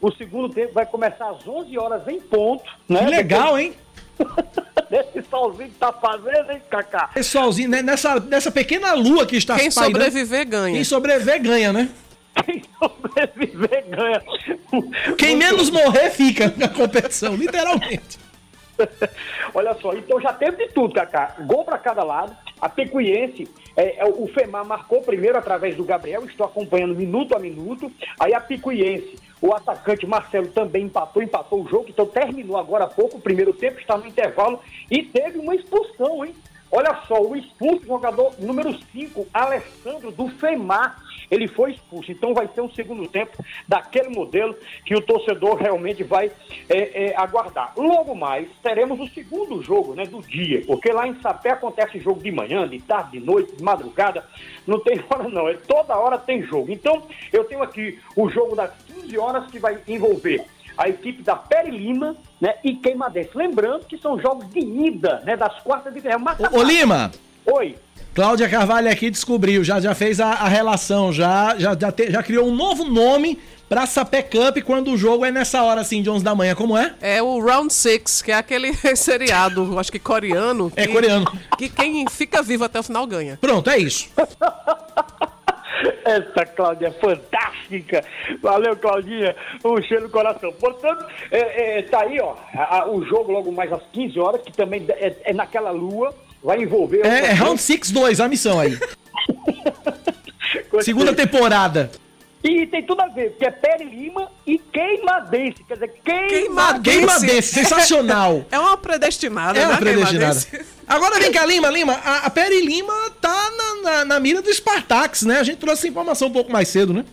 [0.00, 2.64] O segundo tempo vai começar às 11 horas em ponto.
[2.88, 3.04] Né?
[3.04, 3.74] Que legal, hein?
[4.90, 7.10] Esse solzinho que tá fazendo, hein, Cacá?
[7.16, 7.82] Esse solzinho, né?
[7.82, 10.74] nessa, nessa pequena lua que está Quem pairando, sobreviver ganha.
[10.74, 11.88] Quem sobreviver ganha, né?
[12.44, 14.22] Quem sobreviver ganha.
[15.16, 18.21] Quem menos morrer fica na competição, literalmente.
[19.54, 21.36] Olha só, então já teve de tudo, Cacá.
[21.40, 22.36] Gol para cada lado.
[22.60, 27.38] A Pecuiense, é, é, o FEMAR marcou primeiro através do Gabriel, estou acompanhando minuto a
[27.38, 27.90] minuto.
[28.20, 32.88] Aí a Picuiense, o atacante Marcelo também empatou, empatou o jogo, então terminou agora há
[32.88, 34.60] pouco o primeiro tempo, está no intervalo
[34.90, 36.34] e teve uma expulsão, hein?
[36.70, 40.96] Olha só, o expulso jogador número 5, Alessandro do FEMAR,
[41.32, 42.12] ele foi expulso.
[42.12, 44.54] Então vai ser um segundo tempo daquele modelo
[44.84, 46.30] que o torcedor realmente vai
[46.68, 47.72] é, é, aguardar.
[47.74, 52.22] Logo mais, teremos o segundo jogo né, do dia, porque lá em Sapé acontece jogo
[52.22, 54.22] de manhã, de tarde, de noite, de madrugada.
[54.66, 56.70] Não tem hora não, é toda hora tem jogo.
[56.70, 57.02] Então
[57.32, 60.44] eu tenho aqui o jogo das 15 horas que vai envolver
[60.76, 63.30] a equipe da Peri Lima né, e Queimadense.
[63.34, 66.20] Lembrando que são jogos de ida né, das quartas de final.
[66.52, 67.10] Ô, Lima,
[67.46, 67.76] Oi.
[68.14, 72.22] Cláudia Carvalho aqui descobriu, já, já fez a, a relação, já, já, já, te- já
[72.22, 73.38] criou um novo nome
[73.70, 76.54] pra Sapé Cup quando o jogo é nessa hora assim, de 11 da manhã.
[76.54, 76.94] Como é?
[77.00, 80.70] É o Round Six, que é aquele seriado, acho que coreano.
[80.76, 81.24] É que- coreano.
[81.56, 83.38] Que quem fica vivo até o final ganha.
[83.40, 84.10] Pronto, é isso.
[86.04, 88.04] Essa Cláudia é fantástica.
[88.42, 89.34] Valeu, Claudinha.
[89.64, 90.52] Um cheiro no coração.
[90.52, 94.42] Portanto, é, é, tá aí, ó, a- a- o jogo logo mais às 15 horas,
[94.42, 97.04] que também é, é naquela lua, vai envolver...
[97.06, 98.78] É, é Round 6-2, a missão aí.
[100.82, 101.90] Segunda temporada.
[102.42, 105.62] E tem tudo a ver, porque é Pere Lima e Queimadense.
[105.62, 106.98] Quer dizer, Queimadense.
[106.98, 108.44] Queimadense, sensacional.
[108.50, 110.40] É uma predestinada, É uma né, predestinada.
[110.88, 114.52] Agora vem cá, Lima, Lima, a, a Peri Lima tá na, na, na mira do
[114.52, 115.38] Spartax, né?
[115.38, 117.04] A gente trouxe essa informação um pouco mais cedo, né?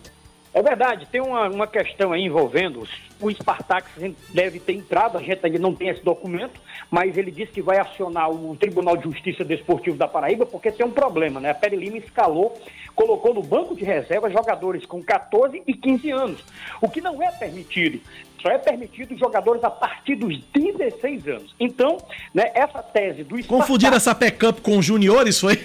[0.52, 3.90] É verdade, tem uma, uma questão aí envolvendo os- o Spartax
[4.32, 6.60] deve ter entrado, a gente ainda não tem esse documento,
[6.90, 10.84] mas ele disse que vai acionar o Tribunal de Justiça Desportivo da Paraíba porque tem
[10.84, 11.50] um problema, né?
[11.50, 12.58] A Peri Lima escalou,
[12.94, 16.44] colocou no banco de reserva jogadores com 14 e 15 anos,
[16.80, 18.00] o que não é permitido.
[18.40, 21.54] Só é permitido jogadores a partir dos 16 anos.
[21.60, 21.98] Então,
[22.32, 23.46] né, essa tese do Spartax...
[23.46, 25.58] Confundiram essa Pé Cup com juniores, foi?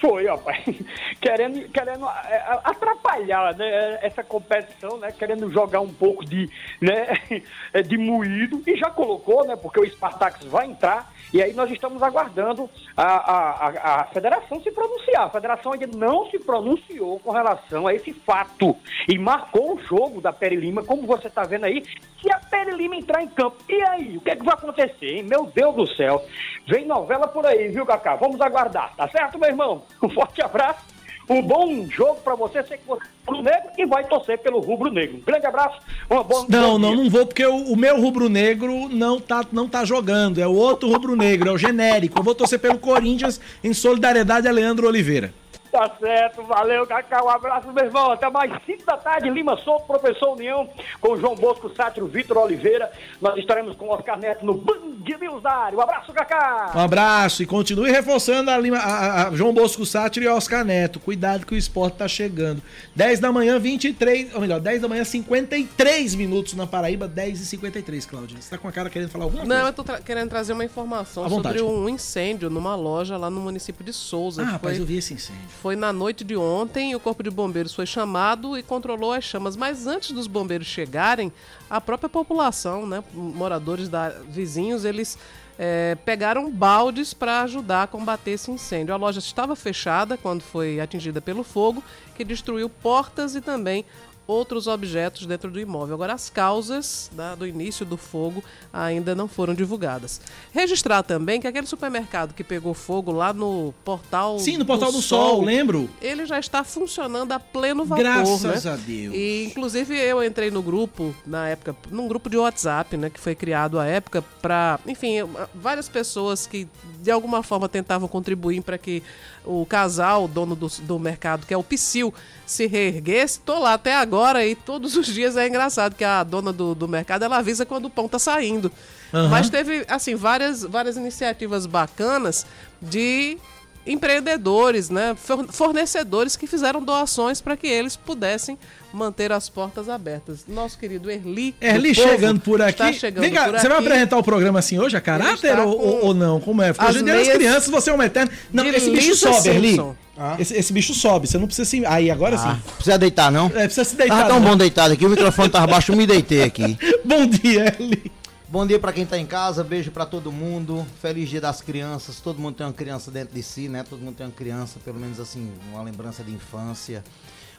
[0.00, 0.64] Foi, rapaz.
[1.20, 5.10] Querendo, querendo é, atrapalhar né, essa competição, né?
[5.10, 6.48] Querendo jogar um pouco de,
[6.80, 7.06] né,
[7.86, 8.62] de moído.
[8.66, 9.56] E já colocou, né?
[9.56, 11.12] Porque o Spartax vai entrar.
[11.32, 15.24] E aí nós estamos aguardando a, a, a, a federação se pronunciar.
[15.24, 18.76] A federação ainda não se pronunciou com relação a esse fato.
[19.08, 21.82] E marcou o jogo da Peri Lima, como você está vendo aí.
[22.20, 24.16] Se a Peri Lima entrar em campo, e aí?
[24.16, 25.22] O que, é que vai acontecer, hein?
[25.22, 26.24] Meu Deus do céu.
[26.68, 28.16] Vem novela por aí, viu, Cacá?
[28.16, 29.82] Vamos aguardar, tá certo, meu irmão?
[30.02, 30.96] Um forte abraço.
[31.28, 34.60] Um bom jogo pra você, sei que você é rubro negro e vai torcer pelo
[34.60, 35.16] rubro negro.
[35.16, 39.20] Um grande abraço, uma boa Não, não, não vou, porque o, o meu rubro-negro não
[39.20, 40.40] tá, não tá jogando.
[40.40, 42.20] É o outro rubro-negro, é o genérico.
[42.20, 45.34] Eu vou torcer pelo Corinthians em solidariedade a Leandro Oliveira.
[45.76, 47.22] Tá certo, valeu, Cacá.
[47.22, 48.10] Um abraço, meu irmão.
[48.10, 50.66] Até mais 5 da tarde, Lima Souto, Professor União,
[51.02, 52.90] com o João Bosco Sátiro, Vitor Oliveira.
[53.20, 54.76] Nós estaremos com o Oscar Neto no Band
[55.06, 55.42] News.
[55.74, 56.72] Um abraço, Cacá.
[56.74, 60.98] Um abraço e continue reforçando a, Lima- a- a João Bosco Sátiro e Oscar Neto.
[60.98, 62.62] Cuidado que o esporte tá chegando.
[62.94, 67.44] 10 da manhã, 23, ou melhor, 10 da manhã, 53 minutos na Paraíba, 10 e
[67.46, 68.40] 53, Cláudia.
[68.40, 69.68] Você tá com a cara querendo falar alguma Não, coisa?
[69.68, 73.84] eu tô tra- querendo trazer uma informação sobre um incêndio numa loja lá no município
[73.84, 74.42] de Souza.
[74.42, 75.42] Ah, rapaz, foi- eu vi esse incêndio.
[75.66, 79.56] Foi na noite de ontem, o Corpo de Bombeiros foi chamado e controlou as chamas.
[79.56, 81.32] Mas antes dos bombeiros chegarem,
[81.68, 85.18] a própria população, né, moradores da, vizinhos, eles
[85.58, 88.94] eh, pegaram baldes para ajudar a combater esse incêndio.
[88.94, 91.82] A loja estava fechada quando foi atingida pelo fogo,
[92.14, 93.84] que destruiu portas e também
[94.26, 95.94] outros objetos dentro do imóvel.
[95.94, 98.42] Agora, as causas da- do início do fogo
[98.72, 100.20] ainda não foram divulgadas.
[100.52, 105.00] Registrar também que aquele supermercado que pegou fogo lá no portal Sim, no Portal do
[105.00, 105.88] Sol, lembro.
[106.02, 108.72] Ele já está funcionando a pleno vapor, Graças né?
[108.72, 109.14] a Deus.
[109.14, 113.34] E inclusive eu entrei no grupo na época, num grupo de WhatsApp, né, que foi
[113.34, 115.18] criado à época para, enfim,
[115.54, 116.66] várias pessoas que
[117.02, 119.02] de alguma forma tentavam contribuir para que
[119.44, 122.12] o casal, o dono do, do mercado, que é o Psyll,
[122.44, 123.40] se reerguesse.
[123.40, 126.88] Tô lá até agora e todos os dias é engraçado que a dona do, do
[126.88, 128.70] mercado ela avisa quando o pão tá saindo.
[129.12, 129.28] Aham.
[129.28, 132.44] Mas teve assim várias várias iniciativas bacanas
[132.80, 133.38] de
[133.86, 138.58] empreendedores, né, for- fornecedores que fizeram doações para que eles pudessem
[138.92, 140.44] manter as portas abertas.
[140.48, 142.70] Nosso querido Erli, Erli Povo, chegando por aqui.
[142.82, 143.86] está chegando Vem cá, por você vai aqui.
[143.86, 146.40] apresentar o programa assim hoje, a caráter ou, ou- ou não?
[146.40, 146.72] Como é?
[146.72, 148.30] Porque as hoje em dia as crianças, você é um eterno.
[148.52, 149.68] Não, esse bicho Lisa sobe, Erli.
[149.70, 149.96] Simpson.
[150.38, 151.84] Esse, esse bicho sobe, você não precisa se.
[151.84, 152.48] Aí, agora sim.
[152.76, 153.46] Precisa deitar, não?
[153.48, 154.16] É, precisa se deitar.
[154.16, 154.48] Tava tão não.
[154.50, 156.78] bom deitado aqui, o microfone tava baixo, eu me deitei aqui.
[157.04, 158.10] Bom dia, Erli.
[158.56, 160.86] Bom dia pra quem tá em casa, beijo pra todo mundo.
[161.02, 162.20] Feliz dia das crianças.
[162.20, 163.84] Todo mundo tem uma criança dentro de si, né?
[163.86, 167.04] Todo mundo tem uma criança, pelo menos assim, uma lembrança de infância.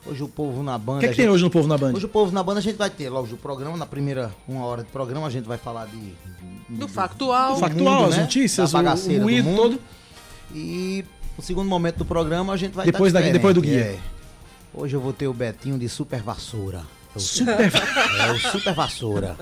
[0.04, 0.98] Hoje o povo na banda.
[0.98, 1.94] O que, é que tem gente- hoje no Povo na Band?
[1.94, 4.66] Hoje o povo na banda a gente vai ter logo o programa, na primeira uma
[4.66, 6.16] hora de programa a gente vai falar de.
[6.68, 7.54] Do factual.
[7.54, 9.56] Do factual, as notícias, da o- bagaceira o mundo.
[9.56, 9.80] todo.
[10.56, 11.06] E
[11.38, 13.82] no segundo momento do programa a gente vai Depois tá da- depois do guia.
[13.82, 14.00] é.
[14.74, 16.97] Hoje eu vou ter o Betinho de Super Vassoura.
[17.18, 17.72] É o- Super-
[18.28, 19.38] É o Super Vassoura.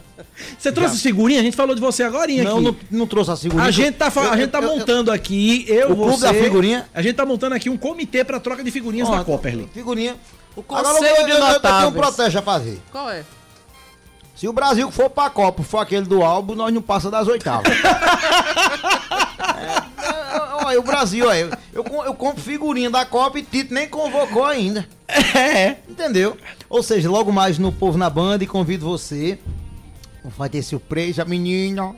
[0.57, 1.39] Você trouxe Já- figurinha?
[1.39, 2.41] A gente falou de você agora aqui.
[2.41, 3.67] Não, não, não trouxe a figurinha.
[3.67, 6.25] A gente tá, Eu- a gente tá eu- eu- montando aqui, eu, O clube você,
[6.25, 6.89] da figurinha?
[6.93, 9.69] A gente tá montando aqui um comitê pra troca de figurinhas Ó, na Copa, Erli.
[9.73, 10.15] Figurinha.
[10.55, 12.81] O Agora eu, conselho eu, de eu, eu tenho um protesto a fazer.
[12.91, 13.23] Qual é?
[14.35, 17.71] Se o Brasil for pra Copa, for aquele do álbum, nós não passa das oitavas.
[19.97, 21.39] É, Olha, o Brasil, olha,
[21.73, 24.87] eu, eu, eu compro figurinha da Copa e Tito nem convocou ainda.
[25.07, 25.75] É.
[25.87, 26.35] Entendeu?
[26.75, 29.39] Ou seja, logo mais no Povo na Banda e convido você.
[30.37, 31.95] Vai ter surpresa, menina.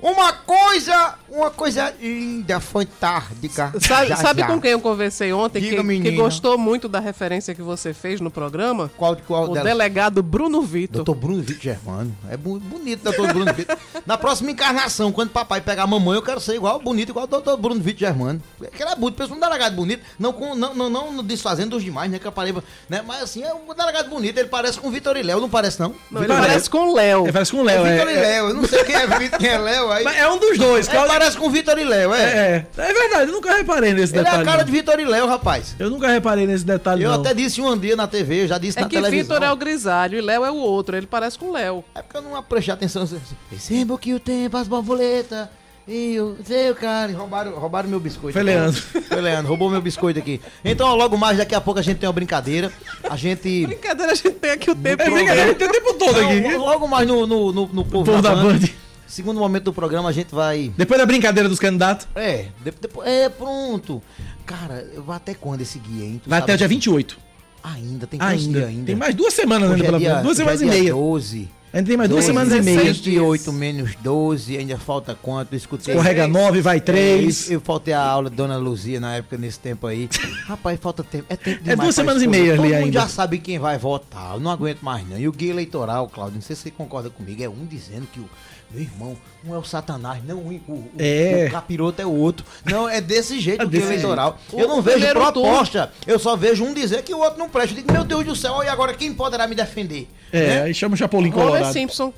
[0.00, 3.72] Uma coisa, uma coisa linda, fantástica.
[3.80, 4.46] Sabe, Já, sabe já.
[4.46, 8.20] com quem eu conversei ontem Diga, que, que gostou muito da referência que você fez
[8.20, 8.90] no programa?
[8.96, 9.64] Qual, qual O delas?
[9.64, 11.02] delegado Bruno Vitor.
[11.02, 12.16] Doutor Bruno Vitor Germano.
[12.30, 13.76] É bonito, doutor Bruno Vitor.
[14.04, 17.28] Na próxima encarnação, quando papai pegar a mamãe, eu quero ser igual, bonito, igual o
[17.28, 18.42] doutor Bruno Vitor Germano.
[18.58, 21.82] Porque ele é bonito, pensa um delegado bonito, não, com, não, não, não desfazendo dos
[21.82, 22.18] demais, né?
[22.18, 23.02] Que a Paraíba, né?
[23.06, 25.80] Mas assim, é um delegado bonito, ele parece com o Vitor e Léo, não parece
[25.80, 25.94] não?
[26.10, 27.24] Não, ele parece com o Léo.
[27.24, 27.88] Ele parece com o Léo, é.
[27.88, 27.92] é.
[27.92, 29.85] Vitor e Léo, eu não sei quem é Vitor, quem é Léo.
[29.90, 30.04] Aí...
[30.04, 31.12] Mas é um dos dois, É, Cláudio.
[31.12, 32.22] parece com o Vitor e Léo, é.
[32.22, 34.42] É, é, é verdade, eu nunca reparei nesse Ele é detalhe.
[34.42, 34.64] a cara não.
[34.64, 35.74] de Vitor e Léo, rapaz.
[35.78, 37.20] Eu nunca reparei nesse detalhe, Eu não.
[37.20, 39.34] até disse um dia na TV, eu já disse É na que televisão.
[39.36, 40.96] Vitor é o grisalho e Léo é o outro.
[40.96, 41.84] Ele parece com o Léo.
[41.94, 43.08] É porque eu não prestei atenção.
[43.50, 45.48] Recebo que o tempo, as borboletas.
[45.88, 47.12] E o seu cara.
[47.12, 48.32] Roubaram, roubaram meu biscoito.
[48.32, 48.82] Foi Leandro.
[48.82, 50.40] Foi Leandro, roubou meu biscoito aqui.
[50.64, 52.72] Então, logo mais, daqui a pouco a gente tem uma brincadeira.
[53.08, 53.64] A gente.
[53.68, 55.00] Brincadeira, a gente tem aqui o tempo.
[55.00, 56.56] É brincadeira, a gente tem o tempo todo Não, aqui.
[56.56, 58.58] Logo mais no, no, no, no povo, Povo da Band.
[59.06, 60.72] Segundo momento do programa, a gente vai.
[60.76, 63.08] Depois da brincadeira dos candidatos, É, de- depois.
[63.08, 64.02] É, pronto.
[64.44, 66.20] Cara, eu vou até quando esse guia, hein?
[66.22, 66.74] Tu vai até o dia assim?
[66.74, 67.18] 28.
[67.62, 68.66] Ainda, tem Ainda.
[68.66, 68.86] ainda?
[68.86, 70.22] Tem mais duas semanas ainda é pela dia- frente.
[70.22, 70.92] Duas hoje é semanas e dia meia.
[70.94, 71.48] 12.
[71.72, 72.80] Ainda tem mais duas semanas e meia.
[72.92, 75.52] 28 menos 12, ainda falta quanto?
[75.52, 75.92] Eu escutei.
[75.94, 77.48] Escorrega 9, vai É, 3.
[77.50, 80.08] eu, eu faltei a aula de Dona Luzia na época, nesse tempo aí.
[80.46, 81.26] Rapaz, falta tempo.
[81.28, 83.00] É tempo É demais duas pra semanas e meia ali Todo mundo ainda.
[83.00, 84.34] já sabe quem vai votar.
[84.34, 85.18] Eu não aguento mais, não.
[85.18, 88.20] E o guia eleitoral, Claudio, não sei se você concorda comigo, é um dizendo que
[88.20, 88.30] o
[88.70, 89.16] meu irmão,
[89.46, 91.46] um é o Satanás, não o, o, o- É.
[91.48, 92.44] o capiroto é o outro.
[92.64, 94.38] Não, é desse jeito É o desse eleitoral.
[94.50, 94.62] jeito.
[94.62, 97.48] Eu O não vejo primeiro proposta, eu só vejo um dizer que o outro não
[97.48, 97.72] presta.
[97.72, 100.08] Eu digo, meu Deus do céu, e agora quem poderá me defender?
[100.32, 101.72] É, aí chama o Chapolin Homer Colorado.
[101.72, 102.12] Simpson.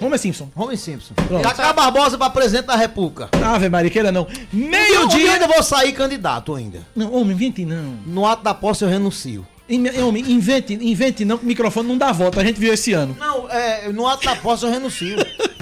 [0.00, 0.48] Homer Simpson.
[0.54, 1.12] Homer Simpson.
[1.14, 1.42] Pronto.
[1.42, 3.28] Cacá Barbosa pra presidente da República.
[3.44, 4.28] Ave Maria, queira não.
[4.30, 5.32] Eu Meio-dia.
[5.32, 6.86] ainda vou sair candidato ainda.
[6.94, 7.96] Não, homem, invente não.
[8.06, 9.44] No ato da posse eu renuncio.
[9.68, 12.40] Invente, invente não, que o microfone não dá volta.
[12.40, 13.14] A gente viu esse ano.
[13.18, 15.16] Não, é, no ato da posse eu renuncio.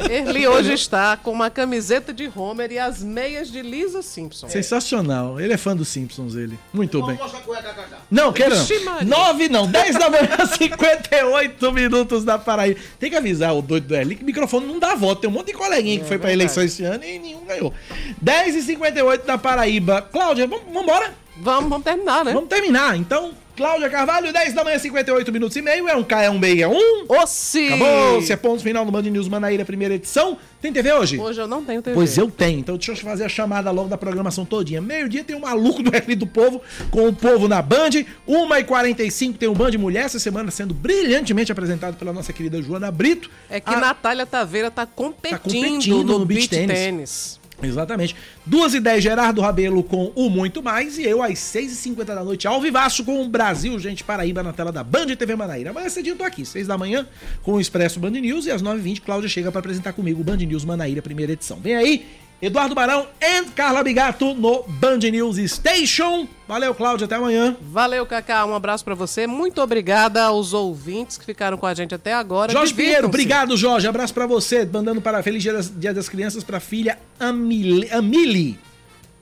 [0.08, 4.48] Erli hoje está com uma camiseta de Homer e as meias de Lisa Simpson.
[4.48, 5.40] Sensacional.
[5.40, 6.58] Ele é fã dos Simpsons, ele.
[6.72, 7.16] Muito bem.
[7.16, 7.98] Cueca, Cacá.
[8.10, 9.02] Não, quero não.
[9.04, 12.78] 9 não, 10 da manhã, 58 minutos da Paraíba.
[13.00, 15.22] Tem que avisar o doido do Eli que o microfone não dá voto.
[15.22, 16.52] Tem um monte de coleguinha que foi pra verdade.
[16.52, 17.74] eleição esse ano e nenhum ganhou.
[18.20, 20.02] 10 e 58 da Paraíba.
[20.02, 21.14] Cláudia, vamos embora?
[21.38, 22.32] Vamos, vamos terminar, né?
[22.32, 22.96] Vamos terminar.
[22.96, 25.88] Então, Cláudia Carvalho, 10 da manhã, 58 minutos e meio.
[25.88, 27.06] É um K, é um B, é um.
[27.08, 27.68] Ossi!
[27.68, 28.20] Acabou.
[28.22, 30.36] Se é ponto final no Band News Manaíra, primeira edição.
[30.60, 31.18] Tem TV hoje?
[31.18, 31.94] Hoje eu não tenho TV.
[31.94, 34.80] Pois eu tenho, então deixa eu fazer a chamada logo da programação todinha.
[34.82, 36.60] Meio-dia tem o maluco do RL do Povo,
[36.90, 37.90] com o povo na Band.
[38.28, 43.30] 1h45 tem o Band Mulher, essa semana sendo brilhantemente apresentado pela nossa querida Joana Brito.
[43.48, 47.40] É que A- Natália Taveira tá competindo, competindo no, no beach tênis.
[47.62, 48.14] Exatamente.
[48.44, 50.98] 2 e 10 Gerardo Rabelo com o Muito Mais.
[50.98, 54.42] E eu às 6 e 50 da noite, ao vivaço com o Brasil, gente, Paraíba,
[54.42, 55.70] na tela da Band TV Manaíra.
[55.70, 57.06] Amanhã cedinho eu tô aqui, 6 da manhã,
[57.42, 58.46] com o Expresso Band News.
[58.46, 61.58] E às 9h20, Cláudia chega para apresentar comigo o Band News Manaíra, primeira edição.
[61.58, 62.06] Vem aí,
[62.40, 66.28] Eduardo Barão e Carla Bigato no Band News Station.
[66.46, 67.56] Valeu, Cláudia, até amanhã.
[67.60, 68.44] Valeu, Cacá.
[68.44, 69.26] Um abraço pra você.
[69.26, 72.52] Muito obrigada aos ouvintes que ficaram com a gente até agora.
[72.52, 73.88] Jorge Pinheiro, obrigado, Jorge.
[73.88, 77.88] Abraço pra você, mandando para Feliz Dia das, Dia das Crianças pra filha Amile.
[77.90, 78.58] Amili.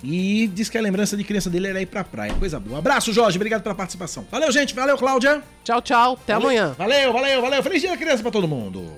[0.02, 2.34] E diz que a lembrança de criança dele era ir pra praia.
[2.34, 2.78] Coisa boa.
[2.78, 3.38] Abraço, Jorge.
[3.38, 4.26] Obrigado pela participação.
[4.30, 4.74] Valeu, gente.
[4.74, 5.42] Valeu, Cláudia.
[5.62, 6.18] Tchau, tchau.
[6.22, 6.48] Até Valeu.
[6.48, 6.74] amanhã.
[6.76, 7.62] Valeu, valeu, valeu.
[7.62, 8.92] Feliz dia da criança pra todo mundo.